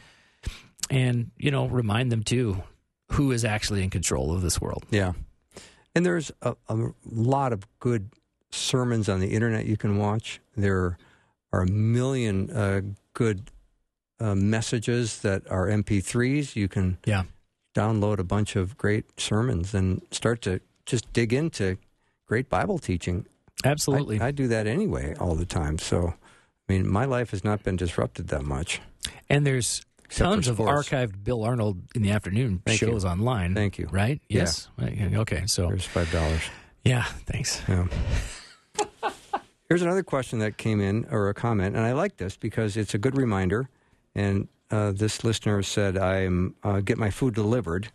And, 0.89 1.29
you 1.37 1.51
know, 1.51 1.67
remind 1.67 2.11
them 2.11 2.23
too 2.23 2.63
who 3.11 3.31
is 3.31 3.45
actually 3.45 3.83
in 3.83 3.91
control 3.91 4.33
of 4.33 4.41
this 4.41 4.59
world. 4.59 4.85
Yeah. 4.89 5.13
And 5.93 6.03
there's 6.05 6.31
a, 6.41 6.55
a 6.67 6.87
lot 7.05 7.53
of 7.53 7.67
good 7.79 8.09
sermons 8.51 9.07
on 9.07 9.19
the 9.19 9.27
internet 9.33 9.65
you 9.65 9.77
can 9.77 9.97
watch. 9.97 10.41
There 10.57 10.97
are 11.53 11.61
a 11.61 11.67
million 11.71 12.49
uh, 12.49 12.81
good 13.13 13.51
uh, 14.19 14.33
messages 14.33 15.19
that 15.19 15.43
are 15.51 15.67
MP3s. 15.67 16.55
You 16.55 16.67
can 16.67 16.97
Yeah. 17.05 17.23
Download 17.75 18.17
a 18.19 18.23
bunch 18.23 18.55
of 18.55 18.77
great 18.77 19.19
sermons 19.19 19.73
and 19.73 20.01
start 20.11 20.41
to 20.43 20.61
just 20.85 21.11
dig 21.13 21.33
into 21.33 21.77
great 22.25 22.49
Bible 22.49 22.79
teaching. 22.79 23.25
Absolutely. 23.63 24.19
I, 24.19 24.27
I 24.27 24.31
do 24.31 24.47
that 24.47 24.65
anyway 24.65 25.13
all 25.19 25.35
the 25.35 25.45
time. 25.45 25.77
So, 25.77 26.13
I 26.69 26.73
mean, 26.73 26.87
my 26.89 27.05
life 27.05 27.31
has 27.31 27.43
not 27.43 27.63
been 27.63 27.75
disrupted 27.75 28.29
that 28.29 28.43
much. 28.43 28.81
and 29.29 29.45
there's 29.45 29.83
Except 30.05 30.29
tons 30.29 30.47
of 30.47 30.57
archived 30.57 31.23
Bill 31.23 31.43
Arnold 31.43 31.79
in 31.95 32.01
the 32.03 32.11
afternoon 32.11 32.61
Thank 32.65 32.79
you. 32.81 32.87
shows 32.89 33.03
online. 33.05 33.55
Thank 33.55 33.77
you. 33.79 33.87
Right? 33.91 34.21
Yeah. 34.29 34.41
Yes. 34.41 34.69
Okay. 34.79 35.43
So 35.47 35.67
There's 35.67 35.85
five 35.85 36.11
dollars. 36.11 36.41
yeah. 36.83 37.03
Thanks. 37.25 37.61
Yeah. 37.67 37.87
Here's 39.67 39.81
another 39.81 40.03
question 40.03 40.37
that 40.39 40.57
came 40.57 40.79
in, 40.79 41.07
or 41.09 41.27
a 41.29 41.33
comment, 41.33 41.75
and 41.75 41.83
I 41.83 41.93
like 41.93 42.17
this 42.17 42.37
because 42.37 42.77
it's 42.77 42.93
a 42.93 42.99
good 42.99 43.17
reminder. 43.17 43.67
And 44.13 44.47
uh, 44.71 44.91
this 44.91 45.23
listener 45.23 45.61
said, 45.63 45.97
"I 45.97 46.27
uh, 46.63 46.79
get 46.81 46.97
my 46.97 47.09
food 47.09 47.35
delivered, 47.35 47.91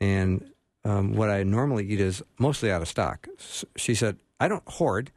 and 0.00 0.44
um, 0.84 1.14
what 1.14 1.30
I 1.30 1.42
normally 1.42 1.86
eat 1.88 2.00
is 2.00 2.22
mostly 2.38 2.70
out 2.70 2.82
of 2.82 2.88
stock." 2.88 3.28
She 3.76 3.94
said, 3.94 4.16
"I 4.38 4.48
don't 4.48 4.66
hoard. 4.66 5.12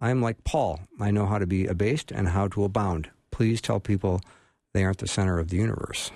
I'm 0.00 0.20
like 0.20 0.44
Paul. 0.44 0.80
I 1.00 1.10
know 1.10 1.26
how 1.26 1.38
to 1.38 1.46
be 1.46 1.66
abased 1.66 2.10
and 2.10 2.28
how 2.28 2.48
to 2.48 2.64
abound. 2.64 3.10
Please 3.30 3.60
tell 3.60 3.80
people 3.80 4.20
they 4.74 4.84
aren't 4.84 4.98
the 4.98 5.08
center 5.08 5.38
of 5.38 5.48
the 5.48 5.56
universe." 5.56 6.10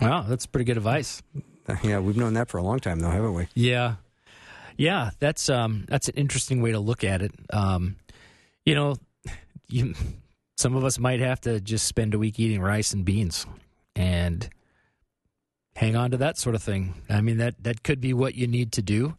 Wow, 0.00 0.22
that's 0.22 0.46
pretty 0.46 0.64
good 0.64 0.76
advice. 0.76 1.22
Yeah, 1.82 1.98
we've 2.00 2.18
known 2.18 2.34
that 2.34 2.50
for 2.50 2.58
a 2.58 2.62
long 2.62 2.78
time, 2.78 3.00
though, 3.00 3.08
haven't 3.08 3.32
we? 3.32 3.48
Yeah, 3.54 3.94
yeah. 4.76 5.12
That's 5.18 5.48
um, 5.48 5.86
that's 5.88 6.10
an 6.10 6.14
interesting 6.14 6.60
way 6.60 6.72
to 6.72 6.78
look 6.78 7.04
at 7.04 7.22
it. 7.22 7.32
Um, 7.48 7.96
you 8.66 8.74
know, 8.74 8.96
you, 9.68 9.94
some 10.58 10.76
of 10.76 10.84
us 10.84 10.98
might 10.98 11.20
have 11.20 11.40
to 11.40 11.62
just 11.62 11.86
spend 11.86 12.12
a 12.12 12.18
week 12.18 12.38
eating 12.38 12.60
rice 12.60 12.92
and 12.92 13.02
beans 13.02 13.46
and 13.96 14.48
hang 15.76 15.96
on 15.96 16.10
to 16.12 16.16
that 16.18 16.38
sort 16.38 16.54
of 16.54 16.62
thing. 16.62 16.94
I 17.08 17.20
mean 17.20 17.38
that 17.38 17.62
that 17.62 17.82
could 17.82 18.00
be 18.00 18.12
what 18.14 18.34
you 18.34 18.46
need 18.46 18.72
to 18.72 18.82
do. 18.82 19.16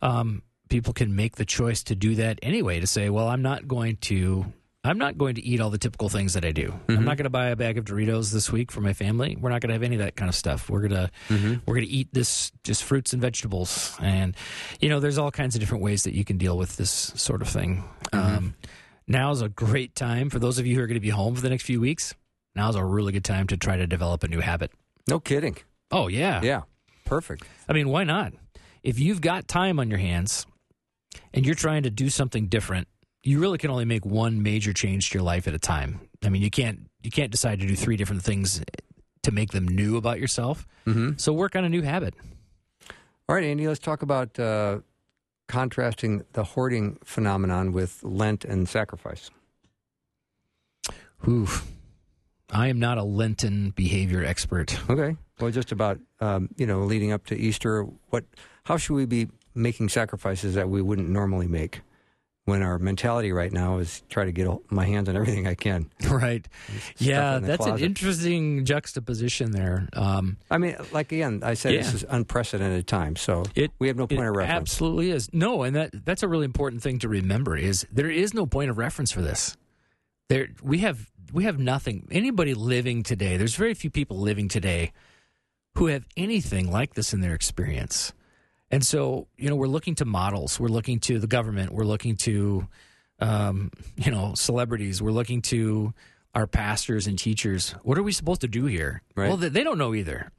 Um, 0.00 0.42
people 0.68 0.92
can 0.92 1.14
make 1.14 1.36
the 1.36 1.44
choice 1.44 1.82
to 1.84 1.94
do 1.94 2.14
that 2.16 2.38
anyway. 2.42 2.80
To 2.80 2.86
say, 2.86 3.10
well, 3.10 3.28
I'm 3.28 3.42
not 3.42 3.68
going 3.68 3.96
to. 4.02 4.46
I'm 4.84 4.98
not 4.98 5.16
going 5.16 5.36
to 5.36 5.46
eat 5.46 5.60
all 5.60 5.70
the 5.70 5.78
typical 5.78 6.08
things 6.08 6.34
that 6.34 6.44
I 6.44 6.50
do. 6.50 6.74
I'm 6.88 7.04
not 7.04 7.16
going 7.16 7.22
to 7.22 7.30
buy 7.30 7.50
a 7.50 7.56
bag 7.56 7.78
of 7.78 7.84
Doritos 7.84 8.32
this 8.32 8.50
week 8.50 8.72
for 8.72 8.80
my 8.80 8.92
family. 8.92 9.36
We're 9.40 9.50
not 9.50 9.60
going 9.60 9.68
to 9.68 9.74
have 9.74 9.84
any 9.84 9.94
of 9.94 10.00
that 10.00 10.16
kind 10.16 10.28
of 10.28 10.34
stuff. 10.34 10.68
We're 10.68 10.80
gonna 10.80 11.08
we're 11.66 11.74
going 11.76 11.86
to 11.86 11.92
eat 11.92 12.08
this 12.12 12.50
just 12.64 12.82
fruits 12.82 13.12
and 13.12 13.22
vegetables, 13.22 13.96
and 14.00 14.34
you 14.80 14.88
know, 14.88 14.98
there's 14.98 15.18
all 15.18 15.30
kinds 15.30 15.54
of 15.54 15.60
different 15.60 15.84
ways 15.84 16.02
that 16.02 16.14
you 16.14 16.24
can 16.24 16.36
deal 16.36 16.58
with 16.58 16.78
this 16.78 16.90
sort 16.90 17.42
of 17.42 17.48
thing. 17.48 17.84
Um, 18.12 18.54
is 19.30 19.40
a 19.40 19.48
great 19.48 19.94
time 19.94 20.30
for 20.30 20.40
those 20.40 20.58
of 20.58 20.66
you 20.66 20.74
who 20.74 20.82
are 20.82 20.88
going 20.88 20.96
to 20.96 21.00
be 21.00 21.10
home 21.10 21.36
for 21.36 21.42
the 21.42 21.50
next 21.50 21.62
few 21.62 21.80
weeks. 21.80 22.14
Now's 22.54 22.76
a 22.76 22.84
really 22.84 23.12
good 23.12 23.24
time 23.24 23.46
to 23.48 23.56
try 23.56 23.76
to 23.76 23.86
develop 23.86 24.22
a 24.22 24.28
new 24.28 24.40
habit. 24.40 24.70
No 25.08 25.20
kidding. 25.20 25.56
Oh 25.90 26.08
yeah, 26.08 26.40
Yeah, 26.42 26.62
perfect. 27.04 27.44
I 27.68 27.72
mean, 27.72 27.88
why 27.88 28.04
not? 28.04 28.32
If 28.82 28.98
you've 28.98 29.20
got 29.20 29.46
time 29.46 29.78
on 29.78 29.90
your 29.90 29.98
hands 29.98 30.46
and 31.34 31.44
you're 31.44 31.54
trying 31.54 31.82
to 31.84 31.90
do 31.90 32.08
something 32.08 32.46
different, 32.46 32.88
you 33.22 33.38
really 33.38 33.58
can 33.58 33.70
only 33.70 33.84
make 33.84 34.04
one 34.04 34.42
major 34.42 34.72
change 34.72 35.10
to 35.10 35.18
your 35.18 35.22
life 35.22 35.46
at 35.46 35.54
a 35.54 35.58
time. 35.58 36.00
I 36.24 36.28
mean, 36.28 36.42
you 36.42 36.50
can't 36.50 36.88
you 37.02 37.10
can't 37.10 37.30
decide 37.30 37.60
to 37.60 37.66
do 37.66 37.76
three 37.76 37.96
different 37.96 38.22
things 38.22 38.62
to 39.22 39.32
make 39.32 39.52
them 39.52 39.66
new 39.66 39.96
about 39.96 40.18
yourself. 40.18 40.66
Mm-hmm. 40.86 41.12
So 41.16 41.32
work 41.32 41.54
on 41.56 41.64
a 41.64 41.68
new 41.68 41.82
habit. 41.82 42.14
All 43.28 43.36
right, 43.36 43.44
Andy, 43.44 43.68
let's 43.68 43.80
talk 43.80 44.02
about 44.02 44.38
uh, 44.38 44.80
contrasting 45.48 46.24
the 46.32 46.42
hoarding 46.42 46.98
phenomenon 47.04 47.72
with 47.72 48.02
Lent 48.02 48.44
and 48.44 48.68
sacrifice. 48.68 49.30
Oof. 51.28 51.64
I 52.52 52.68
am 52.68 52.78
not 52.78 52.98
a 52.98 53.02
Lenten 53.02 53.70
behavior 53.70 54.24
expert. 54.24 54.78
Okay. 54.90 55.16
Well, 55.40 55.50
just 55.50 55.72
about 55.72 55.98
um, 56.20 56.50
you 56.56 56.66
know 56.66 56.80
leading 56.80 57.10
up 57.12 57.26
to 57.26 57.36
Easter, 57.36 57.82
what? 58.10 58.24
How 58.64 58.76
should 58.76 58.94
we 58.94 59.06
be 59.06 59.28
making 59.54 59.88
sacrifices 59.88 60.54
that 60.54 60.68
we 60.68 60.80
wouldn't 60.82 61.08
normally 61.08 61.48
make? 61.48 61.80
When 62.44 62.60
our 62.60 62.76
mentality 62.80 63.30
right 63.30 63.52
now 63.52 63.78
is 63.78 64.02
try 64.08 64.24
to 64.24 64.32
get 64.32 64.48
my 64.68 64.84
hands 64.84 65.08
on 65.08 65.14
everything 65.14 65.46
I 65.46 65.54
can. 65.54 65.88
Right. 66.10 66.44
Yeah, 66.98 67.38
that's 67.38 67.64
an 67.64 67.78
interesting 67.78 68.64
juxtaposition 68.64 69.52
there. 69.52 69.88
Um, 69.92 70.38
I 70.50 70.58
mean, 70.58 70.74
like 70.90 71.12
again, 71.12 71.42
I 71.44 71.54
said 71.54 71.72
this 71.78 71.94
is 71.94 72.04
unprecedented 72.08 72.88
time, 72.88 73.14
so 73.14 73.44
It- 73.54 73.70
we 73.78 73.86
have 73.86 73.96
no 73.96 74.08
point 74.08 74.26
of 74.26 74.34
reference. 74.34 74.60
absolutely 74.72 75.12
is. 75.12 75.32
No, 75.32 75.62
and 75.62 75.76
that 75.76 76.04
that's 76.04 76.24
a 76.24 76.28
really 76.28 76.44
important 76.44 76.82
thing 76.82 76.98
to 76.98 77.08
remember 77.08 77.56
is 77.56 77.86
there 77.92 78.10
is 78.10 78.34
no 78.34 78.44
point 78.44 78.70
of 78.70 78.76
reference 78.76 79.12
for 79.12 79.22
this. 79.22 79.56
There 80.28 80.48
we 80.64 80.78
have 80.78 81.11
we 81.32 81.44
have 81.44 81.58
nothing. 81.58 82.08
Anybody 82.10 82.54
living 82.54 83.02
today, 83.02 83.36
there's 83.36 83.54
very 83.54 83.74
few 83.74 83.90
people 83.90 84.18
living 84.18 84.48
today 84.48 84.92
who 85.76 85.86
have 85.86 86.06
anything 86.16 86.70
like 86.70 86.94
this 86.94 87.12
in 87.14 87.20
their 87.20 87.34
experience. 87.34 88.12
And 88.70 88.84
so, 88.84 89.28
you 89.36 89.48
know, 89.48 89.56
we're 89.56 89.66
looking 89.66 89.94
to 89.96 90.04
models, 90.04 90.58
we're 90.60 90.68
looking 90.68 91.00
to 91.00 91.18
the 91.18 91.26
government, 91.26 91.72
we're 91.72 91.84
looking 91.84 92.16
to 92.18 92.66
um, 93.20 93.70
you 93.96 94.10
know, 94.10 94.34
celebrities, 94.34 95.00
we're 95.00 95.12
looking 95.12 95.42
to 95.42 95.94
our 96.34 96.46
pastors 96.46 97.06
and 97.06 97.18
teachers. 97.18 97.70
What 97.82 97.96
are 97.96 98.02
we 98.02 98.10
supposed 98.12 98.40
to 98.40 98.48
do 98.48 98.64
here? 98.64 99.02
Right. 99.14 99.28
Well, 99.28 99.36
they, 99.36 99.62
don't 99.62 99.78
know 99.78 99.94
either 99.94 100.30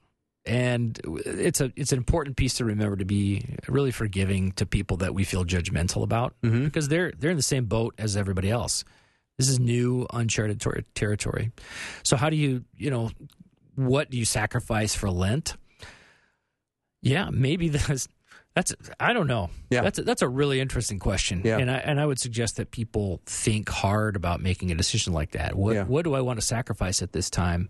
and 0.46 1.00
it's 1.26 1.62
a 1.62 1.72
it's 1.78 1.94
an 1.94 1.98
important 1.98 2.36
piece 2.36 2.56
to 2.56 2.66
remember 2.66 2.98
to 2.98 3.06
be 3.06 3.46
really 3.70 3.92
forgiving 3.92 4.52
to 4.52 4.66
people 4.66 4.98
that 4.98 5.14
we 5.14 5.24
feel 5.24 5.46
judgmental 5.46 6.04
about 6.04 6.34
Mhm. 6.44 6.66
because 6.66 6.90
they're 6.90 7.14
they're 7.18 7.32
in 7.32 7.38
the 7.38 7.42
same 7.42 7.64
boat 7.66 7.96
as 7.98 8.18
everybody 8.18 8.50
else. 8.50 8.84
This 9.38 9.50
is 9.50 9.60
new 9.60 10.06
uncharted 10.14 10.62
ter- 10.62 10.84
territory. 10.94 11.52
So 12.04 12.16
how 12.18 12.30
do 12.30 12.36
you 12.36 12.64
you 12.78 12.90
know 12.92 13.12
what 13.76 14.10
do 14.10 14.18
you 14.18 14.26
sacrifice 14.26 14.94
for 14.96 15.10
Lent? 15.10 15.56
Yeah, 17.02 17.30
maybe 17.32 17.70
that's 17.70 18.08
that's 18.56 18.74
I 19.00 19.14
don't 19.14 19.28
know. 19.28 19.50
Yeah. 19.70 19.82
that's 19.82 20.00
a, 20.00 20.04
that's 20.04 20.22
a 20.22 20.28
really 20.30 20.60
interesting 20.60 21.00
question. 21.00 21.42
Yeah. 21.44 21.58
and 21.58 21.70
I 21.72 21.78
and 21.78 22.00
I 22.00 22.06
would 22.06 22.20
suggest 22.20 22.58
that 22.58 22.72
people 22.72 23.22
think 23.26 23.70
hard 23.70 24.16
about 24.16 24.42
making 24.42 24.72
a 24.72 24.76
decision 24.76 25.14
like 25.14 25.32
that. 25.32 25.56
What 25.56 25.76
Yeah. 25.76 25.84
what 25.86 26.04
do 26.04 26.14
I 26.14 26.22
want 26.22 26.40
to 26.40 26.46
sacrifice 26.46 27.02
at 27.02 27.12
this 27.14 27.30
time, 27.30 27.70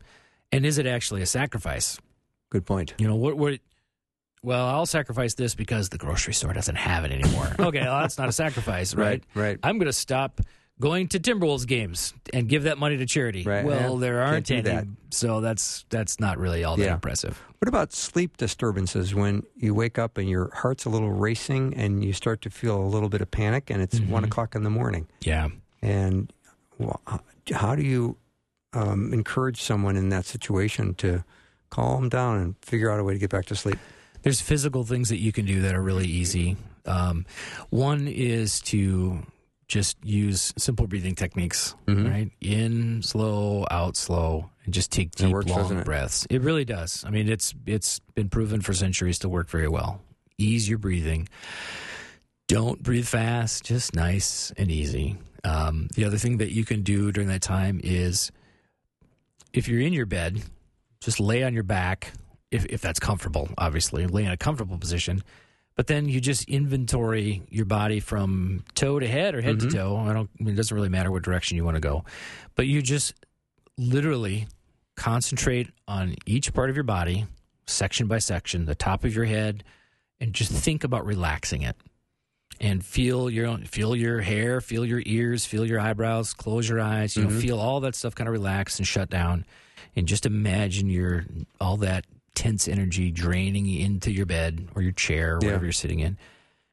and 0.52 0.66
is 0.66 0.78
it 0.78 0.86
actually 0.86 1.22
a 1.22 1.26
sacrifice? 1.26 1.98
Good 2.50 2.66
point. 2.66 2.94
You 2.98 3.08
know 3.08 3.16
what? 3.16 3.38
What? 3.38 3.60
well, 4.44 4.66
I'll 4.68 4.86
sacrifice 4.86 5.36
this 5.36 5.56
because 5.56 5.88
the 5.88 5.98
grocery 5.98 6.34
store 6.34 6.52
doesn't 6.52 6.76
have 6.76 7.06
it 7.06 7.14
anymore. 7.14 7.48
okay, 7.60 7.80
well, 7.80 8.02
that's 8.02 8.18
not 8.18 8.28
a 8.28 8.34
sacrifice, 8.34 8.94
right? 8.94 9.24
Right, 9.34 9.42
right. 9.44 9.60
I'm 9.64 9.78
going 9.78 9.86
to 9.88 9.94
stop 9.94 10.42
going 10.80 11.08
to 11.10 11.20
Timberwolves 11.20 11.66
games 11.68 12.14
and 12.34 12.50
give 12.50 12.64
that 12.64 12.78
money 12.78 12.98
to 12.98 13.06
charity. 13.06 13.44
Right, 13.44 13.64
Well, 13.66 13.94
yeah, 13.94 14.00
there 14.00 14.22
aren't 14.22 14.50
any, 14.52 14.62
that. 14.62 14.86
so 15.12 15.40
that's 15.42 15.86
that's 15.90 16.20
not 16.20 16.38
really 16.38 16.64
all 16.64 16.76
that 16.78 16.84
Yeah. 16.86 16.94
impressive. 16.96 17.42
What 17.60 17.70
about 17.70 17.94
sleep 17.94 18.38
disturbances 18.38 19.16
when 19.16 19.44
you 19.56 19.74
wake 19.74 19.98
up 19.98 20.18
and 20.18 20.28
your 20.30 20.52
heart's 20.54 20.84
a 20.86 20.90
little 20.90 21.12
racing 21.12 21.74
and 21.76 22.04
you 22.04 22.12
start 22.12 22.42
to 22.42 22.50
feel 22.50 22.78
a 22.82 22.86
little 22.88 23.08
bit 23.10 23.22
of 23.22 23.32
panic 23.32 23.70
and 23.70 23.82
it's 23.82 24.00
one 24.00 24.24
o'clock 24.24 24.56
in 24.56 24.64
the 24.64 24.70
morning? 24.70 25.08
Yeah. 25.22 25.50
And 25.82 26.34
well, 26.78 27.02
how 27.54 27.76
do 27.76 27.84
you 27.84 28.18
um, 28.74 29.14
encourage 29.14 29.62
someone 29.62 29.96
in 29.96 30.10
that 30.10 30.26
situation 30.26 30.94
to 30.96 31.24
calm 31.70 32.10
down 32.10 32.40
and 32.40 32.56
figure 32.62 32.90
out 32.92 33.00
a 33.00 33.04
way 33.04 33.14
to 33.14 33.20
get 33.20 33.30
back 33.30 33.46
to 33.46 33.56
sleep? 33.56 33.78
There's 34.24 34.42
physical 34.42 34.84
things 34.84 35.10
that 35.10 35.20
you 35.20 35.32
can 35.32 35.46
do 35.46 35.62
that 35.62 35.76
are 35.76 35.82
really 35.84 36.08
easy. 36.08 36.58
Um, 36.86 37.26
one 37.70 38.08
is 38.08 38.60
to 38.62 39.24
just 39.68 39.98
use 40.04 40.54
simple 40.58 40.88
breathing 40.88 41.16
techniques, 41.16 41.76
Mhm. 41.88 42.10
right? 42.10 42.32
In 42.42 43.02
slow, 43.02 43.66
out 43.72 43.96
slow, 43.98 44.50
and 44.66 44.74
just 44.74 44.92
take 44.92 45.12
deep, 45.12 45.30
works, 45.32 45.50
long 45.50 45.78
it? 45.80 45.86
breaths. 45.86 46.26
It 46.30 46.42
really 46.42 46.66
does. 46.66 47.04
I 47.06 47.10
mean, 47.10 47.28
it's 47.30 47.54
it's 47.66 48.00
been 48.16 48.30
proven 48.30 48.62
for 48.62 48.74
centuries 48.74 49.20
to 49.20 49.30
work 49.30 49.50
very 49.50 49.68
well. 49.68 50.02
Ease 50.38 50.68
your 50.70 50.78
breathing. 50.78 51.28
Don't 52.48 52.84
breathe 52.84 53.06
fast. 53.08 53.64
Just 53.64 53.96
nice 53.96 54.52
and 54.58 54.70
easy. 54.70 55.18
Um, 55.44 55.88
the 55.96 56.06
other 56.06 56.18
thing 56.18 56.38
that 56.38 56.52
you 56.52 56.66
can 56.66 56.82
do 56.84 57.12
during 57.12 57.30
that 57.30 57.42
time 57.42 57.80
is, 57.84 58.32
if 59.54 59.68
you're 59.68 59.82
in 59.82 59.94
your 59.94 60.06
bed, 60.06 60.44
just 61.02 61.20
lay 61.20 61.44
on 61.44 61.54
your 61.54 61.64
back 61.64 62.14
if, 62.52 62.66
if 62.66 62.82
that's 62.82 63.00
comfortable, 63.00 63.50
obviously, 63.58 64.06
lay 64.08 64.24
in 64.26 64.32
a 64.32 64.38
comfortable 64.38 64.78
position. 64.78 65.24
But 65.76 65.88
then 65.88 66.08
you 66.08 66.22
just 66.22 66.48
inventory 66.48 67.42
your 67.50 67.66
body 67.66 68.00
from 68.00 68.64
toe 68.76 69.00
to 69.00 69.08
head 69.08 69.34
or 69.34 69.42
head 69.42 69.58
Mm-hmm. 69.58 69.70
to 69.70 69.76
toe. 69.76 69.98
I 69.98 70.14
don't. 70.14 70.30
I 70.40 70.44
mean, 70.44 70.54
it 70.54 70.58
doesn't 70.58 70.76
really 70.76 70.90
matter 70.90 71.12
what 71.12 71.24
direction 71.24 71.58
you 71.58 71.66
want 71.66 71.76
to 71.76 71.82
go, 71.82 72.06
but 72.56 72.68
you 72.68 72.82
just 72.82 73.14
literally 73.78 74.48
concentrate 74.96 75.70
on 75.88 76.16
each 76.26 76.54
part 76.54 76.70
of 76.70 76.76
your 76.76 76.84
body, 76.84 77.26
section 77.66 78.08
by 78.08 78.20
section, 78.20 78.66
the 78.66 78.76
top 78.76 79.04
of 79.04 79.16
your 79.16 79.26
head, 79.26 79.64
and 80.20 80.34
just 80.34 80.52
think 80.52 80.84
about 80.84 81.06
relaxing 81.06 81.64
it. 81.64 81.76
And 82.62 82.86
feel 82.86 83.32
your 83.32 83.48
own, 83.48 83.64
feel 83.66 83.96
your 83.96 84.22
hair, 84.22 84.62
feel 84.62 84.86
your 84.86 85.02
ears, 85.08 85.44
feel 85.44 85.66
your 85.66 85.80
eyebrows, 85.80 86.36
close 86.36 86.70
your 86.70 86.80
eyes. 86.80 87.18
You 87.18 87.24
know, 87.24 87.30
feel 87.32 87.60
all 87.60 87.80
that 87.82 87.96
stuff 87.96 88.14
kind 88.14 88.28
of 88.28 88.32
relax 88.32 88.78
and 88.78 88.88
shut 88.88 89.10
down, 89.10 89.44
and 89.96 90.08
just 90.08 90.28
imagine 90.28 90.88
your 90.88 91.26
all 91.60 91.78
that 91.78 92.06
tense 92.36 92.68
energy 92.68 93.12
draining 93.12 93.68
into 93.72 94.12
your 94.12 94.26
bed 94.26 94.68
or 94.76 94.82
your 94.82 94.92
chair, 94.92 95.36
or 95.36 95.40
Yeah. 95.42 95.48
wherever 95.50 95.66
you're 95.66 95.72
sitting 95.72 96.00
in, 96.00 96.18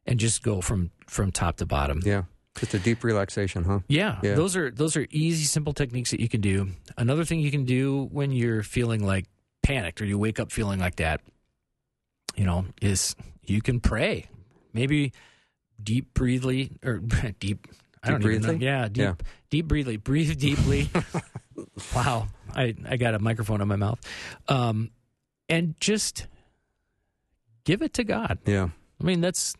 and 0.07 0.19
just 0.21 0.43
go 0.43 0.61
from 0.61 0.91
from 1.07 1.31
top 1.33 1.57
to 1.59 1.67
bottom. 1.67 2.01
Yeah, 2.05 2.25
just 2.59 2.73
a 2.75 2.79
deep 2.79 3.03
relaxation, 3.05 3.65
huh? 3.65 3.81
Yeah, 3.89 4.19
Yeah. 4.23 4.35
those 4.35 4.57
are 4.57 4.71
those 4.71 4.97
are 4.97 5.07
easy, 5.11 5.45
simple 5.45 5.73
techniques 5.73 6.11
that 6.13 6.21
you 6.21 6.29
can 6.29 6.41
do. 6.41 6.69
Another 6.97 7.25
thing 7.25 7.41
you 7.41 7.51
can 7.51 7.65
do 7.65 8.09
when 8.13 8.33
you're 8.33 8.63
feeling 8.63 9.05
like 9.05 9.27
panicked 9.63 10.01
or 10.01 10.05
you 10.07 10.19
wake 10.19 10.41
up 10.41 10.51
feeling 10.53 10.81
like 10.81 10.97
that, 10.97 11.21
you 12.37 12.45
know, 12.45 12.65
is 12.81 13.15
you 13.45 13.61
can 13.61 13.81
pray. 13.81 14.27
Maybe 14.73 15.13
deep 15.83 16.15
breathly 16.15 16.73
or 16.85 16.99
deep. 17.41 17.67
I 18.03 18.11
don't 18.13 18.23
even 18.25 18.43
know. 18.43 18.53
Yeah, 18.53 18.89
deep, 18.89 18.97
Yeah. 19.03 19.15
deep 19.51 19.69
breathly. 19.69 19.97
Breathe 19.99 20.39
deeply. 20.39 20.89
wow, 21.95 22.29
I 22.55 22.75
I 22.89 22.97
got 22.97 23.15
a 23.15 23.19
microphone 23.19 23.61
in 23.61 23.69
my 23.69 23.77
mouth, 23.77 23.99
um, 24.49 24.91
and 25.51 25.75
just 25.81 26.27
give 27.65 27.83
it 27.83 27.93
to 27.95 28.05
God. 28.05 28.39
Yeah, 28.47 28.69
I 29.01 29.05
mean, 29.05 29.21
that's 29.21 29.55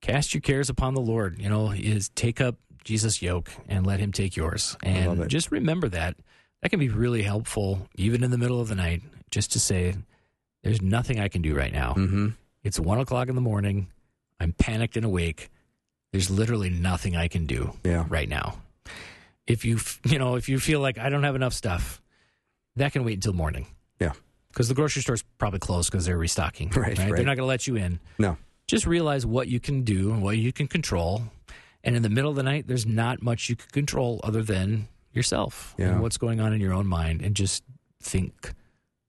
cast 0.00 0.34
your 0.34 0.40
cares 0.40 0.70
upon 0.70 0.94
the 0.94 1.00
Lord. 1.00 1.40
You 1.40 1.48
know, 1.48 1.72
is 1.72 2.10
take 2.10 2.40
up 2.40 2.56
Jesus' 2.84 3.22
yoke 3.22 3.50
and 3.68 3.86
let 3.86 3.98
Him 3.98 4.12
take 4.12 4.36
yours. 4.36 4.76
And 4.82 5.28
just 5.28 5.50
remember 5.50 5.88
that. 5.88 6.16
That 6.60 6.68
can 6.68 6.78
be 6.78 6.90
really 6.90 7.22
helpful, 7.22 7.88
even 7.96 8.22
in 8.22 8.30
the 8.30 8.38
middle 8.38 8.60
of 8.60 8.68
the 8.68 8.76
night, 8.76 9.02
just 9.32 9.52
to 9.52 9.60
say, 9.60 9.96
"There's 10.62 10.80
nothing 10.80 11.18
I 11.18 11.26
can 11.26 11.42
do 11.42 11.56
right 11.56 11.72
now. 11.72 11.94
mm-hmm. 11.94 12.28
It's 12.62 12.78
one 12.78 13.00
o'clock 13.00 13.28
in 13.28 13.34
the 13.34 13.40
morning. 13.40 13.88
I'm 14.38 14.52
panicked 14.52 14.96
and 14.96 15.04
awake. 15.04 15.50
There's 16.12 16.30
literally 16.30 16.70
nothing 16.70 17.16
I 17.16 17.28
can 17.28 17.46
do 17.46 17.72
yeah, 17.84 18.04
right 18.08 18.28
now. 18.28 18.58
If 19.46 19.64
you, 19.64 19.78
you 20.04 20.18
know, 20.18 20.36
if 20.36 20.48
you 20.48 20.58
feel 20.58 20.80
like 20.80 20.98
I 20.98 21.08
don't 21.08 21.24
have 21.24 21.34
enough 21.34 21.54
stuff, 21.54 22.00
that 22.76 22.92
can 22.92 23.04
wait 23.04 23.14
until 23.14 23.32
morning. 23.32 23.66
Yeah. 23.98 24.12
Because 24.52 24.68
the 24.68 24.74
grocery 24.74 25.02
store's 25.02 25.22
probably 25.38 25.58
closed 25.58 25.90
because 25.90 26.04
they're 26.06 26.18
restocking. 26.18 26.70
Right, 26.76 26.96
right. 26.98 27.08
They're 27.08 27.24
not 27.24 27.36
going 27.36 27.38
to 27.38 27.44
let 27.46 27.66
you 27.66 27.76
in. 27.76 27.98
no, 28.18 28.36
Just 28.66 28.86
realize 28.86 29.24
what 29.26 29.48
you 29.48 29.58
can 29.60 29.82
do 29.82 30.12
and 30.12 30.22
what 30.22 30.36
you 30.38 30.52
can 30.52 30.68
control. 30.68 31.22
And 31.84 31.96
in 31.96 32.02
the 32.02 32.08
middle 32.10 32.30
of 32.30 32.36
the 32.36 32.42
night, 32.42 32.66
there's 32.68 32.86
not 32.86 33.22
much 33.22 33.48
you 33.48 33.56
can 33.56 33.68
control 33.70 34.20
other 34.22 34.42
than 34.42 34.88
yourself 35.12 35.74
Yeah. 35.78 35.92
and 35.92 36.02
what's 36.02 36.16
going 36.18 36.40
on 36.40 36.52
in 36.52 36.60
your 36.60 36.72
own 36.72 36.86
mind. 36.86 37.22
And 37.22 37.34
just 37.34 37.64
think 38.00 38.52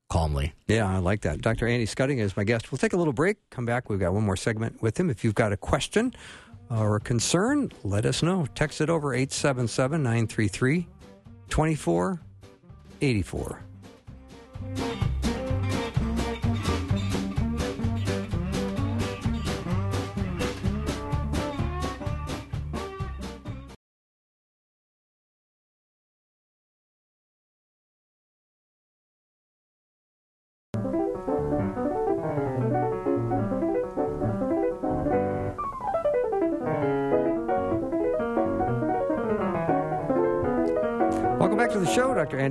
calmly. 0.09 0.53
yeah, 0.67 0.87
I 0.87 0.97
like 0.99 1.21
that. 1.21 1.41
Dr. 1.41 1.67
Andy 1.67 1.85
Schuttinga 1.87 2.19
is 2.19 2.35
my 2.37 2.43
guest. 2.43 2.71
We'll 2.71 2.77
take 2.79 2.93
a 2.93 2.97
little 2.97 3.13
break. 3.13 3.37
Come 3.49 3.65
back. 3.65 3.89
We've 3.89 3.99
got 3.99 4.13
one 4.13 4.23
more 4.23 4.35
segment 4.37 4.79
with 4.81 4.99
him. 4.99 5.09
If 5.09 5.23
you've 5.23 5.35
got 5.35 5.51
a 5.53 5.57
question 5.57 6.13
or 6.69 6.95
a 6.95 6.99
concern, 6.99 7.71
let 7.83 8.05
us 8.05 8.21
know. 8.23 8.45
Text 8.55 8.81
it 8.81 8.89
over 8.89 9.13
877 9.13 10.01
933 10.03 10.87
2484. 11.49 13.59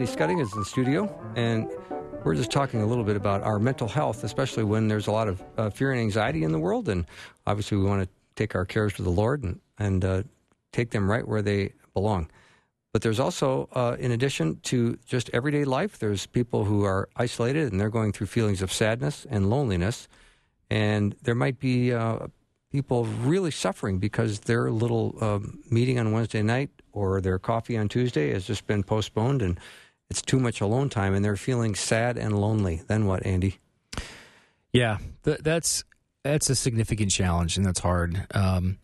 Andy 0.03 0.17
Schuttinga 0.17 0.43
is 0.43 0.53
in 0.53 0.59
the 0.59 0.65
studio, 0.65 1.33
and 1.37 1.71
we're 2.25 2.35
just 2.35 2.51
talking 2.51 2.83
a 2.83 2.87
little 2.87 3.05
bit 3.05 3.15
about 3.15 3.41
our 3.43 3.61
mental 3.61 3.87
health, 3.87 4.25
especially 4.25 4.65
when 4.65 4.89
there's 4.89 5.07
a 5.07 5.13
lot 5.13 5.29
of 5.29 5.41
uh, 5.57 5.71
fear 5.71 5.93
and 5.93 6.01
anxiety 6.01 6.43
in 6.43 6.51
the 6.51 6.59
world. 6.59 6.89
And 6.89 7.07
obviously, 7.47 7.79
we 7.79 7.85
want 7.85 8.03
to 8.03 8.09
take 8.35 8.57
our 8.57 8.65
cares 8.65 8.95
to 8.95 9.03
the 9.03 9.11
Lord 9.11 9.45
and, 9.45 9.61
and 9.79 10.05
uh, 10.05 10.23
take 10.73 10.91
them 10.91 11.09
right 11.09 11.25
where 11.29 11.41
they 11.41 11.75
belong. 11.95 12.29
But 12.93 13.03
there's 13.03 13.21
also, 13.21 13.69
uh, 13.75 13.97
in 13.97 14.11
addition 14.11 14.59
to 14.65 14.99
just 15.07 15.31
everyday 15.33 15.65
life, 15.65 16.01
there's 16.01 16.27
people 16.27 16.65
who 16.65 16.83
are 16.85 17.09
isolated 17.15 17.71
and 17.71 17.81
they're 17.81 17.89
going 17.89 18.11
through 18.11 18.27
feelings 18.27 18.61
of 18.61 18.73
sadness 18.73 19.25
and 19.31 19.49
loneliness. 19.49 20.09
And 20.69 21.15
there 21.23 21.37
might 21.37 21.61
be 21.61 21.93
uh, 21.93 22.27
people 22.73 23.05
really 23.05 23.53
suffering 23.53 23.99
because 24.01 24.41
their 24.41 24.73
little 24.73 25.17
um, 25.21 25.63
meeting 25.71 26.01
on 26.01 26.11
Wednesday 26.11 26.43
night 26.43 26.71
or 26.91 27.21
their 27.21 27.39
coffee 27.39 27.79
on 27.79 27.89
Tuesday 27.89 28.33
has 28.33 28.45
just 28.45 28.67
been 28.67 28.83
postponed 28.83 29.43
and 29.43 29.61
it's 30.13 30.21
too 30.21 30.39
much 30.39 30.61
alone 30.61 30.91
time 30.91 31.15
and 31.15 31.25
they're 31.25 31.37
feeling 31.37 31.75
sad 31.75 32.19
and 32.19 32.39
lonely. 32.39 32.83
Then 32.87 33.07
what, 33.07 33.25
Andy? 33.25 33.57
Yeah, 34.71 34.99
th- 35.25 35.39
that's 35.39 35.85
that's 36.23 36.51
a 36.51 36.55
significant 36.55 37.11
challenge, 37.11 37.57
and 37.57 37.65
that's 37.65 37.81
hard. 37.81 38.27
Um, 38.35 38.77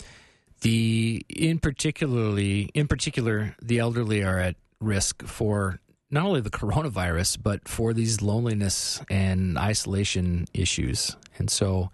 the 0.62 1.22
in 1.28 1.58
particularly 1.58 2.70
in 2.72 2.88
particular, 2.88 3.54
the 3.60 3.78
elderly 3.78 4.22
are 4.22 4.38
at 4.38 4.56
risk 4.80 5.22
for 5.26 5.80
not 6.10 6.24
only 6.24 6.40
the 6.40 6.50
coronavirus 6.62 7.42
but 7.42 7.68
for 7.68 7.92
these 7.92 8.22
loneliness 8.22 9.02
and 9.10 9.58
isolation 9.58 10.46
issues. 10.54 11.14
And 11.36 11.50
so, 11.50 11.90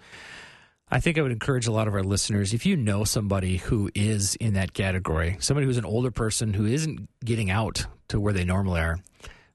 I 0.93 1.01
think 1.01 1.19
I 1.19 1.23
would 1.23 1.33
encourage 1.33 1.67
a 1.67 1.73
lot 1.73 1.89
of 1.89 1.95
our 1.95 2.05
listeners 2.05 2.55
if 2.55 2.65
you 2.65 2.77
know 2.77 3.03
somebody 3.03 3.57
who 3.57 3.91
is 3.97 4.37
in 4.37 4.55
that 4.55 4.75
category, 4.75 5.39
somebody 5.41 5.67
who's 5.67 5.77
an 5.77 5.85
older 5.85 6.13
person 6.13 6.55
who 6.55 6.67
isn't 6.67 7.09
getting 7.25 7.51
out 7.51 7.87
to 8.09 8.21
where 8.21 8.33
they 8.33 8.45
normally 8.45 8.81
are, 8.81 9.01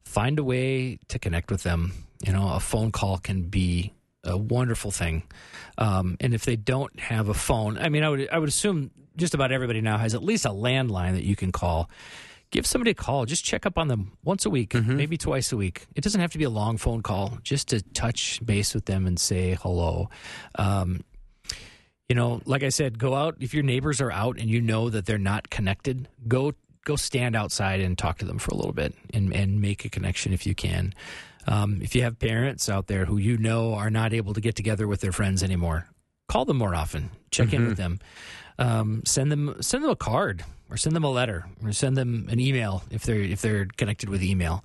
find 0.09 0.39
a 0.39 0.43
way 0.43 0.97
to 1.07 1.19
connect 1.19 1.51
with 1.51 1.61
them. 1.63 1.93
You 2.25 2.33
know, 2.33 2.53
a 2.53 2.59
phone 2.59 2.91
call 2.91 3.19
can 3.19 3.43
be 3.43 3.93
a 4.23 4.35
wonderful 4.35 4.91
thing. 4.91 5.23
Um, 5.77 6.17
and 6.19 6.33
if 6.33 6.43
they 6.45 6.55
don't 6.55 6.99
have 6.99 7.29
a 7.29 7.33
phone, 7.33 7.77
I 7.77 7.89
mean, 7.89 8.03
I 8.03 8.09
would 8.09 8.29
I 8.29 8.39
would 8.39 8.49
assume 8.49 8.91
just 9.15 9.33
about 9.33 9.51
everybody 9.51 9.81
now 9.81 9.97
has 9.97 10.15
at 10.15 10.23
least 10.23 10.45
a 10.45 10.49
landline 10.49 11.13
that 11.13 11.23
you 11.23 11.35
can 11.35 11.51
call. 11.51 11.89
Give 12.51 12.65
somebody 12.65 12.91
a 12.91 12.95
call. 12.95 13.25
Just 13.25 13.45
check 13.45 13.67
up 13.67 13.77
on 13.77 13.87
them 13.87 14.13
once 14.23 14.47
a 14.47 14.49
week, 14.49 14.73
maybe 14.95 15.17
twice 15.17 15.51
a 15.51 15.57
week. 15.57 15.85
It 15.95 16.03
doesn't 16.03 16.19
have 16.19 16.31
to 16.31 16.39
be 16.39 16.45
a 16.45 16.49
long 16.49 16.77
phone 16.77 17.03
call. 17.03 17.37
Just 17.43 17.67
to 17.67 17.81
touch 17.93 18.43
base 18.43 18.73
with 18.73 18.85
them 18.85 19.05
and 19.05 19.19
say 19.19 19.55
hello. 19.61 20.09
Um, 20.55 21.01
you 22.09 22.15
know, 22.15 22.41
like 22.45 22.63
I 22.63 22.69
said, 22.69 22.97
go 22.97 23.13
out 23.13 23.35
if 23.39 23.53
your 23.53 23.61
neighbors 23.61 24.01
are 24.01 24.11
out 24.11 24.39
and 24.39 24.49
you 24.49 24.61
know 24.61 24.89
that 24.89 25.05
they're 25.05 25.19
not 25.19 25.51
connected. 25.51 26.07
Go 26.27 26.53
go 26.89 26.95
stand 26.95 27.35
outside 27.35 27.79
and 27.79 27.97
talk 27.97 28.17
to 28.17 28.25
them 28.25 28.39
for 28.39 28.49
a 28.49 28.55
little 28.55 28.73
bit 28.73 28.95
and, 29.13 29.31
and 29.31 29.61
make 29.61 29.85
a 29.85 29.89
connection 29.89 30.33
if 30.33 30.47
you 30.47 30.55
can. 30.55 30.93
Um, 31.47 31.81
if 31.83 31.95
you 31.95 32.01
have 32.01 32.17
parents 32.17 32.67
out 32.67 32.87
there 32.87 33.05
who 33.05 33.17
you 33.17 33.37
know 33.37 33.75
are 33.75 33.91
not 33.91 34.11
able 34.11 34.33
to 34.33 34.41
get 34.41 34.55
together 34.55 34.87
with 34.87 34.99
their 34.99 35.11
friends 35.11 35.43
anymore, 35.43 35.87
call 36.27 36.45
them 36.45 36.57
more 36.57 36.73
often. 36.73 37.11
Check 37.29 37.53
in 37.53 37.67
with 37.67 37.77
them. 37.77 37.99
Um, 38.57 39.03
send 39.05 39.31
them 39.31 39.55
send 39.61 39.83
them 39.83 39.91
a 39.91 39.95
card 39.95 40.43
or 40.69 40.77
send 40.77 40.95
them 40.95 41.03
a 41.03 41.09
letter 41.09 41.45
or 41.63 41.71
send 41.71 41.95
them 41.95 42.27
an 42.29 42.39
email 42.39 42.83
if 42.91 43.03
they're 43.03 43.21
if 43.21 43.41
they're 43.41 43.67
connected 43.77 44.09
with 44.09 44.21
email. 44.21 44.63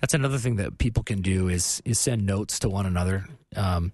That's 0.00 0.12
another 0.12 0.38
thing 0.38 0.56
that 0.56 0.78
people 0.78 1.02
can 1.02 1.22
do 1.22 1.48
is 1.48 1.80
is 1.84 1.98
send 1.98 2.26
notes 2.26 2.58
to 2.58 2.68
one 2.68 2.84
another. 2.84 3.26
Um, 3.56 3.92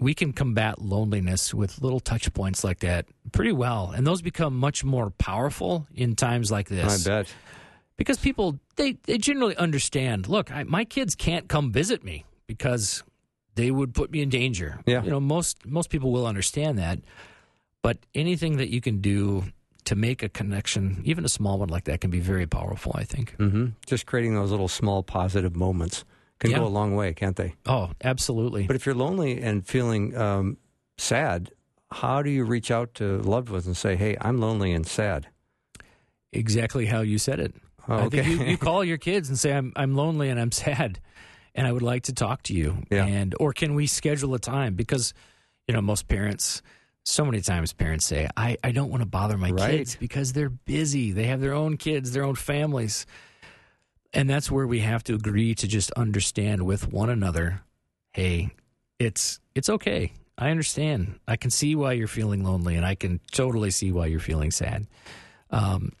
we 0.00 0.14
can 0.14 0.32
combat 0.32 0.80
loneliness 0.80 1.52
with 1.54 1.80
little 1.82 2.00
touch 2.00 2.32
points 2.32 2.64
like 2.64 2.80
that 2.80 3.06
pretty 3.32 3.52
well, 3.52 3.92
and 3.94 4.06
those 4.06 4.22
become 4.22 4.56
much 4.56 4.82
more 4.82 5.10
powerful 5.10 5.86
in 5.94 6.16
times 6.16 6.50
like 6.50 6.68
this. 6.68 7.06
I 7.06 7.10
bet. 7.10 7.34
because 7.96 8.18
people 8.18 8.58
they, 8.76 8.92
they 9.04 9.18
generally 9.18 9.56
understand 9.56 10.26
look 10.28 10.50
I, 10.50 10.64
my 10.64 10.84
kids 10.84 11.14
can't 11.14 11.48
come 11.48 11.70
visit 11.70 12.02
me 12.02 12.24
because 12.46 13.04
they 13.56 13.70
would 13.70 13.94
put 13.94 14.10
me 14.10 14.22
in 14.22 14.30
danger. 14.30 14.80
Yeah. 14.86 15.02
you 15.04 15.10
know 15.10 15.20
most 15.20 15.66
most 15.66 15.90
people 15.90 16.10
will 16.10 16.26
understand 16.26 16.78
that. 16.78 16.98
But 17.82 17.98
anything 18.14 18.56
that 18.58 18.68
you 18.68 18.80
can 18.80 19.00
do 19.00 19.44
to 19.84 19.94
make 19.96 20.22
a 20.22 20.28
connection 20.28 21.02
even 21.04 21.24
a 21.24 21.28
small 21.28 21.58
one 21.58 21.68
like 21.68 21.84
that 21.84 22.00
can 22.00 22.10
be 22.10 22.20
very 22.20 22.46
powerful 22.46 22.92
i 22.94 23.04
think. 23.04 23.34
Hmm 23.36 23.68
Just 23.86 24.06
creating 24.06 24.34
those 24.34 24.50
little 24.50 24.68
small 24.68 25.02
positive 25.02 25.54
moments 25.56 26.04
can 26.40 26.50
Yeah. 26.50 26.58
go 26.58 26.66
a 26.66 26.68
long 26.68 26.96
way, 26.96 27.14
can't 27.14 27.36
they? 27.36 27.54
oh 27.66 27.90
absolutely 28.02 28.64
But 28.66 28.74
if 28.76 28.84
you're 28.86 28.94
lonely 28.96 29.40
and 29.40 29.64
feeling 29.66 30.16
um, 30.16 30.56
sad, 30.98 31.52
how 31.92 32.22
do 32.22 32.30
you 32.30 32.44
reach 32.44 32.70
out 32.70 32.94
to 32.94 33.18
loved 33.22 33.48
ones 33.50 33.66
and 33.66 33.76
say, 33.76 33.94
"Hey, 33.96 34.16
I'm 34.20 34.40
lonely 34.40 34.72
and 34.72 34.86
sad"? 34.86 35.28
exactly 36.32 36.86
how 36.86 37.00
you 37.00 37.18
said 37.18 37.40
it 37.40 37.54
Oh, 37.88 38.04
I 38.04 38.08
think 38.08 38.26
you, 38.26 38.44
you 38.44 38.58
call 38.68 38.84
your 38.84 38.98
kids 38.98 39.28
and 39.30 39.38
say, 39.38 39.52
I'm, 39.52 39.72
I'm 39.74 39.96
lonely 39.96 40.28
and 40.28 40.38
I'm 40.38 40.52
sad 40.52 41.00
and 41.56 41.66
I 41.66 41.72
would 41.72 41.82
like 41.82 42.04
to 42.04 42.12
talk 42.12 42.42
to 42.44 42.54
you. 42.54 42.84
Yeah. 42.90 43.04
And, 43.06 43.34
or 43.40 43.52
can 43.52 43.74
we 43.74 43.88
schedule 43.88 44.34
a 44.34 44.38
time? 44.38 44.74
Because, 44.74 45.12
you 45.66 45.74
know, 45.74 45.80
most 45.80 46.06
parents, 46.06 46.62
so 47.04 47.24
many 47.24 47.40
times 47.40 47.72
parents 47.72 48.04
say, 48.04 48.28
I, 48.36 48.58
I 48.62 48.70
don't 48.70 48.90
want 48.90 49.00
to 49.00 49.06
bother 49.08 49.36
my 49.36 49.50
Right. 49.50 49.70
kids 49.78 49.96
because 49.96 50.34
they're 50.34 50.50
busy. 50.50 51.10
They 51.10 51.24
have 51.24 51.40
their 51.40 51.54
own 51.54 51.78
kids, 51.78 52.12
their 52.12 52.22
own 52.22 52.36
families. 52.36 53.06
And 54.12 54.28
that's 54.28 54.50
where 54.50 54.66
we 54.66 54.80
have 54.80 55.04
to 55.04 55.14
agree 55.14 55.54
to 55.54 55.68
just 55.68 55.90
understand 55.92 56.62
with 56.66 56.92
one 56.92 57.10
another, 57.10 57.62
hey, 58.12 58.50
it's 58.98 59.38
it's 59.54 59.68
okay. 59.68 60.12
I 60.36 60.50
understand. 60.50 61.20
I 61.28 61.36
can 61.36 61.50
see 61.50 61.74
why 61.76 61.92
you're 61.92 62.08
feeling 62.08 62.42
lonely 62.42 62.74
and 62.76 62.84
I 62.84 62.94
can 62.94 63.20
totally 63.30 63.70
see 63.70 63.92
why 63.92 64.06
you're 64.06 64.20
feeling 64.20 64.50
sad. 64.50 64.86
Um, 65.50 65.92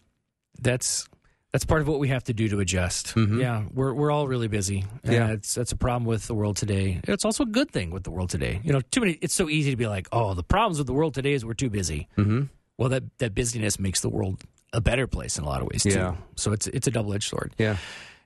that's 0.60 1.08
that's 1.52 1.64
part 1.64 1.82
of 1.82 1.88
what 1.88 1.98
we 1.98 2.08
have 2.08 2.22
to 2.24 2.32
do 2.32 2.48
to 2.48 2.60
adjust. 2.60 3.14
Yeah, 3.16 3.64
we're 3.72 3.92
we're 3.94 4.10
all 4.10 4.26
really 4.28 4.48
busy. 4.48 4.84
And 5.04 5.12
Yeah. 5.12 5.28
it's 5.32 5.54
that's 5.54 5.72
a 5.72 5.76
problem 5.76 6.04
with 6.04 6.26
the 6.26 6.34
world 6.34 6.56
today. 6.56 7.00
It's 7.04 7.24
also 7.24 7.44
a 7.44 7.46
good 7.46 7.70
thing 7.70 7.90
with 7.90 8.02
the 8.04 8.10
world 8.10 8.30
today. 8.30 8.60
You 8.64 8.72
know, 8.72 8.80
too 8.80 9.00
many. 9.00 9.18
It's 9.20 9.34
so 9.34 9.48
easy 9.48 9.70
to 9.70 9.76
be 9.76 9.86
like, 9.86 10.08
oh, 10.12 10.34
the 10.34 10.42
problems 10.44 10.78
with 10.78 10.86
the 10.86 10.94
world 10.94 11.14
today 11.14 11.32
is 11.32 11.44
we're 11.44 11.54
too 11.54 11.70
busy. 11.70 12.08
hmm 12.16 12.42
Well, 12.76 12.88
that 12.88 13.04
that 13.18 13.34
busyness 13.34 13.78
makes 13.78 14.00
the 14.00 14.08
world 14.08 14.42
a 14.72 14.80
better 14.80 15.06
place 15.06 15.38
in 15.38 15.44
a 15.44 15.46
lot 15.46 15.62
of 15.62 15.68
ways 15.68 15.82
too. 15.82 15.90
Yeah. 15.90 16.16
So 16.36 16.52
it's 16.52 16.66
it's 16.68 16.86
a 16.86 16.90
double 16.90 17.12
edged 17.14 17.28
sword. 17.28 17.54
Yeah. 17.58 17.76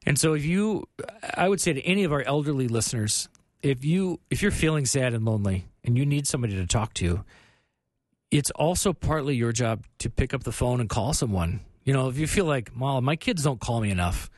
And 0.06 0.18
so 0.18 0.34
if 0.34 0.44
you 0.44 0.86
I 1.34 1.48
would 1.48 1.60
say 1.60 1.72
to 1.72 1.82
any 1.82 2.04
of 2.04 2.12
our 2.12 2.22
elderly 2.22 2.68
listeners, 2.68 3.28
if 3.62 3.84
you 3.84 4.20
if 4.30 4.42
you're 4.42 4.50
feeling 4.50 4.86
sad 4.86 5.14
and 5.14 5.24
lonely 5.24 5.66
and 5.82 5.96
you 5.96 6.04
need 6.06 6.26
somebody 6.26 6.54
to 6.56 6.66
talk 6.66 6.94
to, 6.94 7.24
it's 8.30 8.50
also 8.52 8.92
partly 8.92 9.36
your 9.36 9.52
job 9.52 9.84
to 9.98 10.10
pick 10.10 10.34
up 10.34 10.44
the 10.44 10.52
phone 10.52 10.80
and 10.80 10.88
call 10.88 11.12
someone. 11.12 11.60
You 11.84 11.92
know, 11.92 12.08
if 12.08 12.18
you 12.18 12.26
feel 12.26 12.46
like, 12.46 12.70
"Well, 12.78 13.00
my 13.00 13.16
kids 13.16 13.42
don't 13.44 13.60
call 13.60 13.80
me 13.80 13.90
enough," 13.90 14.30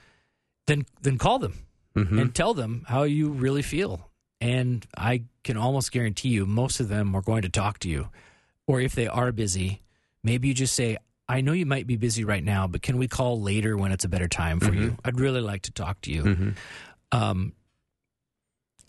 then 0.66 0.84
then 1.02 1.18
call 1.18 1.38
them 1.38 1.54
hmm 1.94 2.18
and 2.18 2.34
tell 2.34 2.52
them 2.54 2.84
how 2.88 3.04
you 3.04 3.30
really 3.30 3.62
feel. 3.62 4.11
And 4.40 4.86
I 4.96 5.22
can 5.44 5.57
almost 5.57 5.92
guarantee 5.92 6.28
you 6.28 6.44
most 6.44 6.78
of 6.78 6.88
them 6.88 7.14
are 7.14 7.22
going 7.22 7.42
to 7.42 7.48
talk 7.48 7.78
to 7.80 7.88
you. 7.88 8.11
Or 8.66 8.80
if 8.80 8.94
they 8.94 9.07
are 9.07 9.32
busy, 9.32 9.80
maybe 10.22 10.48
you 10.48 10.54
just 10.54 10.74
say, 10.74 10.98
I 11.29 11.41
know 11.41 11.53
you 11.53 11.66
might 11.66 11.87
be 11.87 11.97
busy 11.97 12.24
right 12.24 12.43
now, 12.45 12.66
but 12.68 12.83
can 12.83 12.99
we 12.99 13.09
call 13.09 13.41
later 13.41 13.77
when 13.77 13.91
it's 13.93 14.05
a 14.05 14.09
better 14.09 14.29
time 14.29 14.61
for 14.61 14.72
you? 14.72 14.97
I'd 15.05 15.18
really 15.18 15.41
like 15.41 15.62
to 15.62 15.72
talk 15.72 16.01
to 16.03 16.12
you. 16.12 16.22
hmm 16.22 16.51
Um, 17.12 17.53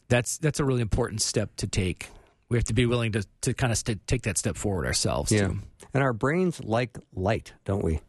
that's 0.10 0.38
that's 0.38 0.60
a 0.60 0.66
really 0.66 0.82
important 0.82 1.22
step 1.22 1.56
to 1.58 1.68
take. 1.68 2.10
We 2.50 2.58
have 2.58 2.64
to 2.66 2.74
be 2.74 2.86
willing 2.86 3.12
to, 3.14 3.26
to 3.42 3.54
kind 3.54 3.72
of 3.74 3.78
st- 3.78 4.06
take 4.08 4.22
that 4.24 4.38
step 4.38 4.56
forward 4.56 4.86
ourselves. 4.86 5.32
Yeah. 5.32 5.48
Too. 5.48 5.60
And 5.94 6.02
our 6.04 6.14
brains 6.14 6.64
like 6.64 6.98
light, 7.14 7.54
don't 7.66 7.84
we? 7.84 8.00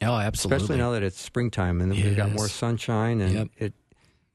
Oh, 0.00 0.14
absolutely. 0.16 0.56
Especially 0.56 0.78
now 0.78 0.92
that 0.92 1.02
it's 1.02 1.20
springtime 1.20 1.80
and 1.80 1.92
we've 1.92 2.16
got 2.16 2.32
more 2.32 2.48
sunshine 2.48 3.20
and 3.20 3.34
Yep. 3.34 3.48
it 3.58 3.74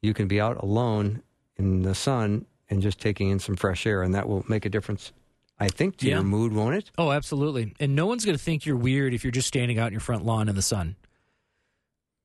you 0.00 0.14
can 0.14 0.28
be 0.28 0.40
out 0.40 0.62
alone 0.62 1.22
in 1.56 1.82
the 1.82 1.94
sun 1.94 2.46
and 2.70 2.80
just 2.80 3.00
taking 3.00 3.30
in 3.30 3.38
some 3.40 3.56
fresh 3.56 3.84
air 3.86 4.02
and 4.02 4.14
that 4.14 4.28
will 4.28 4.44
make 4.48 4.64
a 4.64 4.68
difference 4.68 5.12
I 5.60 5.68
think 5.68 5.96
to 5.98 6.06
Yeah. 6.06 6.14
your 6.16 6.22
mood, 6.24 6.52
won't 6.52 6.76
it? 6.76 6.90
Oh, 6.96 7.10
absolutely. 7.10 7.74
And 7.80 7.94
no 7.96 8.06
one's 8.06 8.24
going 8.24 8.36
to 8.36 8.42
think 8.42 8.64
you're 8.64 8.76
weird 8.76 9.12
if 9.14 9.24
you're 9.24 9.30
just 9.32 9.48
standing 9.48 9.78
out 9.78 9.88
in 9.88 9.92
your 9.92 10.00
front 10.00 10.24
lawn 10.24 10.48
in 10.48 10.54
the 10.54 10.62
sun. 10.62 10.96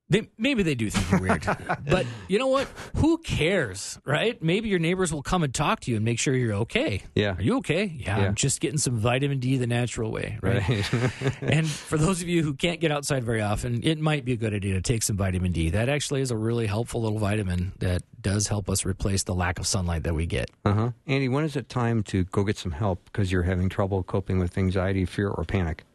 They, 0.10 0.30
maybe 0.38 0.64
they 0.64 0.76
do 0.76 0.90
think 0.90 1.10
you're 1.10 1.22
weird, 1.22 1.46
but 1.90 2.06
you 2.28 2.38
know 2.38 2.48
what? 2.48 2.68
Who 2.98 3.18
cares, 3.20 3.98
right? 4.06 4.42
Maybe 4.44 4.70
your 4.70 4.78
neighbors 4.80 5.14
will 5.14 5.24
come 5.24 5.44
and 5.44 5.54
talk 5.54 5.80
to 5.82 5.92
you 5.92 5.98
and 5.98 6.06
make 6.06 6.20
sure 6.20 6.36
you're 6.36 6.54
okay. 6.56 7.04
Yeah. 7.16 7.36
Are 7.36 7.42
you 7.42 7.58
okay? 7.58 7.86
Yeah, 7.86 8.20
Yeah. 8.20 8.28
I'm 8.28 8.36
just 8.36 8.60
getting 8.60 8.78
some 8.78 8.98
vitamin 8.98 9.40
D 9.40 9.58
the 9.58 9.66
natural 9.66 10.12
way, 10.12 10.38
right? 10.42 10.62
and 11.42 11.68
for 11.68 11.98
those 11.98 12.22
of 12.22 12.28
you 12.28 12.44
who 12.44 12.54
can't 12.54 12.80
get 12.80 12.92
outside 12.92 13.24
very 13.24 13.42
often, 13.42 13.82
it 13.84 13.98
might 13.98 14.26
be 14.26 14.34
a 14.34 14.38
good 14.38 14.54
idea 14.54 14.74
to 14.74 14.82
take 14.82 15.04
some 15.04 15.18
vitamin 15.18 15.52
D. 15.52 15.70
That 15.70 15.90
actually 15.90 16.22
is 16.22 16.32
a 16.32 16.38
really 16.38 16.68
helpful 16.68 17.02
little 17.02 17.20
vitamin 17.20 17.72
that 17.80 18.04
does 18.22 18.48
help 18.48 18.70
us 18.70 18.86
replace 18.86 19.24
the 19.24 19.34
lack 19.34 19.58
of 19.58 19.66
sunlight 19.66 20.04
that 20.04 20.14
we 20.14 20.26
get. 20.26 20.52
Uh-huh. 20.66 20.92
Andy, 21.08 21.30
when 21.30 21.44
is 21.44 21.56
it 21.56 21.70
time 21.70 22.04
to 22.04 22.26
go 22.26 22.44
get 22.44 22.58
some 22.58 22.72
help 22.72 23.04
because 23.06 23.32
you're 23.32 23.44
having 23.44 23.70
trouble 23.70 24.04
coping 24.04 24.38
with 24.38 24.58
anxiety, 24.58 25.06
fear 25.06 25.30
or 25.30 25.44
panic? 25.44 25.86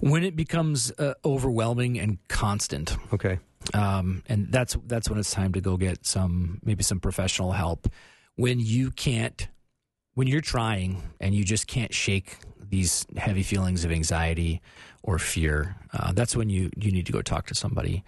When 0.00 0.24
it 0.24 0.36
becomes 0.36 0.90
uh, 0.98 1.14
overwhelming 1.24 1.98
and 1.98 2.18
constant, 2.28 2.96
Okay. 3.12 3.38
um, 3.72 4.22
and 4.28 4.50
that's 4.50 4.76
that's 4.86 5.08
when 5.08 5.18
it's 5.18 5.30
time 5.30 5.52
to 5.52 5.60
go 5.60 5.76
get 5.76 6.04
some 6.06 6.60
maybe 6.64 6.82
some 6.82 7.00
professional 7.00 7.52
help. 7.52 7.88
When 8.36 8.58
you 8.60 8.90
can't, 8.90 9.46
when 10.14 10.26
you're 10.26 10.40
trying 10.40 11.02
and 11.20 11.34
you 11.34 11.44
just 11.44 11.66
can't 11.66 11.94
shake 11.94 12.36
these 12.68 13.06
heavy 13.16 13.42
feelings 13.42 13.84
of 13.84 13.92
anxiety 13.92 14.60
or 15.02 15.18
fear, 15.18 15.76
uh, 15.92 16.12
that's 16.12 16.34
when 16.34 16.48
you 16.50 16.70
you 16.76 16.90
need 16.90 17.06
to 17.06 17.12
go 17.12 17.22
talk 17.22 17.46
to 17.46 17.54
somebody. 17.54 18.02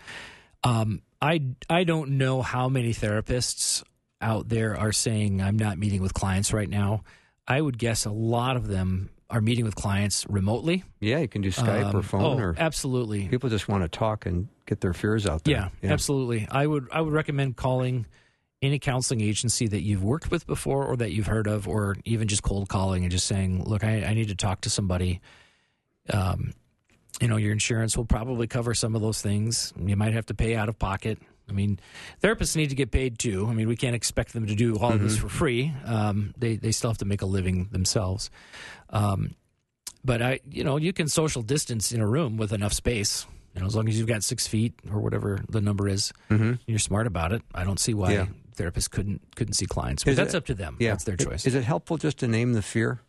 Um, 0.64 1.03
I 1.22 1.43
I 1.70 1.84
don't 1.84 2.18
know 2.18 2.43
how 2.43 2.68
many 2.68 2.93
therapists 2.93 3.82
out 4.20 4.49
there 4.49 4.76
are 4.76 4.93
saying 4.93 5.41
I'm 5.43 5.57
not 5.59 5.78
meeting 5.78 6.03
with 6.03 6.14
clients 6.14 6.53
right 6.53 6.68
now. 6.68 7.05
I 7.47 7.61
would 7.61 7.78
guess 7.78 8.05
a 8.07 8.11
lot 8.11 8.57
of 8.57 8.66
them 8.66 9.11
are 9.29 9.41
meeting 9.41 9.64
with 9.64 9.74
clients 9.74 10.24
remotely. 10.29 10.85
Yeah, 11.01 11.18
you 11.18 11.29
can 11.29 11.43
do 11.43 11.51
Skype 11.51 11.93
or 11.93 11.99
Um, 11.99 12.03
phone 12.03 12.22
oh, 12.22 12.39
or 12.39 12.55
absolutely. 12.59 13.29
people 13.29 13.51
just 13.51 13.68
want 13.68 13.83
to 13.83 13.89
talk 13.89 14.24
and 14.27 14.49
get 14.66 14.81
their 14.81 14.93
fears 14.93 15.27
out 15.27 15.45
there. 15.45 15.70
Yeah, 15.83 15.91
absolutely. 15.93 16.47
I 16.51 16.66
would 16.66 16.89
I 16.93 17.01
would 17.01 17.12
recommend 17.12 17.57
calling 17.57 18.07
any 18.62 18.79
counseling 18.79 19.20
agency 19.20 19.66
that 19.68 19.83
you've 19.83 20.03
worked 20.03 20.31
with 20.31 20.47
before 20.47 20.87
or 20.87 20.97
that 20.97 21.12
you've 21.12 21.27
heard 21.27 21.47
of, 21.47 21.66
or 21.68 21.97
even 22.05 22.29
just 22.29 22.43
cold 22.43 22.68
calling 22.68 23.03
and 23.03 23.11
just 23.11 23.27
saying, 23.27 23.64
"Look, 23.64 23.85
I, 23.85 24.03
I 24.05 24.14
need 24.14 24.29
to 24.29 24.35
talk 24.37 24.62
to 24.62 24.70
somebody." 24.70 25.20
Um, 26.09 26.53
you 27.20 27.29
know, 27.29 27.37
your 27.37 27.53
insurance 27.53 27.97
will 27.97 28.05
probably 28.05 28.47
cover 28.47 28.74
some 28.74 28.95
of 28.95 29.03
those 29.03 29.20
things. 29.22 29.72
You 29.79 29.97
might 29.97 30.12
have 30.12 30.27
to 30.27 30.35
pay 30.35 30.55
out 30.55 30.68
of 30.68 30.79
pocket. 30.79 31.18
I 31.49 31.53
mean, 31.53 31.78
therapists 32.22 32.57
need 32.57 32.70
to 32.70 32.74
get 32.74 32.90
paid 32.90 33.18
too. 33.18 33.47
I 33.49 33.55
mean, 33.55 33.68
we 33.68 33.76
can't 33.76 33.94
expect 33.94 34.32
them 34.32 34.47
to 34.47 34.55
do 34.55 34.76
all 34.78 34.92
of 34.92 35.01
this 35.01 35.16
for 35.16 35.28
free. 35.28 35.72
Um, 35.84 36.34
they 36.36 36.57
they 36.57 36.72
still 36.72 36.90
have 36.90 36.99
to 36.99 37.05
make 37.05 37.22
a 37.22 37.26
living 37.26 37.68
themselves. 37.70 38.30
Um, 38.90 39.34
but 40.05 40.22
I, 40.22 40.40
you 40.51 40.64
know, 40.64 40.76
you 40.76 40.92
can 40.92 41.09
social 41.09 41.42
distance 41.42 41.92
in 41.92 42.01
a 42.01 42.07
room 42.07 42.36
with 42.36 42.53
enough 42.53 42.72
space. 42.72 43.26
You 43.55 43.61
know, 43.61 43.66
as 43.66 43.74
long 43.74 43.88
as 43.88 43.99
you've 43.99 44.07
got 44.09 44.22
six 44.22 44.47
feet 44.47 44.74
or 44.90 45.01
whatever 45.01 45.40
the 45.49 45.61
number 45.61 45.88
is, 45.88 46.12
Mm-hmm. 46.30 46.55
you're 46.66 46.78
smart 46.78 47.07
about 47.07 47.32
it. 47.32 47.42
I 47.55 47.64
don't 47.64 47.80
see 47.80 47.94
why 47.94 48.12
Yeah. 48.12 48.26
therapists 48.57 48.90
couldn't 48.90 49.22
couldn't 49.36 49.55
see 49.55 49.66
clients. 49.66 50.05
But 50.05 50.11
Is 50.11 50.16
that's 50.16 50.34
it- 50.34 50.38
up 50.38 50.47
to 50.47 50.55
them. 50.55 50.76
Yeah. 50.80 50.90
That's 50.90 51.05
their 51.05 51.16
choice. 51.16 51.47
Is 51.47 51.55
it 51.55 51.64
helpful 51.64 51.97
just 51.97 52.18
to 52.18 52.28
name 52.28 52.53
the 52.53 52.62
fear? 52.62 53.01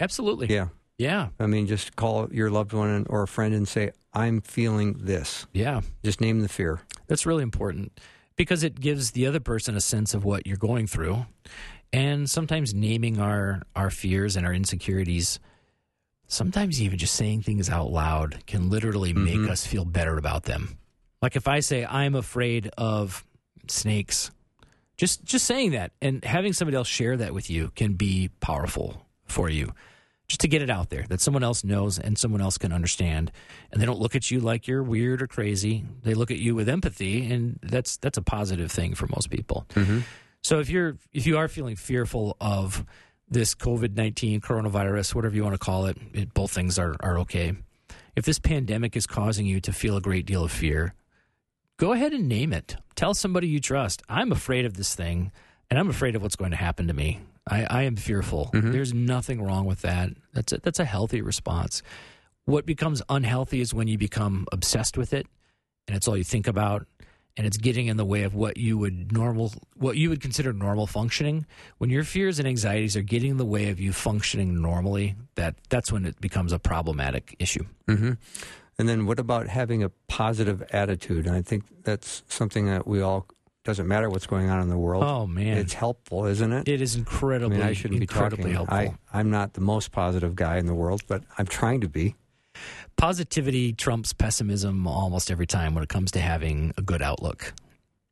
Absolutely. 0.00 0.48
Yeah. 0.52 0.68
Yeah. 0.98 1.28
I 1.40 1.46
mean, 1.46 1.66
just 1.66 1.96
call 1.96 2.28
your 2.32 2.50
loved 2.50 2.72
one 2.72 3.06
or 3.08 3.22
a 3.22 3.28
friend 3.28 3.54
and 3.54 3.66
say, 3.66 3.92
I'm 4.12 4.40
feeling 4.40 4.94
this. 5.00 5.46
Yeah. 5.52 5.80
Just 6.04 6.20
name 6.20 6.40
the 6.40 6.48
fear. 6.48 6.80
That's 7.08 7.26
really 7.26 7.42
important 7.42 7.98
because 8.36 8.62
it 8.62 8.80
gives 8.80 9.10
the 9.10 9.26
other 9.26 9.40
person 9.40 9.76
a 9.76 9.80
sense 9.80 10.14
of 10.14 10.24
what 10.24 10.46
you're 10.46 10.56
going 10.56 10.86
through. 10.86 11.26
And 11.92 12.28
sometimes 12.28 12.74
naming 12.74 13.20
our, 13.20 13.62
our 13.76 13.90
fears 13.90 14.36
and 14.36 14.46
our 14.46 14.52
insecurities, 14.52 15.38
sometimes 16.26 16.80
even 16.80 16.98
just 16.98 17.14
saying 17.14 17.42
things 17.42 17.68
out 17.68 17.90
loud 17.90 18.44
can 18.46 18.70
literally 18.70 19.12
mm-hmm. 19.12 19.42
make 19.42 19.50
us 19.50 19.66
feel 19.66 19.84
better 19.84 20.16
about 20.16 20.44
them. 20.44 20.78
Like 21.22 21.36
if 21.36 21.48
I 21.48 21.60
say, 21.60 21.84
I'm 21.84 22.14
afraid 22.14 22.70
of 22.76 23.24
snakes, 23.68 24.30
just 24.96 25.24
just 25.24 25.44
saying 25.46 25.72
that 25.72 25.92
and 26.00 26.24
having 26.24 26.52
somebody 26.52 26.76
else 26.76 26.86
share 26.86 27.16
that 27.16 27.34
with 27.34 27.50
you 27.50 27.72
can 27.74 27.94
be 27.94 28.30
powerful 28.40 29.06
for 29.26 29.48
you 29.48 29.72
just 30.28 30.40
to 30.40 30.48
get 30.48 30.62
it 30.62 30.70
out 30.70 30.90
there 30.90 31.04
that 31.08 31.20
someone 31.20 31.42
else 31.42 31.64
knows 31.64 31.98
and 31.98 32.16
someone 32.18 32.40
else 32.40 32.56
can 32.58 32.72
understand. 32.72 33.30
And 33.70 33.80
they 33.80 33.86
don't 33.86 34.00
look 34.00 34.16
at 34.16 34.30
you 34.30 34.40
like 34.40 34.66
you're 34.66 34.82
weird 34.82 35.22
or 35.22 35.26
crazy. 35.26 35.84
They 36.02 36.14
look 36.14 36.30
at 36.30 36.38
you 36.38 36.54
with 36.54 36.68
empathy 36.68 37.30
and 37.30 37.58
that's 37.62 37.98
that's 37.98 38.18
a 38.18 38.22
positive 38.22 38.72
thing 38.72 38.94
for 38.94 39.06
most 39.06 39.30
people. 39.30 39.66
Mm-hmm. 39.74 40.00
So 40.42 40.60
if 40.60 40.70
you're 40.70 40.96
if 41.12 41.26
you 41.26 41.38
are 41.38 41.48
feeling 41.48 41.76
fearful 41.76 42.36
of 42.40 42.84
this 43.28 43.54
covid-19 43.54 44.40
coronavirus 44.40 45.14
whatever 45.14 45.34
you 45.34 45.42
want 45.42 45.54
to 45.54 45.58
call 45.58 45.86
it, 45.86 45.96
it 46.12 46.32
both 46.32 46.52
things 46.52 46.78
are 46.78 46.96
are 47.00 47.18
okay. 47.20 47.54
If 48.16 48.24
this 48.24 48.38
pandemic 48.38 48.96
is 48.96 49.06
causing 49.06 49.44
you 49.44 49.60
to 49.60 49.72
feel 49.72 49.96
a 49.96 50.00
great 50.00 50.24
deal 50.24 50.44
of 50.44 50.52
fear 50.52 50.94
go 51.76 51.92
ahead 51.92 52.12
and 52.12 52.28
name 52.28 52.52
it. 52.52 52.76
Tell 52.94 53.14
somebody 53.14 53.48
you 53.48 53.60
trust 53.60 54.02
i'm 54.08 54.32
afraid 54.32 54.64
of 54.64 54.74
this 54.74 54.94
thing 54.94 55.32
and 55.68 55.78
i'm 55.78 55.90
afraid 55.90 56.16
of 56.16 56.22
what's 56.22 56.36
going 56.36 56.52
to 56.52 56.56
happen 56.56 56.86
to 56.86 56.94
me 56.94 57.20
I, 57.46 57.64
I 57.64 57.82
am 57.82 57.96
fearful. 57.96 58.50
Mm-hmm. 58.52 58.72
There's 58.72 58.94
nothing 58.94 59.42
wrong 59.42 59.66
with 59.66 59.82
that. 59.82 60.10
That's 60.32 60.52
a, 60.52 60.58
that's 60.58 60.78
a 60.78 60.84
healthy 60.84 61.20
response. 61.20 61.82
What 62.46 62.66
becomes 62.66 63.02
unhealthy 63.08 63.60
is 63.60 63.74
when 63.74 63.88
you 63.88 63.98
become 63.98 64.46
obsessed 64.52 64.96
with 64.96 65.12
it, 65.12 65.26
and 65.86 65.96
it's 65.96 66.08
all 66.08 66.16
you 66.16 66.24
think 66.24 66.46
about, 66.46 66.86
and 67.36 67.46
it's 67.46 67.56
getting 67.56 67.88
in 67.88 67.96
the 67.96 68.04
way 68.04 68.22
of 68.22 68.34
what 68.34 68.56
you 68.56 68.78
would 68.78 69.12
normal, 69.12 69.52
what 69.76 69.96
you 69.96 70.08
would 70.08 70.20
consider 70.20 70.52
normal 70.52 70.86
functioning. 70.86 71.46
When 71.78 71.90
your 71.90 72.04
fears 72.04 72.38
and 72.38 72.46
anxieties 72.46 72.96
are 72.96 73.02
getting 73.02 73.32
in 73.32 73.36
the 73.38 73.44
way 73.44 73.70
of 73.70 73.80
you 73.80 73.92
functioning 73.92 74.62
normally, 74.62 75.16
that 75.34 75.56
that's 75.68 75.90
when 75.90 76.04
it 76.04 76.20
becomes 76.20 76.52
a 76.52 76.58
problematic 76.58 77.34
issue. 77.38 77.64
Mm-hmm. 77.88 78.12
And 78.78 78.88
then 78.88 79.06
what 79.06 79.18
about 79.18 79.48
having 79.48 79.82
a 79.82 79.88
positive 80.08 80.62
attitude? 80.70 81.26
And 81.26 81.34
I 81.34 81.42
think 81.42 81.64
that's 81.84 82.22
something 82.28 82.66
that 82.66 82.86
we 82.86 83.00
all 83.00 83.26
doesn't 83.64 83.88
matter 83.88 84.08
what's 84.10 84.26
going 84.26 84.50
on 84.50 84.60
in 84.60 84.68
the 84.68 84.76
world. 84.78 85.02
Oh 85.04 85.26
man, 85.26 85.56
It's 85.58 85.72
helpful, 85.74 86.26
isn't 86.26 86.52
it? 86.52 86.68
it 86.68 86.80
is 86.82 86.96
I 86.96 86.98
incredibly, 87.00 87.56
mean, 87.58 87.66
I 87.66 87.72
shouldn't 87.72 87.98
be 88.00 88.04
incredibly 88.04 88.52
talking. 88.52 88.54
helpful. 88.76 88.98
I, 89.12 89.18
I'm 89.18 89.30
not 89.30 89.54
the 89.54 89.60
most 89.62 89.90
positive 89.90 90.36
guy 90.36 90.58
in 90.58 90.66
the 90.66 90.74
world, 90.74 91.02
but 91.08 91.22
I'm 91.38 91.46
trying 91.46 91.80
to 91.80 91.88
be. 91.88 92.14
positivity 92.96 93.72
trumps 93.72 94.12
pessimism 94.12 94.86
almost 94.86 95.30
every 95.30 95.46
time 95.46 95.74
when 95.74 95.82
it 95.82 95.88
comes 95.88 96.10
to 96.12 96.20
having 96.20 96.72
a 96.76 96.82
good 96.82 97.02
outlook. 97.02 97.54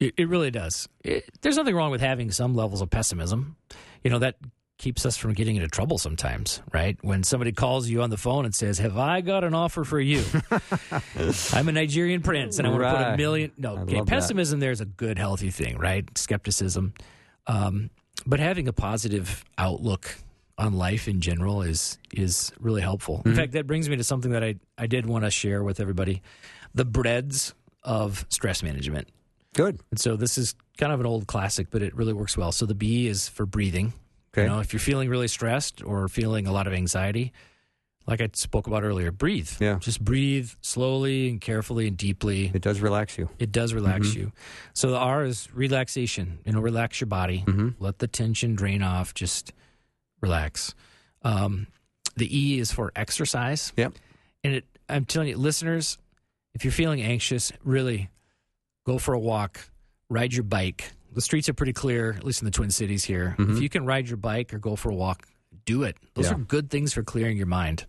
It, 0.00 0.14
it 0.16 0.28
really 0.28 0.50
does. 0.50 0.88
It, 1.04 1.28
there's 1.42 1.56
nothing 1.56 1.76
wrong 1.76 1.90
with 1.90 2.00
having 2.00 2.30
some 2.32 2.54
levels 2.54 2.80
of 2.80 2.90
pessimism. 2.90 3.56
You 4.02 4.10
know, 4.10 4.18
that 4.18 4.36
keeps 4.82 5.06
us 5.06 5.16
from 5.16 5.32
getting 5.32 5.54
into 5.54 5.68
trouble 5.68 5.96
sometimes, 5.96 6.60
right? 6.72 6.98
When 7.02 7.22
somebody 7.22 7.52
calls 7.52 7.88
you 7.88 8.02
on 8.02 8.10
the 8.10 8.16
phone 8.16 8.44
and 8.44 8.54
says, 8.54 8.78
Have 8.78 8.98
I 8.98 9.20
got 9.20 9.44
an 9.44 9.54
offer 9.54 9.84
for 9.84 10.00
you? 10.00 10.24
I'm 11.52 11.68
a 11.68 11.72
Nigerian 11.72 12.20
prince 12.20 12.58
and 12.58 12.66
I 12.66 12.70
want 12.70 12.82
to 12.82 12.90
put 12.90 13.14
a 13.14 13.16
million. 13.16 13.52
No, 13.56 13.78
okay. 13.78 14.02
Pessimism 14.02 14.58
there 14.58 14.72
is 14.72 14.80
a 14.80 14.84
good, 14.84 15.18
healthy 15.18 15.50
thing, 15.50 15.78
right? 15.78 16.06
Skepticism. 16.18 16.94
Um, 17.46 17.90
but 18.26 18.40
having 18.40 18.66
a 18.66 18.72
positive 18.72 19.44
outlook 19.56 20.16
on 20.58 20.74
life 20.74 21.06
in 21.06 21.20
general 21.20 21.62
is 21.62 21.98
is 22.12 22.52
really 22.58 22.82
helpful. 22.82 23.18
Mm-hmm. 23.18 23.30
In 23.30 23.36
fact, 23.36 23.52
that 23.52 23.68
brings 23.68 23.88
me 23.88 23.96
to 23.96 24.04
something 24.04 24.32
that 24.32 24.42
I, 24.42 24.56
I 24.76 24.88
did 24.88 25.06
want 25.06 25.24
to 25.24 25.30
share 25.30 25.62
with 25.62 25.78
everybody 25.78 26.22
the 26.74 26.84
breads 26.84 27.54
of 27.84 28.26
stress 28.28 28.64
management. 28.64 29.08
Good. 29.54 29.80
And 29.90 30.00
so 30.00 30.16
this 30.16 30.38
is 30.38 30.54
kind 30.78 30.92
of 30.92 30.98
an 30.98 31.06
old 31.06 31.26
classic, 31.28 31.68
but 31.70 31.82
it 31.82 31.94
really 31.94 32.12
works 32.12 32.36
well. 32.36 32.50
So 32.50 32.66
the 32.66 32.74
B 32.74 33.06
is 33.06 33.28
for 33.28 33.46
breathing. 33.46 33.92
Okay. 34.34 34.44
You 34.44 34.48
know, 34.48 34.60
if 34.60 34.72
you're 34.72 34.80
feeling 34.80 35.08
really 35.08 35.28
stressed 35.28 35.82
or 35.82 36.08
feeling 36.08 36.46
a 36.46 36.52
lot 36.52 36.66
of 36.66 36.72
anxiety, 36.72 37.32
like 38.06 38.20
I 38.20 38.28
spoke 38.32 38.66
about 38.66 38.82
earlier, 38.82 39.12
breathe. 39.12 39.50
Yeah. 39.60 39.78
Just 39.78 40.02
breathe 40.02 40.50
slowly 40.60 41.28
and 41.28 41.40
carefully 41.40 41.86
and 41.86 41.96
deeply. 41.96 42.50
It 42.52 42.62
does 42.62 42.80
relax 42.80 43.16
you. 43.18 43.28
It 43.38 43.52
does 43.52 43.74
relax 43.74 44.14
you. 44.14 44.32
So 44.74 44.90
the 44.90 44.96
R 44.96 45.24
is 45.24 45.48
relaxation. 45.54 46.38
You 46.44 46.52
know, 46.52 46.60
relax 46.60 47.00
your 47.00 47.06
body. 47.06 47.44
Let 47.78 47.98
the 47.98 48.08
tension 48.08 48.54
drain 48.56 48.82
off. 48.82 49.14
Just 49.14 49.52
relax. 50.20 50.74
Um, 51.22 51.68
the 52.16 52.26
E 52.36 52.58
is 52.58 52.72
for 52.72 52.90
exercise. 52.96 53.72
Yep. 53.76 53.92
And 54.42 54.54
it, 54.54 54.64
I'm 54.88 55.04
telling 55.04 55.28
you, 55.28 55.36
listeners, 55.36 55.98
if 56.54 56.64
you're 56.64 56.72
feeling 56.72 57.00
anxious, 57.00 57.52
really 57.64 58.10
go 58.84 58.98
for 58.98 59.14
a 59.14 59.18
walk, 59.18 59.60
ride 60.08 60.34
your 60.34 60.42
bike. 60.42 60.90
The 61.14 61.20
streets 61.20 61.48
are 61.48 61.54
pretty 61.54 61.72
clear, 61.72 62.12
at 62.12 62.24
least 62.24 62.40
in 62.42 62.46
the 62.46 62.50
Twin 62.50 62.70
Cities 62.70 63.04
here. 63.04 63.36
If 63.38 63.60
you 63.60 63.68
can 63.68 63.84
ride 63.84 64.08
your 64.08 64.16
bike 64.16 64.52
or 64.54 64.58
go 64.58 64.76
for 64.76 64.90
a 64.90 64.94
walk, 64.94 65.26
do 65.64 65.82
it. 65.82 65.96
Those 66.14 66.26
Yeah. 66.26 66.34
are 66.34 66.38
good 66.38 66.70
things 66.70 66.92
for 66.94 67.02
clearing 67.02 67.36
your 67.36 67.46
mind. 67.46 67.86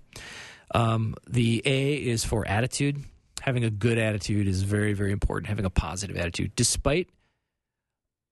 Um, 0.76 1.16
the 1.30 1.62
A 1.66 1.96
is 1.96 2.26
for 2.26 2.48
attitude. 2.48 3.04
Having 3.42 3.64
a 3.66 3.70
good 3.70 3.98
attitude 3.98 4.48
is 4.48 4.64
very, 4.64 4.94
very 4.94 5.12
important. 5.12 5.48
Having 5.48 5.66
a 5.66 5.70
positive 5.70 6.18
attitude, 6.18 6.52
despite 6.56 7.10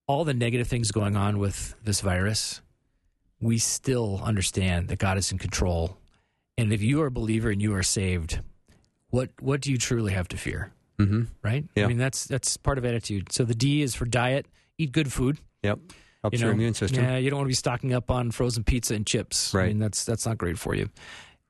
all 0.07 0.25
the 0.25 0.33
negative 0.33 0.67
things 0.67 0.91
going 0.91 1.15
on 1.15 1.37
with 1.39 1.75
this 1.83 2.01
virus, 2.01 2.61
we 3.39 3.57
still 3.57 4.19
understand 4.23 4.87
that 4.89 4.99
God 4.99 5.17
is 5.17 5.31
in 5.31 5.37
control. 5.37 5.97
And 6.57 6.73
if 6.73 6.81
you 6.81 7.01
are 7.01 7.07
a 7.07 7.11
believer 7.11 7.49
and 7.49 7.61
you 7.61 7.73
are 7.75 7.83
saved, 7.83 8.39
what 9.09 9.29
what 9.39 9.61
do 9.61 9.71
you 9.71 9.77
truly 9.77 10.13
have 10.13 10.27
to 10.29 10.37
fear? 10.37 10.71
Mm-hmm. 10.99 11.23
Right? 11.41 11.65
Yeah. 11.75 11.85
I 11.85 11.87
mean, 11.87 11.97
that's 11.97 12.25
that's 12.25 12.57
part 12.57 12.77
of 12.77 12.85
attitude. 12.85 13.31
So 13.31 13.43
the 13.45 13.55
D 13.55 13.81
is 13.81 13.95
for 13.95 14.05
diet. 14.05 14.47
Eat 14.81 14.91
good 14.91 15.11
food. 15.13 15.37
Yep. 15.61 15.79
Helps 16.23 16.39
You 16.39 16.45
your 16.45 16.53
immune 16.53 16.73
system. 16.73 17.03
Yeah, 17.03 17.17
you 17.17 17.29
don't 17.29 17.37
want 17.37 17.45
to 17.47 17.51
be 17.51 17.55
stocking 17.55 17.93
up 17.93 18.09
on 18.09 18.31
frozen 18.31 18.63
pizza 18.63 18.95
and 18.95 19.05
chips. 19.05 19.53
I 19.53 19.57
Right. 19.59 19.67
mean, 19.69 19.79
that's 19.79 20.05
that's 20.05 20.25
not 20.25 20.37
great 20.39 20.57
for 20.57 20.73
you. 20.75 20.89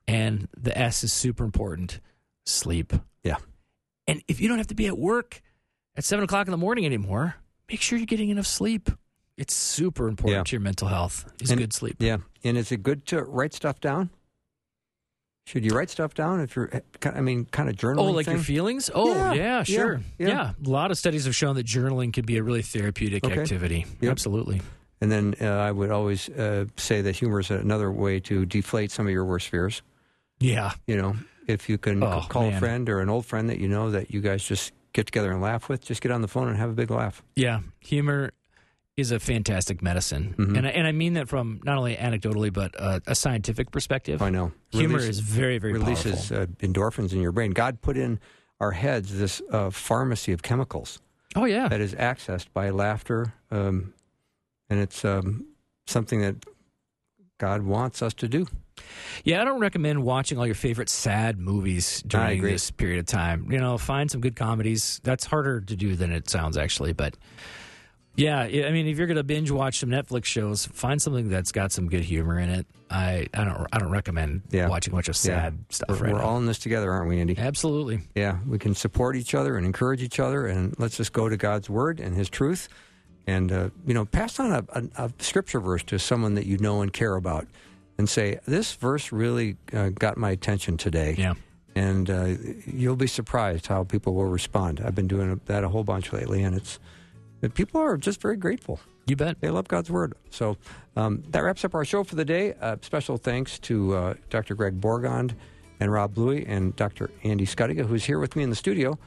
And 0.06 0.48
the 0.58 0.76
S 0.76 1.02
is 1.04 1.12
super 1.12 1.44
important. 1.44 2.00
Sleep. 2.44 2.92
Yeah. 3.22 3.36
And 4.06 4.22
if 4.28 4.40
you 4.40 4.48
don't 4.48 4.58
have 4.58 4.66
to 4.68 4.74
be 4.74 4.86
at 4.86 4.98
work 4.98 5.40
at 5.96 6.04
seven 6.04 6.24
o'clock 6.24 6.46
in 6.46 6.50
the 6.50 6.56
morning 6.58 6.84
anymore, 6.84 7.36
make 7.70 7.80
sure 7.80 7.98
you're 7.98 8.06
getting 8.06 8.28
enough 8.30 8.46
sleep. 8.46 8.90
It's 9.38 9.54
super 9.54 10.08
important 10.08 10.36
Yeah. 10.38 10.42
to 10.44 10.52
your 10.52 10.60
mental 10.60 10.88
health. 10.88 11.24
Is 11.40 11.50
And- 11.50 11.58
good 11.58 11.72
sleep. 11.72 11.96
Yeah. 12.00 12.18
And 12.44 12.58
is 12.58 12.70
it 12.72 12.82
good 12.82 13.06
to 13.06 13.22
write 13.22 13.54
stuff 13.54 13.80
down? 13.80 14.10
Should 15.46 15.64
you 15.64 15.72
write 15.72 15.90
stuff 15.90 16.14
down 16.14 16.40
if 16.40 16.54
you're, 16.54 16.70
I 17.04 17.20
mean, 17.20 17.46
kind 17.46 17.68
of 17.68 17.74
journaling? 17.76 17.98
Oh, 17.98 18.10
like 18.12 18.26
thing? 18.26 18.36
your 18.36 18.44
feelings? 18.44 18.90
Oh, 18.94 19.12
Yeah, 19.14 19.32
yeah, 19.34 19.62
sure. 19.64 20.00
yeah. 20.18 20.28
Yeah. 20.28 20.52
A 20.64 20.68
lot 20.68 20.90
of 20.90 20.98
studies 20.98 21.24
have 21.24 21.34
shown 21.34 21.56
that 21.56 21.66
journaling 21.66 22.12
can 22.12 22.24
be 22.24 22.36
a 22.38 22.42
really 22.42 22.62
therapeutic 22.62 23.24
Okay. 23.24 23.40
activity. 23.40 23.84
Yep. 24.00 24.10
Absolutely. 24.12 24.62
And 25.00 25.10
then 25.10 25.34
uh, 25.40 25.46
I 25.46 25.72
would 25.72 25.90
always 25.90 26.28
uh, 26.28 26.66
say 26.76 27.02
that 27.02 27.16
humor 27.16 27.40
is 27.40 27.50
another 27.50 27.90
way 27.90 28.20
to 28.20 28.46
deflate 28.46 28.92
some 28.92 29.06
of 29.06 29.12
your 29.12 29.24
worst 29.24 29.48
fears. 29.48 29.82
Yeah. 30.38 30.72
You 30.86 30.96
know, 30.96 31.16
if 31.48 31.68
you 31.68 31.76
can 31.76 32.02
Oh, 32.04 32.24
call 32.28 32.48
a 32.48 32.58
friend 32.58 32.88
or 32.88 33.00
an 33.00 33.08
old 33.10 33.26
friend 33.26 33.50
that 33.50 33.58
you 33.58 33.66
know 33.68 33.90
that 33.90 34.12
you 34.12 34.20
guys 34.20 34.44
just 34.44 34.72
get 34.92 35.06
together 35.06 35.32
and 35.32 35.42
laugh 35.42 35.68
with, 35.68 35.84
just 35.84 36.02
get 36.02 36.12
on 36.12 36.22
the 36.22 36.28
phone 36.28 36.46
and 36.48 36.56
have 36.56 36.70
a 36.70 36.74
big 36.74 36.90
laugh. 36.92 37.20
Yeah. 37.34 37.60
Humor 37.80 38.30
is 38.96 39.10
a 39.10 39.18
fantastic 39.18 39.80
medicine. 39.82 40.34
Mhm. 40.36 40.58
And, 40.58 40.66
I, 40.66 40.70
and 40.70 40.86
I 40.86 40.92
mean 40.92 41.14
that 41.14 41.28
from 41.28 41.60
not 41.64 41.78
only 41.78 41.96
anecdotally, 41.96 42.52
but 42.52 42.74
uh, 42.78 43.00
a 43.06 43.14
scientific 43.14 43.70
perspective. 43.70 44.20
I 44.20 44.28
know. 44.30 44.52
Humor 44.70 44.96
Release- 44.96 45.08
is 45.10 45.20
very, 45.20 45.58
very 45.58 45.72
releases 45.72 46.30
uh, 46.30 46.46
endorphins 46.60 47.12
in 47.12 47.20
your 47.22 47.32
brain. 47.32 47.52
God 47.52 47.80
put 47.80 47.96
in 47.96 48.20
our 48.60 48.72
heads 48.72 49.16
this 49.18 49.40
uh, 49.50 49.70
pharmacy 49.70 50.32
of 50.32 50.42
chemicals 50.42 51.00
Oh, 51.34 51.46
yeah. 51.46 51.68
that 51.68 51.80
is 51.80 51.94
accessed 51.94 52.46
by 52.52 52.68
laughter, 52.70 53.32
um, 53.50 53.94
and 54.68 54.78
it's 54.78 55.04
um, 55.04 55.46
something 55.86 56.20
that 56.20 56.36
God 57.38 57.62
wants 57.62 58.02
us 58.02 58.12
to 58.14 58.28
do. 58.28 58.46
Yeah, 59.24 59.40
I 59.40 59.44
don't 59.44 59.58
recommend 59.60 60.02
watching 60.04 60.38
all 60.38 60.46
your 60.46 60.54
favorite 60.54 60.88
sad 60.90 61.38
movies 61.38 62.02
during 62.06 62.42
this 62.42 62.70
period 62.70 63.00
of 63.00 63.06
time. 63.06 63.50
You 63.50 63.58
know, 63.58 63.78
find 63.78 64.10
some 64.10 64.20
good 64.20 64.36
comedies. 64.36 65.00
That's 65.02 65.24
harder 65.24 65.60
to 65.62 65.76
do 65.76 65.96
than 65.96 66.12
it 66.12 66.28
sounds, 66.30 66.56
actually. 66.56 66.92
But 66.92 67.16
yeah, 68.16 68.40
I 68.40 68.70
mean, 68.70 68.86
if 68.86 68.98
you're 68.98 69.06
going 69.06 69.16
to 69.16 69.22
binge 69.24 69.50
watch 69.50 69.78
some 69.78 69.88
Netflix 69.88 70.24
shows, 70.26 70.66
find 70.66 71.00
something 71.00 71.28
that's 71.28 71.52
got 71.52 71.72
some 71.72 71.88
good 71.88 72.02
humor 72.02 72.38
in 72.38 72.48
it. 72.50 72.66
I, 72.90 73.26
I 73.32 73.44
don't 73.44 73.66
I 73.72 73.78
don't 73.78 73.90
recommend 73.90 74.42
Yeah. 74.50 74.68
watching 74.68 74.92
a 74.92 74.96
bunch 74.96 75.08
of 75.08 75.16
sad 75.16 75.58
stuff 75.70 75.88
We're, 75.88 75.96
right 76.08 76.12
we're 76.12 76.20
all 76.22 76.36
in 76.36 76.44
this 76.44 76.58
together, 76.58 76.92
aren't 76.92 77.08
we, 77.08 77.20
Andy? 77.20 77.38
Absolutely. 77.38 78.00
Yeah, 78.14 78.38
we 78.46 78.58
can 78.58 78.74
support 78.74 79.16
each 79.16 79.34
other 79.34 79.56
and 79.56 79.64
encourage 79.64 80.02
each 80.02 80.20
other, 80.20 80.46
and 80.46 80.74
let's 80.78 80.98
just 80.98 81.12
go 81.14 81.28
to 81.30 81.36
God's 81.38 81.70
word 81.70 82.00
and 82.00 82.14
His 82.14 82.28
truth, 82.28 82.68
and 83.26 83.50
uh, 83.50 83.70
you 83.86 83.94
know, 83.94 84.04
pass 84.04 84.38
on 84.38 84.52
a, 84.52 84.64
a, 84.78 85.04
a 85.06 85.12
scripture 85.20 85.60
verse 85.60 85.82
to 85.84 85.98
someone 85.98 86.34
that 86.34 86.44
you 86.44 86.58
know 86.58 86.82
and 86.82 86.92
care 86.92 87.16
about, 87.16 87.46
and 87.96 88.10
say, 88.10 88.40
"This 88.46 88.74
verse 88.74 89.10
really 89.10 89.56
uh, 89.72 89.88
got 89.88 90.18
my 90.18 90.30
attention 90.32 90.76
today." 90.76 91.14
Yeah. 91.16 91.32
and 91.74 92.10
uh, 92.10 92.34
you'll 92.66 92.96
be 92.96 93.06
surprised 93.06 93.68
how 93.68 93.84
people 93.84 94.12
will 94.12 94.26
respond. 94.26 94.82
I've 94.84 94.94
been 94.94 95.08
doing 95.08 95.40
that 95.46 95.64
a 95.64 95.70
whole 95.70 95.84
bunch 95.84 96.12
lately, 96.12 96.42
and 96.42 96.54
it's 96.54 96.78
people 97.48 97.80
are 97.80 97.96
just 97.96 98.20
very 98.20 98.36
grateful. 98.36 98.80
You 99.06 99.16
bet. 99.16 99.40
They 99.40 99.50
love 99.50 99.66
God's 99.68 99.90
word. 99.90 100.14
So 100.30 100.56
um, 100.96 101.22
that 101.30 101.40
wraps 101.40 101.64
up 101.64 101.74
our 101.74 101.84
show 101.84 102.04
for 102.04 102.14
the 102.14 102.24
day. 102.24 102.54
Uh, 102.60 102.76
special 102.82 103.16
thanks 103.16 103.58
to 103.60 103.94
uh, 103.94 104.14
Dr. 104.30 104.54
Greg 104.54 104.80
Borgond 104.80 105.34
and 105.80 105.90
Rob 105.92 106.14
Bluey 106.14 106.46
and 106.46 106.74
Dr. 106.76 107.10
Andy 107.24 107.44
Schuttinga, 107.44 107.86
who's 107.86 108.04
here 108.04 108.20
with 108.20 108.36
me 108.36 108.44
in 108.44 108.50
the 108.50 108.56
studio. 108.56 108.98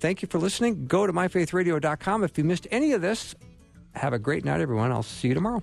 Thank 0.00 0.22
you 0.22 0.28
for 0.28 0.38
listening. 0.38 0.86
Go 0.86 1.06
to 1.06 1.12
myfaithradio.com. 1.12 2.24
If 2.24 2.38
you 2.38 2.44
missed 2.44 2.66
any 2.70 2.92
of 2.92 3.02
this, 3.02 3.34
have 3.94 4.14
a 4.14 4.18
great 4.18 4.44
night, 4.44 4.60
everyone. 4.60 4.90
I'll 4.90 5.02
see 5.02 5.28
you 5.28 5.34
tomorrow. 5.34 5.62